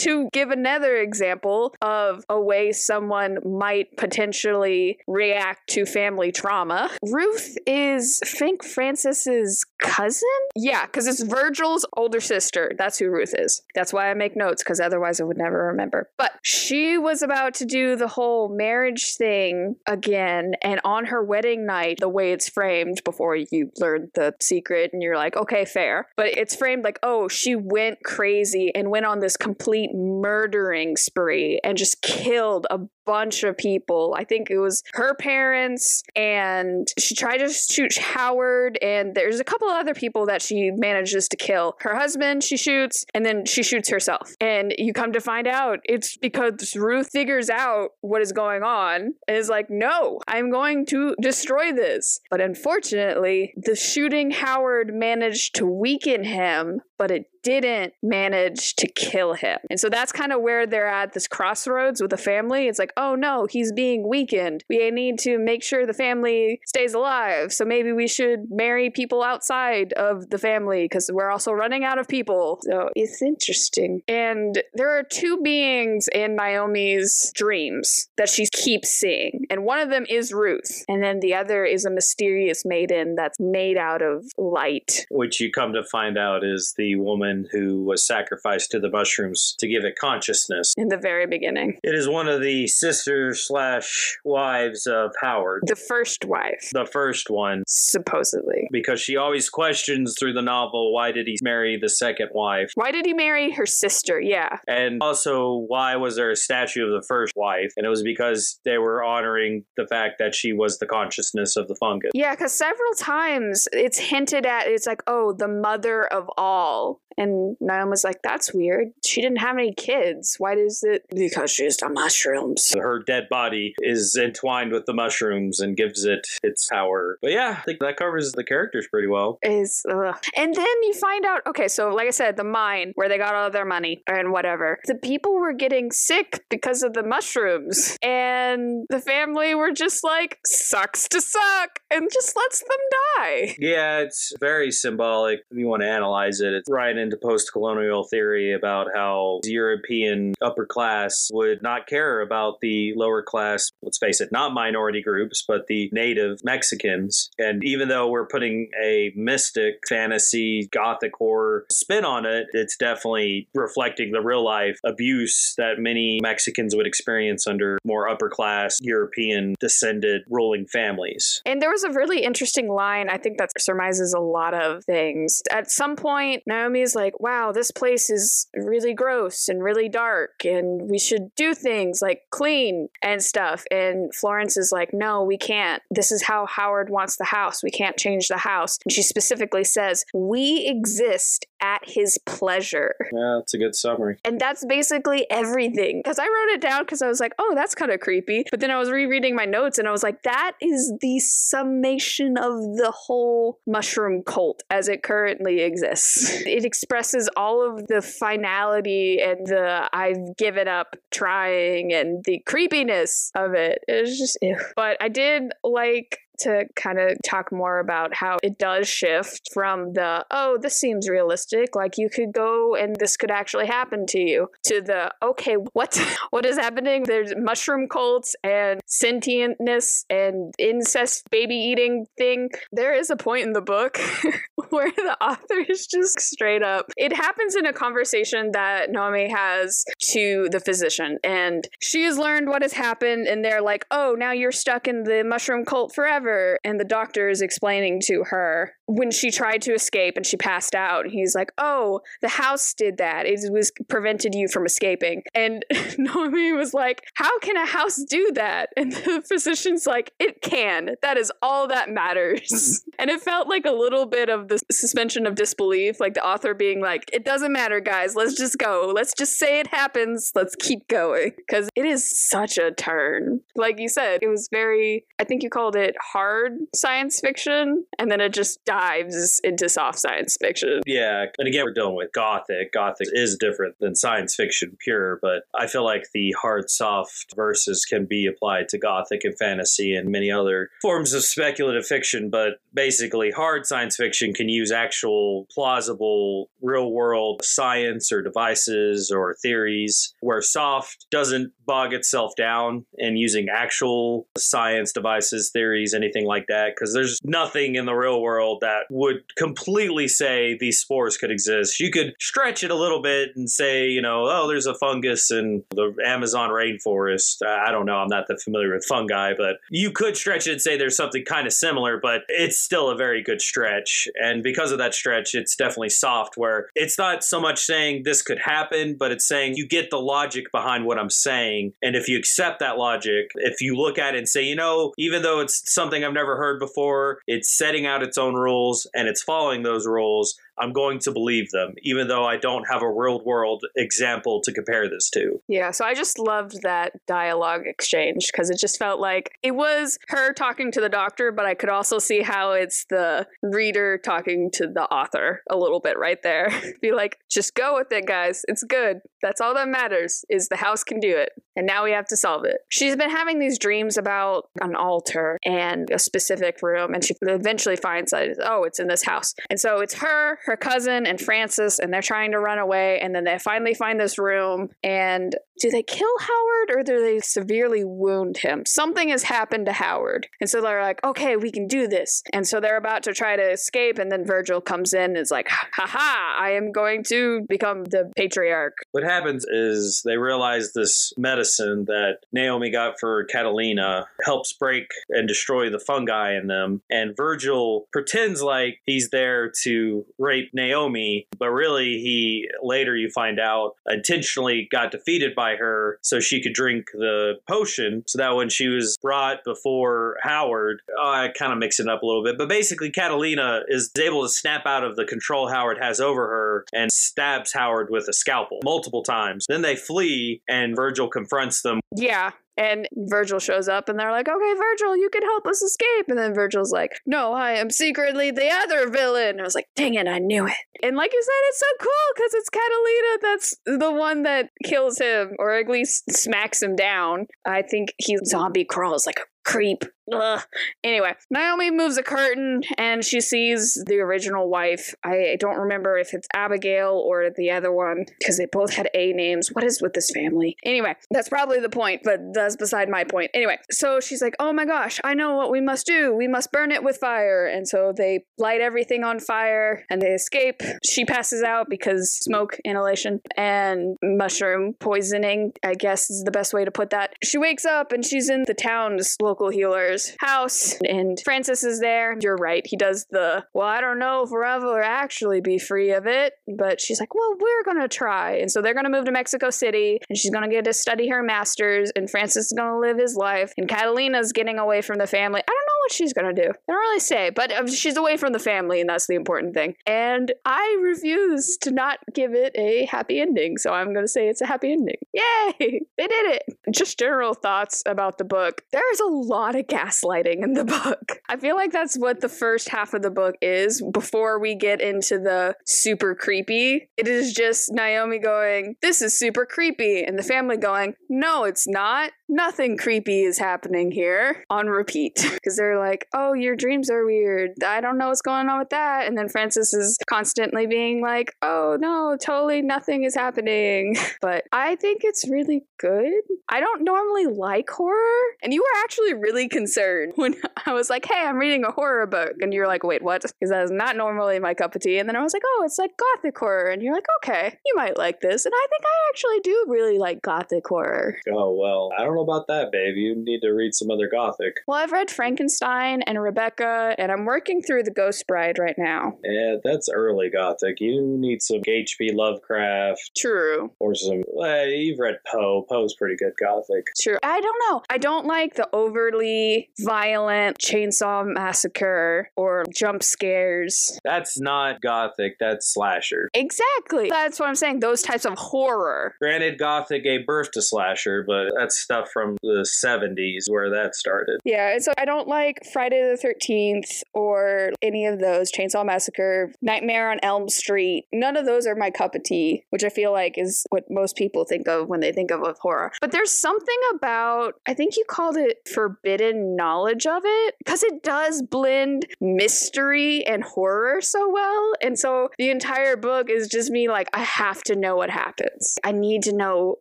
To 0.00 0.28
give 0.32 0.50
another 0.50 0.96
example 0.96 1.74
of 1.82 2.24
a 2.28 2.40
way 2.40 2.72
someone 2.72 3.38
might 3.44 3.96
potentially 3.96 4.98
react 5.06 5.68
to 5.70 5.86
family 5.86 6.32
trauma, 6.32 6.90
Ruth 7.02 7.56
is 7.66 8.20
Frank 8.26 8.64
Francis's 8.64 9.64
cousin? 9.78 10.28
Yeah, 10.56 10.86
because 10.86 11.06
it's 11.06 11.22
Virgil's 11.22 11.86
older 11.96 12.20
sister. 12.20 12.72
That's 12.76 12.98
who 12.98 13.10
Ruth 13.10 13.34
is. 13.36 13.62
That's 13.74 13.92
why 13.92 14.10
I 14.10 14.14
make 14.14 14.36
notes, 14.36 14.62
because 14.62 14.80
otherwise 14.80 15.20
I 15.20 15.24
would 15.24 15.38
never 15.38 15.66
remember. 15.66 16.08
But 16.16 16.32
she 16.42 16.98
was 16.98 17.22
about 17.22 17.54
to 17.54 17.64
do 17.64 17.96
the 17.96 18.08
whole 18.08 18.48
marriage 18.48 19.16
thing 19.16 19.76
again, 19.86 20.54
and 20.62 20.80
on 20.84 21.06
her 21.06 21.22
wedding 21.22 21.66
night, 21.66 21.98
the 22.00 22.08
way 22.08 22.32
it's 22.32 22.48
framed 22.48 23.02
before 23.04 23.36
you 23.36 23.70
learn 23.78 24.10
the 24.14 24.34
secret, 24.40 24.90
and 24.92 25.02
you're 25.02 25.16
like, 25.16 25.36
okay, 25.36 25.64
fair. 25.64 26.08
But 26.16 26.28
it's 26.28 26.54
framed 26.56 26.84
like, 26.84 26.98
oh, 27.02 27.28
she 27.28 27.54
went 27.54 28.02
crazy 28.04 28.67
and 28.74 28.90
went 28.90 29.06
on 29.06 29.20
this 29.20 29.36
complete 29.36 29.90
murdering 29.94 30.96
spree 30.96 31.60
and 31.64 31.78
just 31.78 32.02
killed 32.02 32.66
a 32.70 32.78
bunch 33.08 33.42
of 33.42 33.56
people. 33.56 34.14
I 34.16 34.24
think 34.24 34.50
it 34.50 34.58
was 34.58 34.82
her 34.92 35.14
parents, 35.14 36.02
and 36.14 36.86
she 36.98 37.14
tried 37.14 37.38
to 37.38 37.48
shoot 37.48 37.96
Howard, 37.96 38.78
and 38.82 39.14
there's 39.14 39.40
a 39.40 39.44
couple 39.44 39.68
of 39.68 39.76
other 39.76 39.94
people 39.94 40.26
that 40.26 40.42
she 40.42 40.70
manages 40.70 41.26
to 41.28 41.36
kill. 41.36 41.74
Her 41.80 41.96
husband, 41.96 42.44
she 42.44 42.58
shoots, 42.58 43.06
and 43.14 43.24
then 43.24 43.46
she 43.46 43.62
shoots 43.62 43.88
herself. 43.88 44.34
And 44.40 44.74
you 44.76 44.92
come 44.92 45.12
to 45.12 45.20
find 45.20 45.46
out 45.46 45.78
it's 45.84 46.18
because 46.18 46.76
Ruth 46.76 47.08
figures 47.10 47.48
out 47.48 47.92
what 48.02 48.20
is 48.20 48.32
going 48.32 48.62
on 48.62 49.14
and 49.26 49.36
is 49.36 49.48
like, 49.48 49.70
no, 49.70 50.20
I'm 50.28 50.50
going 50.50 50.84
to 50.86 51.14
destroy 51.20 51.72
this. 51.72 52.20
But 52.30 52.42
unfortunately, 52.42 53.54
the 53.56 53.74
shooting 53.74 54.30
Howard 54.30 54.92
managed 54.92 55.54
to 55.56 55.66
weaken 55.66 56.24
him, 56.24 56.82
but 56.98 57.10
it 57.10 57.24
didn't 57.42 57.94
manage 58.02 58.74
to 58.74 58.86
kill 58.88 59.32
him. 59.32 59.58
And 59.70 59.78
so 59.80 59.88
that's 59.88 60.12
kind 60.12 60.32
of 60.32 60.42
where 60.42 60.66
they're 60.66 60.88
at 60.88 61.14
this 61.14 61.28
crossroads 61.28 62.02
with 62.02 62.10
the 62.10 62.18
family. 62.18 62.66
It's 62.68 62.78
like, 62.78 62.92
oh 62.98 63.14
no, 63.14 63.46
he's 63.48 63.72
being 63.72 64.06
weakened. 64.06 64.64
We 64.68 64.90
need 64.90 65.18
to 65.20 65.38
make 65.38 65.62
sure 65.62 65.86
the 65.86 65.94
family 65.94 66.60
stays 66.66 66.92
alive. 66.92 67.52
So 67.52 67.64
maybe 67.64 67.92
we 67.92 68.08
should 68.08 68.50
marry 68.50 68.90
people 68.90 69.22
outside 69.22 69.92
of 69.94 70.30
the 70.30 70.38
family 70.38 70.84
because 70.84 71.10
we're 71.12 71.30
also 71.30 71.52
running 71.52 71.84
out 71.84 71.98
of 71.98 72.08
people. 72.08 72.58
So 72.62 72.90
it's 72.94 73.22
interesting. 73.22 74.02
And 74.08 74.62
there 74.74 74.90
are 74.98 75.04
two 75.04 75.40
beings 75.42 76.08
in 76.12 76.34
Noemi's 76.34 77.32
dreams 77.34 78.08
that 78.18 78.28
she 78.28 78.46
keeps 78.46 78.90
seeing. 78.90 79.46
And 79.48 79.64
one 79.64 79.78
of 79.78 79.90
them 79.90 80.04
is 80.08 80.32
Ruth. 80.32 80.84
And 80.88 81.02
then 81.02 81.20
the 81.20 81.34
other 81.34 81.64
is 81.64 81.84
a 81.84 81.90
mysterious 81.90 82.64
maiden 82.64 83.14
that's 83.14 83.38
made 83.38 83.76
out 83.76 84.02
of 84.02 84.26
light. 84.36 85.06
Which 85.10 85.40
you 85.40 85.52
come 85.52 85.72
to 85.74 85.84
find 85.84 86.18
out 86.18 86.42
is 86.44 86.74
the 86.76 86.96
woman 86.96 87.48
who 87.52 87.84
was 87.84 88.04
sacrificed 88.04 88.72
to 88.72 88.80
the 88.80 88.90
mushrooms 88.90 89.54
to 89.60 89.68
give 89.68 89.84
it 89.84 89.96
consciousness. 89.96 90.74
In 90.76 90.88
the 90.88 90.96
very 90.96 91.26
beginning. 91.26 91.78
It 91.84 91.94
is 91.94 92.08
one 92.08 92.26
of 92.26 92.40
the 92.40 92.66
sisters 92.92 93.44
slash 93.46 94.16
wives 94.24 94.86
of 94.86 95.10
Howard. 95.20 95.62
The 95.66 95.76
first 95.76 96.24
wife, 96.24 96.70
The 96.72 96.86
first 96.86 97.28
one, 97.28 97.62
supposedly. 97.66 98.68
because 98.72 99.00
she 99.00 99.16
always 99.16 99.50
questions 99.50 100.14
through 100.18 100.32
the 100.32 100.42
novel 100.42 100.92
why 100.94 101.12
did 101.12 101.26
he 101.26 101.36
marry 101.42 101.76
the 101.78 101.88
second 101.90 102.30
wife? 102.32 102.70
Why 102.74 102.90
did 102.90 103.04
he 103.04 103.12
marry 103.12 103.50
her 103.52 103.66
sister? 103.66 104.18
Yeah. 104.20 104.58
And 104.66 105.02
also, 105.02 105.64
why 105.66 105.96
was 105.96 106.16
there 106.16 106.30
a 106.30 106.36
statue 106.36 106.84
of 106.86 106.90
the 106.92 107.04
first 107.06 107.32
wife? 107.36 107.72
And 107.76 107.84
it 107.84 107.90
was 107.90 108.02
because 108.02 108.58
they 108.64 108.78
were 108.78 109.04
honoring 109.04 109.64
the 109.76 109.86
fact 109.86 110.14
that 110.18 110.34
she 110.34 110.52
was 110.54 110.78
the 110.78 110.86
consciousness 110.86 111.56
of 111.56 111.68
the 111.68 111.76
fungus. 111.78 112.10
Yeah, 112.14 112.34
because 112.34 112.52
several 112.54 112.92
times 112.96 113.68
it's 113.72 113.98
hinted 113.98 114.46
at, 114.46 114.66
it's 114.66 114.86
like, 114.86 115.02
oh, 115.06 115.34
the 115.36 115.48
mother 115.48 116.06
of 116.06 116.28
all. 116.38 117.02
And 117.18 117.56
Noemi's 117.60 118.04
like, 118.04 118.20
that's 118.22 118.54
weird. 118.54 118.88
She 119.04 119.20
didn't 119.20 119.38
have 119.38 119.56
any 119.56 119.74
kids. 119.74 120.36
Why 120.38 120.54
does 120.54 120.82
it? 120.82 121.04
Because 121.14 121.50
she's 121.50 121.76
the 121.76 121.88
mushrooms. 121.88 122.72
Her 122.74 123.02
dead 123.06 123.28
body 123.28 123.74
is 123.80 124.16
entwined 124.16 124.72
with 124.72 124.86
the 124.86 124.94
mushrooms 124.94 125.60
and 125.60 125.76
gives 125.76 126.04
it 126.04 126.26
its 126.42 126.68
power. 126.68 127.18
But 127.20 127.32
yeah, 127.32 127.56
I 127.58 127.62
think 127.62 127.80
that 127.80 127.96
covers 127.96 128.32
the 128.32 128.44
characters 128.44 128.86
pretty 128.90 129.08
well. 129.08 129.38
Is 129.42 129.84
ugh. 129.90 130.16
and 130.36 130.54
then 130.54 130.66
you 130.82 130.94
find 130.94 131.24
out 131.24 131.42
okay 131.46 131.68
so 131.68 131.90
like 131.90 132.06
i 132.06 132.10
said 132.10 132.36
the 132.36 132.44
mine 132.44 132.92
where 132.94 133.08
they 133.08 133.18
got 133.18 133.34
all 133.34 133.50
their 133.50 133.64
money 133.64 134.02
and 134.06 134.30
whatever 134.32 134.78
the 134.86 134.94
people 134.94 135.34
were 135.34 135.52
getting 135.52 135.90
sick 135.90 136.44
because 136.48 136.82
of 136.82 136.92
the 136.94 137.02
mushrooms 137.02 137.96
and 138.02 138.86
the 138.90 139.00
family 139.00 139.54
were 139.54 139.72
just 139.72 140.04
like 140.04 140.38
sucks 140.44 141.08
to 141.08 141.20
suck 141.20 141.80
and 141.90 142.08
just 142.12 142.36
lets 142.36 142.60
them 142.60 142.78
die 143.16 143.56
Yeah, 143.58 143.98
it's 144.00 144.32
very 144.40 144.70
symbolic. 144.70 145.40
If 145.50 145.56
you 145.58 145.66
want 145.66 145.82
to 145.82 145.88
analyze 145.88 146.40
it, 146.40 146.52
it's 146.52 146.70
right 146.70 146.96
into 147.08 147.16
post 147.16 147.52
colonial 147.52 148.04
theory 148.04 148.52
about 148.52 148.88
how 148.94 149.40
the 149.42 149.50
European 149.50 150.34
upper 150.42 150.66
class 150.66 151.30
would 151.32 151.62
not 151.62 151.86
care 151.86 152.20
about 152.20 152.60
the 152.60 152.92
lower 152.96 153.22
class, 153.22 153.70
let's 153.82 153.96
face 153.98 154.20
it, 154.20 154.30
not 154.30 154.52
minority 154.52 155.02
groups, 155.02 155.42
but 155.48 155.66
the 155.68 155.88
native 155.92 156.38
Mexicans. 156.44 157.30
And 157.38 157.64
even 157.64 157.88
though 157.88 158.08
we're 158.08 158.26
putting 158.26 158.68
a 158.82 159.10
mystic, 159.16 159.76
fantasy, 159.88 160.68
gothic 160.70 161.12
horror 161.16 161.64
spin 161.72 162.04
on 162.04 162.26
it, 162.26 162.46
it's 162.52 162.76
definitely 162.76 163.48
reflecting 163.54 164.12
the 164.12 164.20
real 164.20 164.44
life 164.44 164.78
abuse 164.84 165.54
that 165.56 165.78
many 165.78 166.18
Mexicans 166.22 166.76
would 166.76 166.86
experience 166.86 167.46
under 167.46 167.78
more 167.84 168.08
upper 168.08 168.28
class 168.28 168.78
European 168.82 169.54
descended 169.60 170.22
ruling 170.28 170.66
families. 170.66 171.40
And 171.46 171.62
there 171.62 171.70
was 171.70 171.84
a 171.84 171.90
really 171.90 172.22
interesting 172.22 172.68
line, 172.68 173.08
I 173.08 173.16
think 173.16 173.38
that 173.38 173.50
surmises 173.58 174.12
a 174.12 174.20
lot 174.20 174.52
of 174.52 174.84
things. 174.84 175.42
At 175.50 175.70
some 175.70 175.96
point, 175.96 176.42
Noemi 176.46 176.82
is 176.82 176.94
like, 176.98 177.18
wow, 177.20 177.52
this 177.52 177.70
place 177.70 178.10
is 178.10 178.46
really 178.54 178.92
gross 178.92 179.48
and 179.48 179.62
really 179.62 179.88
dark, 179.88 180.44
and 180.44 180.90
we 180.90 180.98
should 180.98 181.34
do 181.36 181.54
things 181.54 182.02
like 182.02 182.22
clean 182.30 182.88
and 183.02 183.22
stuff. 183.22 183.64
And 183.70 184.14
Florence 184.14 184.56
is 184.56 184.72
like, 184.72 184.90
no, 184.92 185.22
we 185.22 185.38
can't. 185.38 185.82
This 185.90 186.12
is 186.12 186.22
how 186.22 186.44
Howard 186.46 186.90
wants 186.90 187.16
the 187.16 187.24
house. 187.24 187.62
We 187.62 187.70
can't 187.70 187.96
change 187.96 188.28
the 188.28 188.36
house. 188.36 188.78
And 188.84 188.92
she 188.92 189.02
specifically 189.02 189.64
says, 189.64 190.04
we 190.12 190.66
exist 190.66 191.46
at 191.60 191.82
his 191.84 192.18
pleasure. 192.26 192.94
Yeah, 193.12 193.38
that's 193.38 193.54
a 193.54 193.58
good 193.58 193.74
summary. 193.74 194.18
And 194.24 194.40
that's 194.40 194.64
basically 194.64 195.26
everything. 195.30 196.00
Because 196.02 196.18
I 196.18 196.24
wrote 196.24 196.54
it 196.54 196.60
down 196.60 196.82
because 196.82 197.02
I 197.02 197.08
was 197.08 197.20
like, 197.20 197.32
oh, 197.38 197.52
that's 197.54 197.74
kind 197.74 197.90
of 197.90 198.00
creepy. 198.00 198.44
But 198.50 198.60
then 198.60 198.70
I 198.70 198.78
was 198.78 198.90
rereading 198.90 199.34
my 199.34 199.44
notes 199.44 199.78
and 199.78 199.88
I 199.88 199.90
was 199.90 200.02
like, 200.02 200.22
that 200.22 200.52
is 200.60 200.92
the 201.00 201.18
summation 201.20 202.36
of 202.36 202.52
the 202.76 202.92
whole 202.94 203.58
mushroom 203.66 204.22
cult 204.22 204.62
as 204.70 204.88
it 204.88 205.02
currently 205.02 205.60
exists. 205.60 206.42
It 206.48 206.64
expresses 206.64 207.28
all 207.36 207.68
of 207.68 207.86
the 207.88 208.00
finality 208.00 209.20
and 209.20 209.46
the 209.46 209.88
I've 209.92 210.36
given 210.36 210.66
up 210.66 210.96
trying 211.10 211.92
and 211.92 212.24
the 212.24 212.40
creepiness 212.46 213.30
of 213.34 213.52
it. 213.54 213.84
It's 213.86 214.18
just, 214.18 214.38
ew. 214.40 214.56
but 214.74 214.96
I 215.00 215.08
did 215.08 215.52
like 215.62 216.18
to 216.40 216.64
kind 216.76 216.98
of 216.98 217.16
talk 217.24 217.52
more 217.52 217.78
about 217.78 218.14
how 218.14 218.38
it 218.42 218.58
does 218.58 218.88
shift 218.88 219.48
from 219.52 219.92
the, 219.92 220.24
oh, 220.30 220.58
this 220.60 220.76
seems 220.76 221.08
realistic, 221.08 221.74
like 221.74 221.98
you 221.98 222.08
could 222.08 222.32
go 222.32 222.74
and 222.74 222.96
this 222.96 223.16
could 223.16 223.30
actually 223.30 223.66
happen 223.66 224.06
to 224.06 224.20
you, 224.20 224.48
to 224.64 224.80
the, 224.80 225.10
okay, 225.22 225.54
what 225.72 225.98
what 226.30 226.44
is 226.44 226.56
happening? 226.56 227.04
There's 227.04 227.34
mushroom 227.36 227.88
cults 227.88 228.34
and 228.42 228.80
sentientness 228.86 230.04
and 230.10 230.52
incest 230.58 231.28
baby 231.30 231.54
eating 231.54 232.06
thing. 232.16 232.50
There 232.72 232.94
is 232.94 233.10
a 233.10 233.16
point 233.16 233.46
in 233.46 233.52
the 233.52 233.60
book 233.60 233.98
where 234.70 234.90
the 234.90 235.16
author 235.20 235.64
is 235.68 235.86
just 235.86 236.20
straight 236.20 236.62
up. 236.62 236.86
It 236.96 237.12
happens 237.12 237.56
in 237.56 237.66
a 237.66 237.72
conversation 237.72 238.52
that 238.52 238.90
Noemi 238.90 239.30
has 239.30 239.84
to 240.12 240.48
the 240.50 240.60
physician, 240.60 241.18
and 241.24 241.66
she 241.80 242.04
has 242.04 242.18
learned 242.18 242.48
what 242.48 242.62
has 242.62 242.72
happened, 242.72 243.26
and 243.26 243.44
they're 243.44 243.62
like, 243.62 243.86
oh, 243.90 244.14
now 244.18 244.32
you're 244.32 244.52
stuck 244.52 244.88
in 244.88 245.04
the 245.04 245.24
mushroom 245.24 245.64
cult 245.64 245.94
forever. 245.94 246.27
And 246.64 246.78
the 246.78 246.84
doctor 246.84 247.28
is 247.28 247.42
explaining 247.42 248.00
to 248.06 248.24
her 248.24 248.74
when 248.86 249.10
she 249.10 249.30
tried 249.30 249.62
to 249.62 249.72
escape 249.74 250.16
and 250.16 250.24
she 250.24 250.36
passed 250.36 250.74
out. 250.74 251.04
And 251.04 251.12
He's 251.12 251.34
like, 251.34 251.52
oh, 251.58 252.00
the 252.22 252.28
house 252.28 252.72
did 252.72 252.96
that. 252.98 253.26
It 253.26 253.40
was 253.50 253.70
prevented 253.88 254.34
you 254.34 254.48
from 254.48 254.64
escaping. 254.64 255.22
And 255.34 255.64
Noemi 255.98 256.52
was 256.52 256.72
like, 256.72 257.02
how 257.14 257.38
can 257.40 257.56
a 257.56 257.66
house 257.66 258.02
do 258.08 258.32
that? 258.34 258.70
And 258.76 258.92
the 258.92 259.22
physician's 259.28 259.86
like, 259.86 260.12
it 260.18 260.40
can. 260.42 260.96
That 261.02 261.18
is 261.18 261.30
all 261.42 261.68
that 261.68 261.90
matters. 261.90 262.82
and 262.98 263.10
it 263.10 263.20
felt 263.20 263.48
like 263.48 263.66
a 263.66 263.72
little 263.72 264.06
bit 264.06 264.28
of 264.30 264.48
the 264.48 264.58
suspension 264.70 265.26
of 265.26 265.34
disbelief, 265.34 266.00
like 266.00 266.14
the 266.14 266.24
author 266.24 266.54
being 266.54 266.80
like, 266.80 267.10
it 267.12 267.24
doesn't 267.24 267.52
matter, 267.52 267.80
guys. 267.80 268.14
Let's 268.14 268.34
just 268.34 268.58
go. 268.58 268.90
Let's 268.94 269.12
just 269.12 269.38
say 269.38 269.60
it 269.60 269.68
happens. 269.68 270.32
Let's 270.34 270.56
keep 270.56 270.88
going. 270.88 271.32
Because 271.36 271.68
it 271.74 271.84
is 271.84 272.08
such 272.08 272.56
a 272.56 272.72
turn. 272.72 273.40
Like 273.54 273.78
you 273.78 273.88
said, 273.88 274.20
it 274.22 274.28
was 274.28 274.48
very, 274.50 275.04
I 275.18 275.24
think 275.24 275.42
you 275.42 275.50
called 275.50 275.76
it 275.76 275.94
hard 276.18 276.58
science 276.74 277.20
fiction. 277.20 277.84
And 277.96 278.10
then 278.10 278.20
it 278.20 278.32
just 278.32 278.64
dives 278.64 279.40
into 279.44 279.68
soft 279.68 280.00
science 280.00 280.36
fiction. 280.40 280.80
Yeah. 280.84 281.26
And 281.38 281.46
again, 281.46 281.64
we're 281.64 281.72
dealing 281.72 281.94
with 281.94 282.12
Gothic. 282.12 282.72
Gothic 282.72 283.06
is 283.12 283.36
different 283.36 283.76
than 283.78 283.94
science 283.94 284.34
fiction 284.34 284.76
pure, 284.80 285.20
but 285.22 285.44
I 285.54 285.68
feel 285.68 285.84
like 285.84 286.06
the 286.12 286.34
hard 286.42 286.70
soft 286.70 287.36
verses 287.36 287.84
can 287.84 288.04
be 288.06 288.26
applied 288.26 288.68
to 288.70 288.78
Gothic 288.78 289.22
and 289.22 289.38
fantasy 289.38 289.94
and 289.94 290.08
many 290.08 290.28
other 290.28 290.70
forms 290.82 291.12
of 291.12 291.22
speculative 291.22 291.86
fiction. 291.86 292.30
But 292.30 292.60
basically, 292.74 293.30
hard 293.30 293.64
science 293.64 293.96
fiction 293.96 294.34
can 294.34 294.48
use 294.48 294.72
actual 294.72 295.46
plausible 295.54 296.50
real 296.60 296.90
world 296.90 297.42
science 297.44 298.10
or 298.10 298.22
devices 298.22 299.12
or 299.12 299.36
theories, 299.40 300.14
where 300.20 300.42
soft 300.42 301.06
doesn't 301.12 301.52
bog 301.68 301.92
itself 301.92 302.32
down 302.36 302.84
and 302.96 303.18
using 303.18 303.48
actual 303.48 304.26
science 304.36 304.92
devices, 304.92 305.50
theories, 305.52 305.94
anything 305.94 306.26
like 306.26 306.46
that, 306.48 306.72
because 306.74 306.94
there's 306.94 307.20
nothing 307.22 307.76
in 307.76 307.84
the 307.84 307.94
real 307.94 308.20
world 308.20 308.58
that 308.62 308.86
would 308.90 309.22
completely 309.36 310.08
say 310.08 310.56
these 310.58 310.80
spores 310.80 311.16
could 311.16 311.30
exist. 311.30 311.78
You 311.78 311.92
could 311.92 312.14
stretch 312.18 312.64
it 312.64 312.70
a 312.70 312.74
little 312.74 313.02
bit 313.02 313.30
and 313.36 313.48
say, 313.48 313.88
you 313.88 314.02
know, 314.02 314.24
oh, 314.28 314.48
there's 314.48 314.66
a 314.66 314.74
fungus 314.74 315.30
in 315.30 315.62
the 315.70 315.94
Amazon 316.04 316.50
rainforest. 316.50 317.46
I 317.46 317.70
don't 317.70 317.84
know. 317.84 317.96
I'm 317.96 318.08
not 318.08 318.26
that 318.28 318.40
familiar 318.40 318.74
with 318.74 318.86
fungi, 318.86 319.34
but 319.36 319.58
you 319.70 319.90
could 319.90 320.16
stretch 320.16 320.46
it 320.46 320.52
and 320.52 320.62
say 320.62 320.78
there's 320.78 320.96
something 320.96 321.24
kind 321.24 321.46
of 321.46 321.52
similar, 321.52 322.00
but 322.00 322.22
it's 322.28 322.58
still 322.58 322.88
a 322.88 322.96
very 322.96 323.22
good 323.22 323.42
stretch. 323.42 324.08
And 324.14 324.42
because 324.42 324.72
of 324.72 324.78
that 324.78 324.94
stretch, 324.94 325.34
it's 325.34 325.54
definitely 325.54 325.90
soft, 325.90 326.38
where 326.38 326.70
it's 326.74 326.96
not 326.96 327.22
so 327.22 327.40
much 327.40 327.58
saying 327.60 328.04
this 328.04 328.22
could 328.22 328.38
happen, 328.38 328.96
but 328.98 329.12
it's 329.12 329.28
saying 329.28 329.56
you 329.56 329.68
get 329.68 329.90
the 329.90 329.98
logic 329.98 330.50
behind 330.50 330.86
what 330.86 330.98
I'm 330.98 331.10
saying. 331.10 331.57
And 331.82 331.96
if 331.96 332.08
you 332.08 332.18
accept 332.18 332.60
that 332.60 332.78
logic, 332.78 333.30
if 333.36 333.60
you 333.60 333.76
look 333.76 333.98
at 333.98 334.14
it 334.14 334.18
and 334.18 334.28
say, 334.28 334.42
you 334.42 334.56
know, 334.56 334.92
even 334.98 335.22
though 335.22 335.40
it's 335.40 335.72
something 335.72 336.04
I've 336.04 336.12
never 336.12 336.36
heard 336.36 336.58
before, 336.58 337.20
it's 337.26 337.56
setting 337.56 337.86
out 337.86 338.02
its 338.02 338.18
own 338.18 338.34
rules 338.34 338.86
and 338.94 339.08
it's 339.08 339.22
following 339.22 339.62
those 339.62 339.86
rules, 339.86 340.38
I'm 340.60 340.72
going 340.72 340.98
to 341.00 341.12
believe 341.12 341.50
them, 341.50 341.74
even 341.82 342.08
though 342.08 342.24
I 342.24 342.36
don't 342.36 342.64
have 342.70 342.82
a 342.82 342.90
real 342.90 343.24
world 343.24 343.64
example 343.76 344.40
to 344.42 344.52
compare 344.52 344.88
this 344.88 345.10
to. 345.10 345.40
Yeah, 345.48 345.70
so 345.70 345.84
I 345.84 345.94
just 345.94 346.18
loved 346.18 346.62
that 346.62 346.92
dialogue 347.06 347.62
exchange 347.66 348.28
because 348.32 348.50
it 348.50 348.58
just 348.58 348.78
felt 348.78 349.00
like 349.00 349.32
it 349.42 349.52
was 349.52 349.98
her 350.08 350.32
talking 350.32 350.72
to 350.72 350.80
the 350.80 350.88
doctor, 350.88 351.32
but 351.32 351.46
I 351.46 351.54
could 351.54 351.68
also 351.68 351.98
see 351.98 352.22
how 352.22 352.52
it's 352.52 352.84
the 352.90 353.26
reader 353.42 353.98
talking 353.98 354.50
to 354.52 354.66
the 354.66 354.84
author 354.84 355.42
a 355.50 355.56
little 355.56 355.80
bit 355.80 355.98
right 355.98 356.22
there. 356.22 356.50
Be 356.82 356.92
like, 356.92 357.18
just 357.30 357.54
go 357.54 357.76
with 357.76 357.92
it, 357.92 358.06
guys. 358.06 358.44
It's 358.48 358.62
good. 358.62 359.00
That's 359.22 359.40
all 359.40 359.54
that 359.54 359.68
matters 359.68 360.24
is 360.28 360.48
the 360.48 360.56
house 360.56 360.84
can 360.84 361.00
do 361.00 361.16
it. 361.16 361.30
And 361.56 361.66
now 361.66 361.84
we 361.84 361.90
have 361.90 362.06
to 362.08 362.16
solve 362.16 362.44
it. 362.44 362.58
She's 362.68 362.94
been 362.94 363.10
having 363.10 363.40
these 363.40 363.58
dreams 363.58 363.96
about 363.96 364.48
an 364.60 364.76
altar 364.76 365.38
and 365.44 365.90
a 365.90 365.98
specific 365.98 366.62
room, 366.62 366.94
and 366.94 367.04
she 367.04 367.14
eventually 367.22 367.76
finds 367.76 368.12
that, 368.12 368.36
oh, 368.44 368.64
it's 368.64 368.78
in 368.78 368.86
this 368.86 369.02
house. 369.02 369.34
And 369.50 369.58
so 369.58 369.80
it's 369.80 369.94
her, 369.94 370.38
her 370.48 370.56
cousin 370.56 371.06
and 371.06 371.20
Francis, 371.20 371.78
and 371.78 371.92
they're 371.92 372.02
trying 372.02 372.32
to 372.32 372.40
run 372.40 372.58
away. 372.58 372.98
And 373.00 373.14
then 373.14 373.24
they 373.24 373.38
finally 373.38 373.74
find 373.74 374.00
this 374.00 374.18
room. 374.18 374.70
And 374.82 375.34
do 375.60 375.70
they 375.70 375.82
kill 375.82 376.08
Howard 376.20 376.76
or 376.76 376.82
do 376.82 377.00
they 377.00 377.18
severely 377.20 377.84
wound 377.84 378.38
him? 378.38 378.64
Something 378.66 379.08
has 379.10 379.24
happened 379.24 379.66
to 379.66 379.72
Howard. 379.72 380.28
And 380.40 380.48
so 380.48 380.60
they're 380.60 380.82
like, 380.82 381.02
okay, 381.04 381.36
we 381.36 381.50
can 381.50 381.66
do 381.66 381.88
this. 381.88 382.22
And 382.32 382.46
so 382.46 382.60
they're 382.60 382.76
about 382.76 383.02
to 383.04 383.12
try 383.12 383.36
to 383.36 383.52
escape. 383.52 383.98
And 383.98 384.10
then 384.10 384.24
Virgil 384.24 384.60
comes 384.60 384.92
in 384.92 385.02
and 385.02 385.18
is 385.18 385.30
like, 385.30 385.48
haha, 385.48 386.42
I 386.42 386.52
am 386.52 386.72
going 386.72 387.02
to 387.04 387.42
become 387.48 387.84
the 387.84 388.10
patriarch. 388.16 388.76
What 388.92 389.04
happens 389.04 389.44
is 389.48 390.02
they 390.04 390.16
realize 390.16 390.72
this 390.72 391.12
medicine 391.16 391.84
that 391.86 392.18
Noemi 392.32 392.70
got 392.70 393.00
for 393.00 393.24
Catalina 393.24 394.06
helps 394.24 394.52
break 394.52 394.86
and 395.10 395.28
destroy 395.28 395.70
the 395.70 395.78
fungi 395.78 396.36
in 396.36 396.46
them. 396.46 396.82
And 396.90 397.16
Virgil 397.16 397.86
pretends 397.92 398.42
like 398.42 398.80
he's 398.86 399.10
there 399.10 399.52
to 399.64 400.06
rape 400.38 400.50
Noemi, 400.54 401.26
but 401.38 401.50
really 401.50 401.98
he 401.98 402.48
later 402.62 402.96
you 402.96 403.10
find 403.10 403.38
out 403.38 403.72
intentionally 403.88 404.68
got 404.70 404.90
defeated 404.90 405.34
by 405.34 405.56
her 405.56 405.98
so 406.02 406.20
she 406.20 406.42
could 406.42 406.52
drink 406.52 406.86
the 406.92 407.34
potion 407.48 408.02
so 408.06 408.18
that 408.18 408.34
when 408.34 408.48
she 408.48 408.68
was 408.68 408.96
brought 409.00 409.44
before 409.44 410.16
Howard, 410.22 410.80
oh, 410.98 411.10
I 411.10 411.28
kind 411.28 411.52
of 411.52 411.58
mix 411.58 411.80
it 411.80 411.88
up 411.88 412.02
a 412.02 412.06
little 412.06 412.24
bit, 412.24 412.38
but 412.38 412.48
basically 412.48 412.90
Catalina 412.90 413.62
is 413.68 413.90
able 413.98 414.22
to 414.22 414.28
snap 414.28 414.66
out 414.66 414.84
of 414.84 414.96
the 414.96 415.04
control 415.04 415.48
Howard 415.48 415.78
has 415.80 416.00
over 416.00 416.26
her 416.28 416.64
and 416.72 416.90
stabs 416.92 417.52
Howard 417.52 417.88
with 417.90 418.08
a 418.08 418.12
scalpel 418.12 418.58
multiple 418.64 419.02
times. 419.02 419.46
Then 419.48 419.62
they 419.62 419.76
flee 419.76 420.42
and 420.48 420.76
Virgil 420.76 421.08
confronts 421.08 421.62
them. 421.62 421.80
Yeah, 421.94 422.32
and 422.58 422.88
Virgil 422.92 423.38
shows 423.38 423.68
up 423.68 423.88
and 423.88 423.98
they're 423.98 424.10
like, 424.10 424.28
okay, 424.28 424.54
Virgil, 424.54 424.96
you 424.96 425.08
can 425.10 425.22
help 425.22 425.46
us 425.46 425.62
escape. 425.62 426.06
And 426.08 426.18
then 426.18 426.34
Virgil's 426.34 426.72
like, 426.72 426.90
no, 427.06 427.32
I 427.32 427.52
am 427.52 427.70
secretly 427.70 428.32
the 428.32 428.50
other 428.50 428.90
villain. 428.90 429.30
And 429.30 429.40
I 429.40 429.44
was 429.44 429.54
like, 429.54 429.68
dang 429.76 429.94
it, 429.94 430.08
I 430.08 430.18
knew 430.18 430.44
it. 430.46 430.56
And 430.82 430.96
like 430.96 431.12
you 431.12 431.22
said, 431.22 431.48
it's 431.48 431.60
so 431.60 431.66
cool 431.80 431.90
because 432.16 432.34
it's 432.34 432.50
Catalina 432.50 433.18
that's 433.22 433.54
the 433.64 433.92
one 433.92 434.24
that 434.24 434.50
kills 434.64 434.98
him 434.98 435.32
or 435.38 435.54
at 435.54 435.68
least 435.68 436.10
smacks 436.10 436.60
him 436.60 436.74
down. 436.74 437.26
I 437.46 437.62
think 437.62 437.94
he 437.96 438.16
zombie 438.24 438.64
crawls 438.64 439.06
like 439.06 439.18
a 439.18 439.28
creep. 439.48 439.82
Ugh. 440.12 440.40
Anyway, 440.84 441.12
Noemi 441.30 441.70
moves 441.70 441.96
a 441.96 442.02
curtain 442.02 442.62
and 442.76 443.04
she 443.04 443.20
sees 443.20 443.82
the 443.86 443.98
original 443.98 444.48
wife. 444.48 444.94
I 445.04 445.36
don't 445.38 445.58
remember 445.58 445.98
if 445.98 446.14
it's 446.14 446.28
Abigail 446.34 446.92
or 446.92 447.30
the 447.34 447.50
other 447.50 447.72
one 447.72 448.06
because 448.18 448.38
they 448.38 448.46
both 448.50 448.72
had 448.72 448.88
A 448.94 449.12
names. 449.12 449.48
What 449.52 449.64
is 449.64 449.82
with 449.82 449.92
this 449.92 450.10
family? 450.10 450.56
Anyway, 450.64 450.94
that's 451.10 451.28
probably 451.28 451.60
the 451.60 451.68
point, 451.68 452.02
but 452.04 452.20
that's 452.32 452.56
beside 452.56 452.88
my 452.88 453.04
point. 453.04 453.30
Anyway, 453.34 453.58
so 453.70 454.00
she's 454.00 454.22
like, 454.22 454.34
oh 454.38 454.52
my 454.52 454.64
gosh, 454.64 455.00
I 455.04 455.14
know 455.14 455.36
what 455.36 455.50
we 455.50 455.60
must 455.60 455.86
do. 455.86 456.14
We 456.14 456.28
must 456.28 456.52
burn 456.52 456.72
it 456.72 456.82
with 456.82 456.96
fire. 456.96 457.46
And 457.46 457.68
so 457.68 457.92
they 457.94 458.24
light 458.38 458.60
everything 458.60 459.04
on 459.04 459.20
fire 459.20 459.84
and 459.90 460.00
they 460.00 460.12
escape. 460.12 460.62
She 460.84 461.04
passes 461.04 461.42
out 461.42 461.68
because 461.68 462.12
smoke 462.12 462.56
inhalation 462.64 463.20
and 463.36 463.96
mushroom 464.02 464.74
poisoning, 464.78 465.52
I 465.64 465.74
guess 465.74 466.10
is 466.10 466.24
the 466.24 466.30
best 466.30 466.54
way 466.54 466.64
to 466.64 466.70
put 466.70 466.90
that. 466.90 467.14
She 467.22 467.38
wakes 467.38 467.64
up 467.64 467.92
and 467.92 468.04
she's 468.04 468.30
in 468.30 468.44
the 468.46 468.54
town's 468.54 469.16
local 469.20 469.37
healer's 469.46 470.16
house, 470.18 470.76
and 470.82 471.16
Francis 471.24 471.62
is 471.62 471.78
there. 471.78 472.16
You're 472.20 472.34
right. 472.34 472.66
He 472.66 472.76
does 472.76 473.06
the, 473.10 473.44
well, 473.54 473.68
I 473.68 473.80
don't 473.80 474.00
know 474.00 474.24
if 474.24 474.30
we'll 474.32 474.42
ever 474.42 474.82
actually 474.82 475.40
be 475.40 475.58
free 475.58 475.92
of 475.92 476.08
it, 476.08 476.32
but 476.58 476.80
she's 476.80 476.98
like, 476.98 477.14
well, 477.14 477.36
we're 477.38 477.62
going 477.64 477.80
to 477.80 477.88
try. 477.88 478.32
And 478.38 478.50
so 478.50 478.60
they're 478.60 478.74
going 478.74 478.84
to 478.84 478.90
move 478.90 479.04
to 479.04 479.12
Mexico 479.12 479.50
City, 479.50 480.00
and 480.08 480.18
she's 480.18 480.32
going 480.32 480.42
to 480.42 480.54
get 480.54 480.64
to 480.64 480.72
study 480.72 481.08
her 481.08 481.22
master's, 481.22 481.92
and 481.94 482.10
Francis 482.10 482.46
is 482.46 482.52
going 482.56 482.72
to 482.72 482.80
live 482.80 482.98
his 482.98 483.14
life, 483.14 483.52
and 483.56 483.68
Catalina's 483.68 484.32
getting 484.32 484.58
away 484.58 484.82
from 484.82 484.98
the 484.98 485.06
family. 485.06 485.40
I 485.40 485.46
don't 485.46 485.66
know 485.66 485.77
what 485.88 485.94
she's 485.94 486.12
to 486.34 486.42
do. 486.42 486.48
They 486.48 486.72
don't 486.72 486.80
really 486.80 487.00
say, 487.00 487.30
but 487.30 487.50
uh, 487.50 487.66
she's 487.66 487.96
away 487.96 488.16
from 488.16 488.32
the 488.32 488.38
family, 488.38 488.80
and 488.80 488.90
that's 488.90 489.06
the 489.06 489.14
important 489.14 489.54
thing. 489.54 489.74
And 489.86 490.32
I 490.44 490.78
refuse 490.82 491.56
to 491.62 491.70
not 491.70 491.98
give 492.14 492.34
it 492.34 492.52
a 492.56 492.84
happy 492.86 493.20
ending, 493.20 493.56
so 493.56 493.72
I'm 493.72 493.94
to 493.94 494.08
say 494.08 494.28
it's 494.28 494.42
a 494.42 494.46
happy 494.46 494.72
ending. 494.72 494.96
Yay! 495.12 495.80
They 495.98 496.06
did 496.06 496.26
it! 496.36 496.42
Just 496.70 496.96
general 496.98 497.34
thoughts 497.34 497.82
about 497.84 498.18
the 498.18 498.24
book. 498.24 498.62
There's 498.70 499.00
a 499.00 499.06
lot 499.06 499.56
of 499.56 499.66
gaslighting 499.66 500.44
in 500.44 500.52
the 500.52 500.64
book. 500.84 501.20
I 501.28 501.36
feel 501.36 501.56
like 501.56 501.72
that's 501.72 501.96
what 501.96 502.20
the 502.20 502.28
first 502.28 502.68
half 502.68 502.94
of 502.94 503.02
the 503.02 503.10
book 503.10 503.34
is 503.42 503.82
before 503.92 504.38
we 504.38 504.54
get 504.54 504.80
into 504.80 505.18
the 505.18 505.56
super 505.66 506.14
creepy. 506.14 506.88
It 506.96 507.08
is 507.08 507.32
just 507.32 507.72
Noemi 507.72 508.20
going, 508.20 508.76
This 508.80 509.02
is 509.02 509.18
super 509.18 509.44
creepy, 509.44 510.04
and 510.04 510.16
the 510.16 510.22
family 510.22 510.56
going, 510.56 510.94
No, 511.08 511.44
it's 511.44 511.66
not. 511.66 512.12
Nothing 512.28 512.76
creepy 512.76 513.22
is 513.22 513.38
happening 513.38 513.90
here 513.90 514.44
on 514.50 514.66
repeat. 514.66 515.24
Because 515.38 515.56
they're 515.56 515.78
like, 515.78 516.06
oh, 516.12 516.32
your 516.32 516.56
dreams 516.56 516.90
are 516.90 517.06
weird. 517.06 517.52
I 517.64 517.80
don't 517.80 517.96
know 517.96 518.08
what's 518.08 518.22
going 518.22 518.48
on 518.48 518.58
with 518.58 518.70
that. 518.70 519.06
And 519.06 519.16
then 519.16 519.28
Francis 519.28 519.72
is 519.72 519.96
constantly 520.10 520.66
being 520.66 521.00
like, 521.00 521.32
oh, 521.42 521.78
no, 521.80 522.18
totally 522.20 522.60
nothing 522.60 523.04
is 523.04 523.14
happening. 523.14 523.96
But 524.20 524.44
I 524.52 524.74
think 524.76 525.02
it's 525.04 525.28
really 525.28 525.64
good. 525.78 526.12
I 526.48 526.60
don't 526.60 526.82
normally 526.82 527.26
like 527.26 527.70
horror. 527.70 528.20
And 528.42 528.52
you 528.52 528.60
were 528.60 528.82
actually 528.82 529.14
really 529.14 529.48
concerned 529.48 530.12
when 530.16 530.34
I 530.66 530.72
was 530.72 530.90
like, 530.90 531.06
hey, 531.06 531.24
I'm 531.24 531.36
reading 531.36 531.64
a 531.64 531.70
horror 531.70 532.06
book. 532.06 532.32
And 532.40 532.52
you're 532.52 532.66
like, 532.66 532.82
wait, 532.82 533.02
what? 533.02 533.22
Because 533.22 533.50
that 533.50 533.62
is 533.62 533.70
not 533.70 533.96
normally 533.96 534.40
my 534.40 534.54
cup 534.54 534.74
of 534.74 534.82
tea. 534.82 534.98
And 534.98 535.08
then 535.08 535.16
I 535.16 535.22
was 535.22 535.32
like, 535.32 535.42
oh, 535.46 535.62
it's 535.64 535.78
like 535.78 535.92
gothic 535.96 536.36
horror. 536.36 536.70
And 536.70 536.82
you're 536.82 536.94
like, 536.94 537.06
okay, 537.22 537.56
you 537.64 537.74
might 537.76 537.96
like 537.96 538.20
this. 538.20 538.44
And 538.44 538.52
I 538.54 538.66
think 538.68 538.82
I 538.84 539.08
actually 539.10 539.40
do 539.40 539.66
really 539.68 539.98
like 539.98 540.20
gothic 540.20 540.66
horror. 540.66 541.16
Oh, 541.32 541.54
well, 541.54 541.90
I 541.96 542.02
don't 542.04 542.17
know 542.18 542.32
about 542.32 542.46
that, 542.48 542.70
babe. 542.72 542.96
You 542.96 543.14
need 543.16 543.40
to 543.40 543.50
read 543.50 543.74
some 543.74 543.90
other 543.90 544.08
gothic. 544.08 544.56
Well, 544.66 544.78
I've 544.78 544.92
read 544.92 545.10
Frankenstein 545.10 546.02
and 546.02 546.20
Rebecca, 546.20 546.94
and 546.98 547.10
I'm 547.12 547.24
working 547.24 547.62
through 547.62 547.84
The 547.84 547.90
Ghost 547.90 548.26
Bride 548.26 548.58
right 548.58 548.76
now. 548.76 549.18
Yeah, 549.24 549.56
that's 549.62 549.88
early 549.88 550.30
gothic. 550.30 550.80
You 550.80 551.16
need 551.18 551.42
some 551.42 551.60
H.P. 551.66 552.12
Lovecraft 552.12 553.10
True. 553.16 553.72
or 553.78 553.94
some. 553.94 554.22
Well, 554.28 554.66
you've 554.66 554.98
read 554.98 555.18
Poe. 555.30 555.64
Poe's 555.68 555.94
pretty 555.94 556.16
good 556.16 556.32
gothic. 556.38 556.86
True. 557.00 557.18
I 557.22 557.40
don't 557.40 557.58
know. 557.68 557.82
I 557.90 557.98
don't 557.98 558.26
like 558.26 558.54
the 558.54 558.68
overly 558.72 559.70
violent 559.80 560.58
chainsaw 560.58 561.24
massacre 561.26 562.30
or 562.36 562.64
jump 562.74 563.02
scares. 563.02 563.98
That's 564.04 564.40
not 564.40 564.80
gothic. 564.80 565.36
That's 565.38 565.72
slasher. 565.72 566.30
Exactly. 566.34 567.08
That's 567.08 567.38
what 567.38 567.48
I'm 567.48 567.54
saying. 567.54 567.80
Those 567.80 568.02
types 568.02 568.24
of 568.24 568.34
horror. 568.38 569.14
Granted, 569.20 569.58
Gothic 569.58 570.04
gave 570.04 570.26
birth 570.26 570.50
to 570.52 570.62
slasher, 570.62 571.24
but 571.26 571.52
that's 571.58 571.78
stuff 571.78 572.07
from 572.12 572.36
the 572.42 572.66
70s 572.84 573.44
where 573.48 573.70
that 573.70 573.94
started. 573.94 574.40
Yeah, 574.44 574.72
and 574.72 574.82
so 574.82 574.92
I 574.98 575.04
don't 575.04 575.28
like 575.28 575.58
Friday 575.72 576.00
the 576.00 576.16
13th 576.16 577.02
or 577.14 577.70
any 577.82 578.06
of 578.06 578.20
those, 578.20 578.50
Chainsaw 578.52 578.84
Massacre, 578.84 579.52
Nightmare 579.62 580.10
on 580.10 580.18
Elm 580.22 580.48
Street. 580.48 581.06
None 581.12 581.36
of 581.36 581.46
those 581.46 581.66
are 581.66 581.74
my 581.74 581.90
cup 581.90 582.14
of 582.14 582.22
tea, 582.22 582.64
which 582.70 582.84
I 582.84 582.88
feel 582.88 583.12
like 583.12 583.36
is 583.36 583.64
what 583.70 583.84
most 583.90 584.16
people 584.16 584.44
think 584.44 584.68
of 584.68 584.88
when 584.88 585.00
they 585.00 585.12
think 585.12 585.30
of, 585.30 585.38
horror. 585.60 585.92
But 586.00 586.12
there's 586.12 586.32
something 586.32 586.78
about, 586.94 587.54
I 587.66 587.74
think 587.74 587.96
you 587.96 588.04
called 588.08 588.36
it 588.36 588.68
forbidden 588.72 589.56
knowledge 589.56 590.06
of 590.06 590.22
it, 590.24 590.54
because 590.58 590.82
it 590.82 591.02
does 591.02 591.42
blend 591.42 592.06
mystery 592.20 593.26
and 593.26 593.42
horror 593.42 594.00
so 594.00 594.28
well. 594.30 594.72
And 594.82 594.98
so 594.98 595.30
the 595.38 595.50
entire 595.50 595.96
book 595.96 596.28
is 596.28 596.48
just 596.48 596.70
me 596.70 596.88
like, 596.88 597.08
I 597.12 597.22
have 597.22 597.62
to 597.64 597.76
know 597.76 597.96
what 597.96 598.10
happens. 598.10 598.76
I 598.84 598.92
need 598.92 599.22
to 599.22 599.34
know 599.34 599.76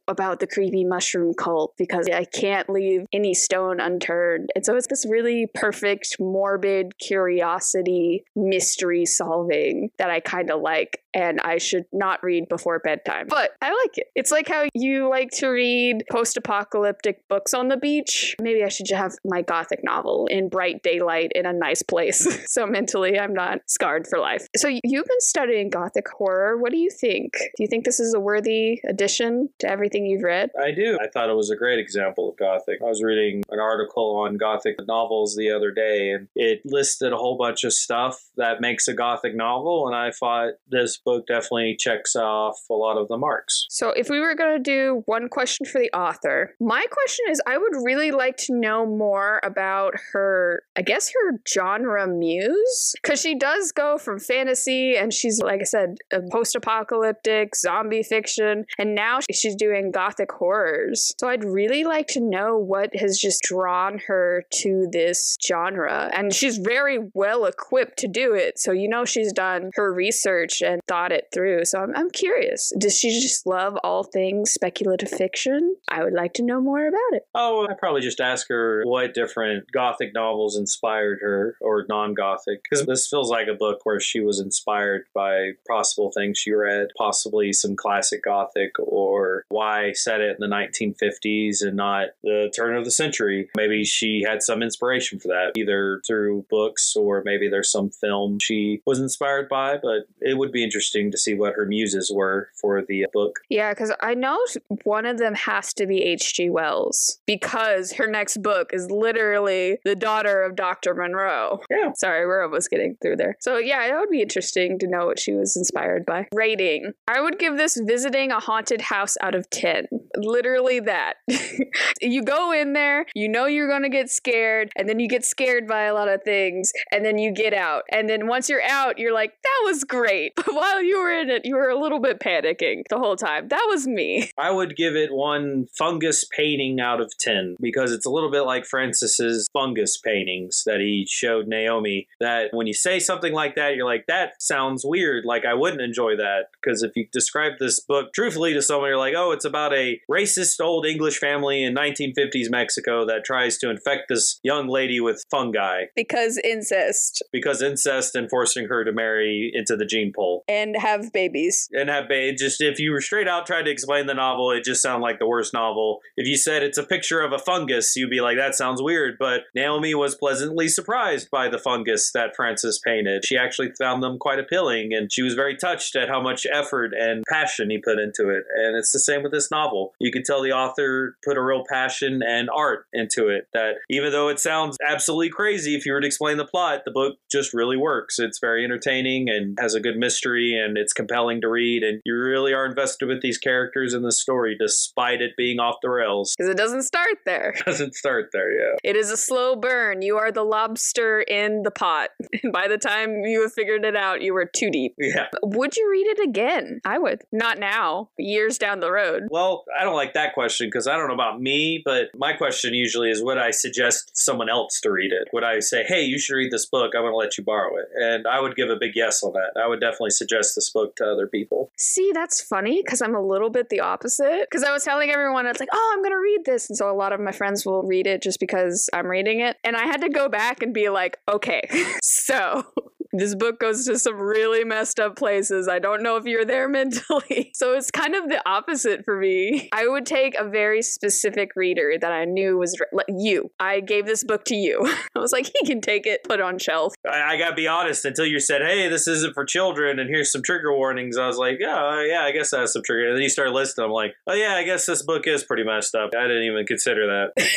about 0.08 0.40
the 0.40 0.48
creepy 0.48 0.84
mushroom 0.84 1.34
cult 1.34 1.74
because 1.78 2.08
I 2.18 2.26
can't 2.26 2.68
leave 2.68 3.06
any 3.14 3.36
stone 3.36 3.80
unturned. 3.80 4.50
And 4.56 4.66
so 4.66 4.76
it's 4.76 4.88
this 4.88 5.06
really 5.08 5.46
perfect, 5.54 6.16
morbid 6.20 6.98
curiosity, 6.98 8.24
mystery 8.36 9.06
solving 9.06 9.92
that 10.00 10.10
I 10.10 10.20
kind 10.20 10.50
of 10.50 10.62
like. 10.62 11.04
And 11.18 11.42
I 11.42 11.58
should 11.58 11.86
not 11.92 12.24
read 12.24 12.48
before 12.48 12.78
bedtime. 12.80 13.26
But 13.28 13.52
I 13.60 13.70
like 13.70 13.98
it. 13.98 14.08
It's 14.16 14.32
like 14.32 14.48
how 14.48 14.68
you 14.76 15.10
like 15.10 15.32
to 15.38 15.48
read 15.48 16.04
post 16.12 16.38
apocalyptic 16.38 17.28
books 17.28 17.56
on 17.56 17.70
the 17.70 17.78
beach. 17.78 18.36
Maybe 18.40 18.64
I 18.64 18.70
should 18.70 18.90
have 18.92 19.14
my 19.26 19.42
gothic 19.42 19.84
novel 19.84 20.28
in 20.28 20.48
bright 20.48 20.84
daylight 20.84 21.32
in 21.34 21.48
a 21.48 21.54
nice 21.54 21.82
place. 21.82 22.28
so 22.52 22.68
mentally, 22.68 23.18
I'm 23.20 23.34
not 23.34 23.62
scarred 23.66 24.06
for 24.08 24.20
life. 24.20 24.48
So 24.56 24.68
you've 24.68 25.06
been 25.06 25.22
studying 25.22 25.72
gothic 25.72 26.08
horror. 26.08 26.58
What 26.58 26.72
do 26.72 26.78
you 26.78 26.92
think? 26.92 27.34
Do 27.34 27.64
you 27.64 27.68
think 27.68 27.84
this 27.84 28.00
is 28.00 28.14
a 28.14 28.20
worthy 28.20 28.80
addition 28.88 29.50
to 29.60 29.70
everything 29.70 30.06
you've 30.06 30.24
read? 30.24 30.52
I 30.62 30.72
do. 30.72 30.98
I 31.02 31.08
thought 31.08 31.30
it 31.30 31.36
was 31.36 31.50
a 31.50 31.56
great 31.56 31.80
example 31.80 32.30
of 32.30 32.38
Gothic. 32.38 32.82
I 32.82 32.86
was 32.86 33.02
reading 33.02 33.44
an 33.50 33.60
article 33.60 34.18
on 34.18 34.38
Gothic 34.38 34.76
novels 34.88 35.36
the 35.36 35.52
other 35.52 35.72
day, 35.72 36.12
and 36.12 36.28
it 36.36 36.62
listed 36.66 37.14
a 37.14 37.18
whole 37.18 37.38
bunch 37.38 37.64
of 37.64 37.74
stuff 37.74 38.30
that 38.36 38.62
makes 38.62 38.88
a 38.88 38.94
Gothic 38.94 39.36
novel, 39.36 39.88
and 39.88 39.96
I 39.96 40.12
thought 40.12 40.54
this 40.68 40.98
book 41.08 41.26
definitely 41.26 41.74
checks 41.80 42.18
off 42.18 42.60
a 42.70 42.74
lot 42.74 42.98
of 42.98 43.08
the 43.08 43.18
marks. 43.18 43.66
So, 43.70 43.92
if 43.92 44.10
we 44.10 44.20
were 44.20 44.36
going 44.36 44.58
to 44.58 44.62
do 44.62 45.04
one 45.06 45.30
question 45.30 45.66
for 45.66 45.80
the 45.80 45.90
author, 45.98 46.54
my 46.60 46.86
question 46.92 47.26
is 47.30 47.42
I 47.48 47.58
would 47.58 47.76
really 47.86 48.12
like 48.12 48.36
to 48.48 48.54
know 48.54 48.86
more 48.86 49.40
about 49.42 49.94
her, 50.12 50.64
I 50.76 50.82
guess, 50.82 51.10
her 51.14 51.40
genre 51.48 52.06
muse, 52.06 52.94
because 53.02 53.22
she 53.22 53.36
does 53.36 53.72
go 53.72 53.98
from 53.98 54.20
fantasy 54.20 54.98
and 54.98 55.14
she's, 55.14 55.42
like 55.42 55.62
I 55.62 55.64
said, 55.64 55.96
post 56.30 56.56
apocalyptic, 56.56 57.56
zombie 57.56 58.04
fiction, 58.04 58.66
and 58.78 58.94
now 58.94 59.20
she's 59.32 59.56
doing 59.56 59.92
gothic 59.92 60.32
horrors. 60.34 61.14
So, 61.18 61.30
I'd 61.30 61.46
really 61.46 61.86
like 61.86 62.08
to 62.08 62.20
know 62.20 62.58
what 62.58 62.94
has 62.98 63.18
just 63.18 63.44
drawn 63.44 64.00
her 64.08 64.44
to 64.62 64.90
this 64.92 65.38
genre. 65.48 66.12
And 66.14 66.34
she's 66.34 66.58
very 66.58 67.00
well 67.14 67.46
equipped 67.46 67.98
to 68.00 68.10
do 68.10 68.34
it. 68.34 68.60
So, 68.60 68.74
you 68.74 68.90
know, 68.90 69.06
she's 69.06 69.32
done 69.32 69.72
her 69.76 69.94
research 69.94 70.62
and 70.62 70.82
thought 70.86 70.97
it 71.12 71.26
through. 71.34 71.66
So, 71.66 71.80
I'm, 71.80 71.96
I'm 71.96 72.10
curious. 72.10 72.72
Does 72.78 72.98
she 72.98 73.10
just 73.10 73.46
love 73.46 73.78
all 73.84 74.04
things 74.04 74.52
speculative 74.52 75.10
fiction? 75.10 75.76
I 75.90 76.04
would 76.04 76.14
like 76.14 76.34
to 76.34 76.44
know 76.44 76.60
more 76.62 76.88
about 76.88 77.14
it. 77.14 77.24
Oh, 77.36 77.68
I 77.70 77.74
probably 77.74 78.02
just 78.02 78.20
ask 78.20 78.48
her 78.50 78.84
what 78.86 79.14
different 79.14 79.72
Gothic 79.72 80.14
novels 80.14 80.58
inspired 80.58 81.20
her 81.22 81.56
or 81.62 81.86
non 81.88 82.14
Gothic, 82.14 82.62
because 82.64 82.86
this 82.86 83.08
feels 83.08 83.30
like 83.30 83.48
a 83.48 83.54
book 83.54 83.80
where 83.84 84.00
she 84.00 84.20
was 84.22 84.40
inspired 84.40 85.04
by 85.14 85.52
possible 85.68 86.12
things 86.12 86.38
she 86.38 86.52
read, 86.52 86.88
possibly 86.98 87.54
some 87.54 87.76
classic 87.76 88.24
Gothic, 88.24 88.72
or 88.80 89.44
why 89.50 89.92
set 89.94 90.22
it 90.22 90.38
in 90.40 90.50
the 90.50 90.56
1950s 90.56 91.62
and 91.62 91.76
not 91.76 92.10
the 92.24 92.52
turn 92.56 92.76
of 92.76 92.86
the 92.86 92.92
century. 92.92 93.50
Maybe 93.56 93.84
she 93.84 94.24
had 94.28 94.42
some 94.42 94.62
inspiration 94.62 95.20
for 95.20 95.28
that, 95.30 95.52
either 95.56 96.02
through 96.08 96.46
books 96.50 96.96
or 96.96 97.22
maybe 97.26 97.50
there's 97.50 97.72
some 97.72 97.90
film 97.90 98.38
she 98.42 98.82
was 98.86 99.00
inspired 99.00 99.50
by, 99.50 99.78
but 99.78 100.08
it 100.22 100.38
would 100.38 100.52
be 100.52 100.64
interesting 100.64 100.77
to 100.80 101.18
see 101.18 101.34
what 101.34 101.54
her 101.54 101.66
muses 101.66 102.12
were 102.14 102.50
for 102.60 102.82
the 102.82 103.06
book. 103.14 103.40
Yeah, 103.50 103.72
because 103.72 103.94
I 104.02 104.14
know 104.14 104.38
one 104.84 105.06
of 105.06 105.18
them 105.18 105.36
has 105.36 105.74
to 105.76 105.86
be 105.86 106.04
H.G. 106.04 106.50
Wells 106.50 107.20
because 107.26 107.94
her 107.94 108.08
next 108.08 108.42
book 108.42 108.72
is 108.74 108.90
literally 108.90 109.78
the 109.84 109.96
daughter 109.96 110.44
of 110.44 110.56
Dr. 110.56 110.94
Moreau. 110.96 111.62
Yeah. 111.70 111.92
Sorry, 111.96 112.26
we're 112.26 112.44
almost 112.44 112.70
getting 112.70 112.98
through 113.02 113.18
there. 113.18 113.38
So, 113.40 113.58
yeah, 113.58 113.88
that 113.88 114.00
would 114.00 114.10
be 114.10 114.22
interesting 114.22 114.80
to 114.80 114.88
know 114.88 115.06
what 115.06 115.20
she 115.20 115.34
was 115.34 115.56
inspired 115.56 116.06
by. 116.06 116.28
Rating 116.34 116.94
I 117.08 117.22
would 117.22 117.40
give 117.40 117.58
this 117.58 117.80
visiting 117.86 118.32
a 118.32 118.40
haunted 118.40 118.82
house 118.82 119.16
out 119.22 119.36
of 119.36 119.50
10. 119.50 119.88
Literally 120.16 120.80
that. 120.82 121.16
you 122.02 122.24
go 122.24 122.52
in 122.52 122.74
there, 122.74 123.06
you 123.16 123.30
know 123.30 123.46
you're 123.46 123.68
going 123.68 123.84
to 123.84 123.90
get 123.90 124.10
scared, 124.10 124.72
and 124.76 124.88
then 124.88 125.00
you 125.00 125.08
get 125.08 125.24
scared 125.24 125.68
by 125.68 125.84
a 125.84 125.94
lot 125.94 126.08
of 126.08 126.24
things, 126.24 126.72
and 126.92 127.06
then 127.06 127.18
you 127.18 127.32
get 127.32 127.54
out. 127.54 127.84
And 127.92 128.10
then 128.10 128.28
once 128.28 128.50
you're 128.50 128.64
out, 128.64 128.98
you're 128.98 129.14
like, 129.14 129.34
that 129.44 129.62
was 129.66 129.84
great. 129.84 130.34
But 130.48 130.54
while 130.68 130.84
you 130.84 131.00
were 131.00 131.12
in 131.12 131.30
it, 131.30 131.46
you 131.46 131.56
were 131.56 131.70
a 131.70 131.80
little 131.80 132.00
bit 132.00 132.20
panicking 132.20 132.84
the 132.90 132.98
whole 132.98 133.16
time. 133.16 133.48
That 133.48 133.66
was 133.70 133.88
me. 133.88 134.32
I 134.38 134.52
would 134.52 134.76
give 134.76 134.96
it 134.96 135.14
one 135.14 135.68
fungus 135.78 136.26
painting 136.26 136.80
out 136.80 137.02
of 137.02 137.12
10 137.20 137.56
because 137.62 137.92
it's 137.92 138.06
a 138.06 138.10
little 138.10 138.32
bit 138.32 138.42
like 138.42 138.66
Francis's 138.66 139.48
fungus 139.54 139.98
paintings 139.98 140.64
that 140.66 140.80
he 140.80 141.06
showed 141.10 141.48
Noemi. 141.48 142.08
That 142.20 142.50
when 142.52 142.68
you 142.68 142.74
say 142.74 143.00
something 143.00 143.34
like 143.34 143.56
that, 143.56 143.76
you're 143.76 143.86
like, 143.86 144.06
that 144.08 144.42
sounds 144.42 144.84
weird. 144.86 145.26
Like, 145.26 145.46
I 145.46 145.54
wouldn't 145.54 145.82
enjoy 145.82 146.16
that. 146.18 146.48
Because 146.62 146.84
if 146.84 146.92
you 146.96 147.08
describe 147.12 147.54
this 147.60 147.80
book 147.80 148.14
truthfully 148.14 148.54
to 148.54 148.62
someone, 148.62 148.90
you're 148.90 148.98
like, 148.98 149.16
oh, 149.16 149.32
it's 149.32 149.46
about 149.46 149.74
a 149.74 150.00
racist 150.10 150.60
old 150.62 150.86
English 150.86 151.18
family 151.18 151.64
in 151.64 151.74
1950s 151.76 152.50
Mexico 152.50 153.06
that 153.06 153.24
tries 153.24 153.58
to 153.60 153.70
infect 153.70 154.10
this 154.10 154.40
young 154.44 154.68
lady 154.68 155.00
with 155.00 155.24
fungi 155.30 155.86
Because 155.96 156.40
incest 156.44 157.24
because 157.32 157.62
incest 157.62 158.16
and 158.16 158.30
forcing 158.30 158.68
her 158.68 158.84
to 158.84 158.92
marry 158.92 159.52
into 159.54 159.76
the 159.76 159.86
gene 159.86 160.12
pool. 160.14 160.44
and 160.48 160.57
have 160.78 161.12
babies. 161.12 161.70
and 161.74 161.90
have 161.90 162.08
babies. 162.08 162.40
just 162.40 162.62
if 162.62 162.80
you 162.80 162.92
were 162.92 163.02
straight 163.02 163.28
out 163.28 163.46
trying 163.46 163.66
to 163.66 163.72
explain 163.72 164.06
the 164.08 164.14
novel, 164.14 164.52
it 164.52 164.64
just 164.64 164.82
sounded 164.82 165.04
like 165.04 165.20
the 165.20 165.28
worst 165.28 165.54
novel. 165.54 166.00
If 166.16 166.28
you 166.28 166.38
said 166.38 166.64
it's 166.64 166.78
a 166.78 166.84
picture 166.84 167.22
of 167.22 167.32
a 167.32 167.40
fungus, 167.40 167.96
you'd 167.96 168.10
be 168.10 168.22
like, 168.22 168.38
that 168.38 168.56
sounds 168.56 168.82
weird. 168.82 169.16
But 169.20 169.42
Noemi 169.56 169.94
was 169.96 170.16
pleasantly 170.16 170.68
surprised 170.68 171.30
by 171.32 171.50
the 171.50 171.60
fungus 171.60 172.12
that 172.14 172.36
Francis 172.36 172.80
painted. 172.80 173.26
She 173.26 173.38
actually 173.38 173.72
found 173.78 174.04
them 174.04 174.18
quite 174.18 174.40
appealing, 174.40 174.94
and 174.94 175.12
she 175.12 175.22
was 175.22 175.34
very 175.34 175.56
touched 175.56 175.96
at 175.96 176.10
how 176.10 176.22
much 176.22 176.46
effort 176.52 176.94
and 176.98 177.24
passion 177.30 177.70
he 177.70 177.78
put 177.78 178.00
into 178.00 178.30
it. 178.30 178.44
And 178.56 178.78
it's 178.78 178.92
the 178.92 179.00
same 179.00 179.24
with 179.24 179.32
this 179.32 179.52
novel. 179.52 179.94
You 180.00 180.12
can 180.12 180.24
tell 180.24 180.42
the 180.42 180.52
author 180.52 181.16
put 181.24 181.38
a 181.38 181.44
real 181.44 181.64
passion 181.70 182.22
and 182.26 182.50
art 182.50 182.86
into 182.94 183.28
it. 183.28 183.48
That 183.54 183.76
even 183.90 184.12
though 184.12 184.30
it 184.30 184.40
sounds 184.40 184.78
absolutely 184.88 185.30
crazy, 185.30 185.76
if 185.76 185.86
you 185.86 185.94
were 185.94 186.02
to 186.02 186.08
explain 186.08 186.38
the 186.38 186.46
plot, 186.46 186.82
the 186.86 186.92
book 186.92 187.18
just 187.32 187.54
really 187.54 187.78
works. 187.78 188.20
It's 188.20 188.40
very 188.40 188.64
entertaining 188.64 189.30
and 189.30 189.58
has 189.60 189.74
a 189.74 189.80
good 189.80 189.98
mystery, 189.98 190.47
and 190.56 190.78
it's 190.78 190.94
compelling 190.94 191.42
to 191.42 191.50
read. 191.50 191.84
And 191.84 192.02
you 192.06 192.16
really 192.16 192.54
are 192.54 192.66
invested 192.66 193.08
with 193.08 193.22
these 193.22 193.38
characters 193.38 193.94
in 193.94 194.02
the 194.02 194.12
story, 194.12 194.56
despite 194.60 195.22
it 195.22 195.32
being 195.38 195.60
off 195.60 195.78
the 195.82 195.90
rails. 195.90 196.36
Because 196.38 196.50
it 196.50 196.58
doesn't 196.58 196.84
start 196.84 197.18
there. 197.26 197.54
It 197.58 197.66
Doesn't 197.78 197.96
start 197.96 198.30
there, 198.32 198.52
yeah. 198.52 198.76
It 198.84 198.96
is 198.96 199.12
a 199.12 199.18
slow 199.18 199.56
burn. 199.56 200.02
You 200.02 200.18
are 200.18 200.32
the 200.32 200.44
lobster 200.44 201.22
in 201.22 201.64
the 201.64 201.72
pot. 201.72 202.10
And 202.44 202.52
by 202.54 202.68
the 202.68 202.78
time 202.78 203.24
you 203.24 203.42
have 203.42 203.54
figured 203.54 203.86
it 203.86 203.96
out, 203.96 204.22
you 204.22 204.34
were 204.34 204.46
too 204.46 204.70
deep. 204.72 204.96
Yeah. 204.98 205.28
Would 205.44 205.76
you 205.76 205.90
read 205.92 206.08
it 206.08 206.28
again? 206.28 206.80
I 206.86 206.98
would. 206.98 207.22
Not 207.32 207.60
now, 207.60 208.10
years 208.18 208.58
down 208.58 208.80
the 208.80 208.92
road. 208.92 209.24
Well, 209.30 209.66
I 209.80 209.84
don't 209.84 209.96
like 209.96 210.14
that 210.14 210.34
question 210.34 210.68
because 210.68 210.88
I 210.88 210.96
don't 210.96 211.08
know 211.08 211.14
about 211.14 211.42
me, 211.42 211.82
but 211.84 212.08
my 212.16 212.34
question 212.34 212.74
usually 212.74 213.12
is 213.12 213.22
would 213.22 213.38
I 213.38 213.52
suggest 213.52 214.12
someone 214.16 214.50
else 214.50 214.80
to 214.82 214.92
read 214.92 215.12
it? 215.12 215.28
Would 215.34 215.44
I 215.44 215.60
say, 215.60 215.84
hey, 215.84 216.04
you 216.04 216.20
should 216.20 216.36
read 216.36 216.52
this 216.52 216.66
book? 216.66 216.94
I'm 216.96 217.04
going 217.04 217.14
to 217.14 217.18
let 217.18 217.38
you 217.38 217.44
borrow 217.44 217.78
it. 217.78 217.88
And 217.96 218.26
I 218.28 218.40
would 218.40 218.56
give 218.56 218.70
a 218.70 218.76
big 218.76 218.94
yes 218.96 219.24
on 219.24 219.34
that. 219.34 219.60
I 219.62 219.68
would 219.68 219.82
definitely 219.82 220.12
suggest 220.12 220.37
this 220.56 220.70
book 220.70 220.96
to 220.98 221.06
other 221.06 221.28
people. 221.28 221.72
See, 221.78 222.12
that's 222.14 222.42
funny 222.42 222.82
because 222.84 223.02
I'm 223.02 223.16
a 223.16 223.22
little 223.22 223.50
bit 223.50 223.70
the 223.70 223.80
opposite. 223.80 224.48
Because 224.50 224.64
I 224.64 224.72
was 224.72 224.84
telling 224.84 225.10
everyone, 225.10 225.46
it's 225.46 225.60
like, 225.60 225.70
oh, 225.72 225.94
I'm 225.94 226.02
going 226.02 226.12
to 226.12 226.20
read 226.20 226.46
this. 226.46 226.70
And 226.70 226.78
so 226.78 226.90
a 226.90 226.94
lot 226.94 227.14
of 227.14 227.20
my 227.20 227.32
friends 227.32 227.66
will 227.66 227.84
read 227.84 228.08
it 228.08 228.22
just 228.22 228.40
because 228.40 228.90
I'm 228.94 229.08
reading 229.08 229.42
it. 229.42 229.58
And 229.64 229.76
I 229.76 229.86
had 229.86 230.02
to 230.02 230.10
go 230.10 230.30
back 230.30 230.62
and 230.62 230.74
be 230.74 230.90
like, 230.90 231.20
okay, 231.30 231.62
so 232.02 232.66
this 233.14 233.36
book 233.36 233.60
goes 233.60 233.86
to 233.86 233.98
some 233.98 234.16
really 234.16 234.64
messed 234.64 235.00
up 235.00 235.16
places. 235.16 235.68
I 235.68 235.80
don't 235.80 236.04
know 236.04 236.18
if 236.18 236.26
you're 236.26 236.46
there 236.46 236.68
mentally. 236.78 237.52
So 237.54 237.74
it's 237.74 237.92
kind 237.92 238.16
of 238.16 238.30
the 238.30 238.42
opposite 238.48 239.04
for 239.06 239.18
me. 239.18 239.70
I 239.72 239.88
would 239.88 240.06
take 240.06 240.36
a 240.36 240.48
very 240.48 240.82
specific 240.82 241.52
reader 241.56 241.96
that 242.00 242.12
I 242.12 242.26
knew 242.26 242.58
was 242.58 242.76
like 242.92 243.08
you. 243.10 243.52
I 243.60 243.80
gave 243.80 244.06
this 244.06 244.24
book 244.24 244.46
to 244.46 244.56
you. 244.56 244.82
I 245.16 245.20
was 245.20 245.32
like, 245.32 245.52
he 245.54 245.66
can 245.66 245.82
take 245.82 246.06
it, 246.06 246.24
put 246.24 246.40
it 246.40 246.44
on 246.44 246.60
shelf. 246.60 246.94
I, 247.10 247.34
I 247.34 247.38
gotta 247.38 247.56
be 247.56 247.68
honest, 247.68 248.06
until 248.06 248.26
you 248.26 248.40
said, 248.40 248.62
hey, 248.62 248.88
this 248.88 249.08
isn't 249.08 249.34
for 249.34 249.46
children 249.46 250.00
and 250.00 250.10
here's 250.10 250.27
some 250.32 250.42
trigger 250.42 250.76
warnings, 250.76 251.18
I 251.18 251.28
was 251.28 251.38
like, 251.38 251.60
oh, 251.66 252.06
yeah, 252.08 252.22
I 252.22 252.32
guess 252.32 252.52
that's 252.52 252.74
some 252.74 252.84
trigger. 252.84 253.08
And 253.08 253.16
then 253.16 253.24
you 253.24 253.30
start 253.30 253.52
listing, 253.52 253.84
I'm 253.84 253.92
like, 253.92 254.14
oh, 254.28 254.34
yeah, 254.34 254.56
I 254.56 254.64
guess 254.64 254.86
this 254.86 255.02
book 255.02 255.28
is 255.28 255.44
pretty 255.44 255.64
messed 255.64 255.96
up. 255.96 256.12
I 256.18 256.28
didn't 256.28 256.44
even 256.44 256.66
consider 256.66 257.08
that. 257.08 257.48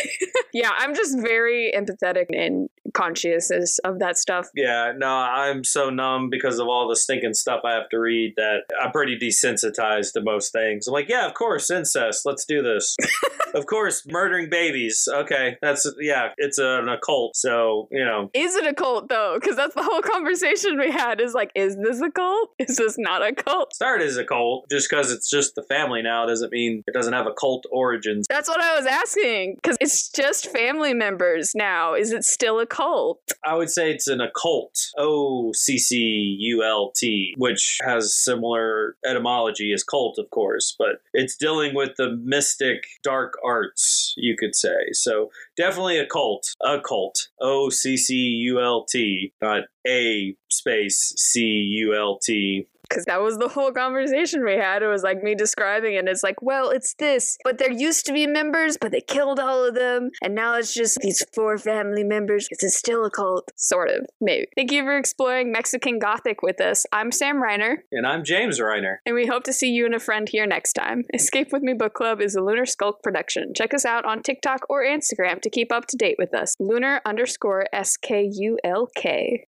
yeah, 0.53 0.71
I'm 0.79 0.95
just 0.95 1.18
very 1.21 1.73
empathetic 1.77 2.27
and 2.33 2.68
conscious 2.93 3.51
of 3.85 3.99
that 4.01 4.16
stuff. 4.16 4.49
Yeah, 4.55 4.93
no, 4.97 5.09
I'm 5.09 5.64
so 5.64 5.91
numb 5.91 6.31
because 6.31 6.59
of 6.59 6.68
all 6.68 6.89
the 6.89 6.97
stinking 6.97 7.35
stuff 7.35 7.61
I 7.64 7.73
have 7.73 7.89
to 7.91 7.99
read 7.99 8.35
that 8.37 8.62
I'm 8.81 8.93
pretty 8.93 9.18
desensitized 9.18 10.12
to 10.14 10.23
most 10.23 10.53
things. 10.53 10.87
I'm 10.87 10.93
like, 10.93 11.09
yeah, 11.09 11.27
of 11.27 11.35
course, 11.35 11.71
incest. 11.71 12.27
Let's 12.27 12.45
do 12.45 12.62
this. 12.62 12.97
of 13.55 13.66
course, 13.66 14.07
murdering 14.07 14.51
babies. 14.51 15.09
Okay, 15.12 15.57
that's 15.61 15.91
yeah, 16.01 16.31
it's 16.37 16.59
an 16.59 16.89
occult. 16.89 17.37
So 17.37 17.89
you 17.91 18.05
know, 18.05 18.31
is 18.35 18.55
it 18.57 18.66
a 18.66 18.75
cult 18.75 19.09
though? 19.09 19.39
Because 19.41 19.57
that's 19.57 19.75
the 19.75 19.83
whole 19.83 20.03
conversation 20.03 20.79
we 20.79 20.91
had. 20.91 21.21
Is 21.21 21.35
like, 21.35 21.51
is 21.55 21.77
this 21.77 22.01
a 22.01 22.11
cult? 22.11 22.51
Is 22.69 22.77
this 22.77 22.97
not 22.99 23.27
a 23.27 23.33
cult? 23.33 23.75
Started 23.75 24.07
as 24.07 24.17
a 24.17 24.25
cult. 24.25 24.67
Just 24.71 24.89
because 24.91 25.11
it's 25.11 25.31
just 25.31 25.55
the 25.55 25.63
family 25.63 26.03
now 26.03 26.27
doesn't 26.27 26.53
mean 26.53 26.85
it 26.87 26.95
doesn't 26.95 27.13
have 27.13 27.27
a 27.27 27.33
cult 27.33 27.65
origins. 27.73 28.27
That's 28.29 28.49
what 28.49 28.61
I 28.61 28.77
was 28.77 28.87
asking. 28.87 29.57
Because 29.57 29.77
it's 29.81 30.11
just 30.11 30.51
family 30.53 30.95
members 30.95 31.53
now. 31.55 31.95
Is 31.95 32.13
it 32.13 32.25
still 32.25 32.61
a 32.61 32.67
cult? 32.67 33.21
I 33.45 33.55
would 33.55 33.71
say 33.71 33.91
it's 33.91 34.09
an 34.09 34.21
occult. 34.21 34.79
O 34.99 35.53
C 35.53 35.79
C 35.79 35.97
U 36.41 36.63
L 36.63 36.93
T, 36.95 37.35
which 37.39 37.79
has 37.83 38.15
similar 38.15 38.97
etymology 39.05 39.73
as 39.73 39.83
cult, 39.83 40.19
of 40.19 40.31
course, 40.31 40.75
but 40.79 41.01
it's 41.15 41.37
dealing 41.37 41.75
with 41.75 41.91
the 41.97 42.17
mystic 42.23 42.85
dark 43.03 43.35
arts, 43.45 44.15
you 44.17 44.37
could 44.39 44.55
say. 44.55 44.93
So 44.93 45.31
definitely 45.61 45.99
a 45.99 46.07
cult, 46.07 46.55
a 46.63 46.81
cult. 46.81 47.29
O 47.41 47.69
C 47.69 47.97
C 47.97 48.15
U 48.15 48.61
L 48.61 48.87
T, 48.91 49.33
not 49.43 49.65
A 49.87 50.35
space 50.49 51.13
C 51.17 51.41
U 51.43 51.95
L 51.95 52.19
T 52.19 52.67
because 52.91 53.05
that 53.05 53.22
was 53.22 53.38
the 53.38 53.49
whole 53.49 53.72
conversation 53.72 54.45
we 54.45 54.57
had. 54.57 54.82
It 54.82 54.88
was 54.88 55.03
like 55.03 55.22
me 55.22 55.34
describing 55.34 55.95
it. 55.95 56.09
It's 56.09 56.22
like, 56.22 56.43
well, 56.43 56.70
it's 56.70 56.95
this, 56.95 57.38
but 57.45 57.59
there 57.59 57.70
used 57.70 58.05
to 58.07 58.12
be 58.12 58.26
members, 58.26 58.76
but 58.76 58.91
they 58.91 59.01
killed 59.01 59.38
all 59.38 59.64
of 59.64 59.74
them, 59.74 60.11
and 60.22 60.34
now 60.34 60.57
it's 60.57 60.74
just 60.74 60.99
these 60.99 61.24
four 61.32 61.57
family 61.57 62.05
members. 62.05 62.49
It's 62.51 62.76
still 62.76 63.05
a 63.05 63.11
cult, 63.11 63.51
sort 63.57 63.91
of, 63.91 64.07
maybe. 64.20 64.49
Thank 64.57 64.72
you 64.72 64.82
for 64.82 64.97
exploring 64.97 65.53
Mexican 65.53 65.99
Gothic 65.99 66.43
with 66.43 66.61
us. 66.61 66.84
I'm 66.93 67.12
Sam 67.12 67.36
Reiner. 67.36 67.76
And 67.93 68.07
I'm 68.07 68.24
James 68.24 68.61
Reiner. 68.61 68.97
And 69.07 69.14
we 69.14 69.26
hope 69.26 69.45
to 69.45 69.53
see 69.53 69.70
you 69.70 69.86
and 69.86 69.95
a 69.95 70.01
friend 70.01 70.28
here 70.28 70.47
next 70.47 70.72
time. 70.72 71.05
Escape 71.14 71.53
with 71.53 71.62
Me 71.62 71.74
Book 71.74 71.95
Club 71.95 72.20
is 72.20 72.34
a 72.34 72.43
Lunar 72.43 72.66
Skulk 72.66 73.03
production. 73.03 73.53
Check 73.55 73.72
us 73.72 73.84
out 73.84 74.05
on 74.05 74.22
TikTok 74.22 74.66
or 74.68 74.82
Instagram 74.82 75.41
to 75.43 75.51
keep 75.51 75.70
up 75.70 75.86
to 75.86 75.97
date 75.97 76.16
with 76.18 76.34
us. 76.34 76.57
Lunar 76.59 77.01
underscore 77.05 77.66
S 77.72 77.97
K 77.97 78.28
U 78.32 78.59
L 78.64 78.88
K. 78.97 79.47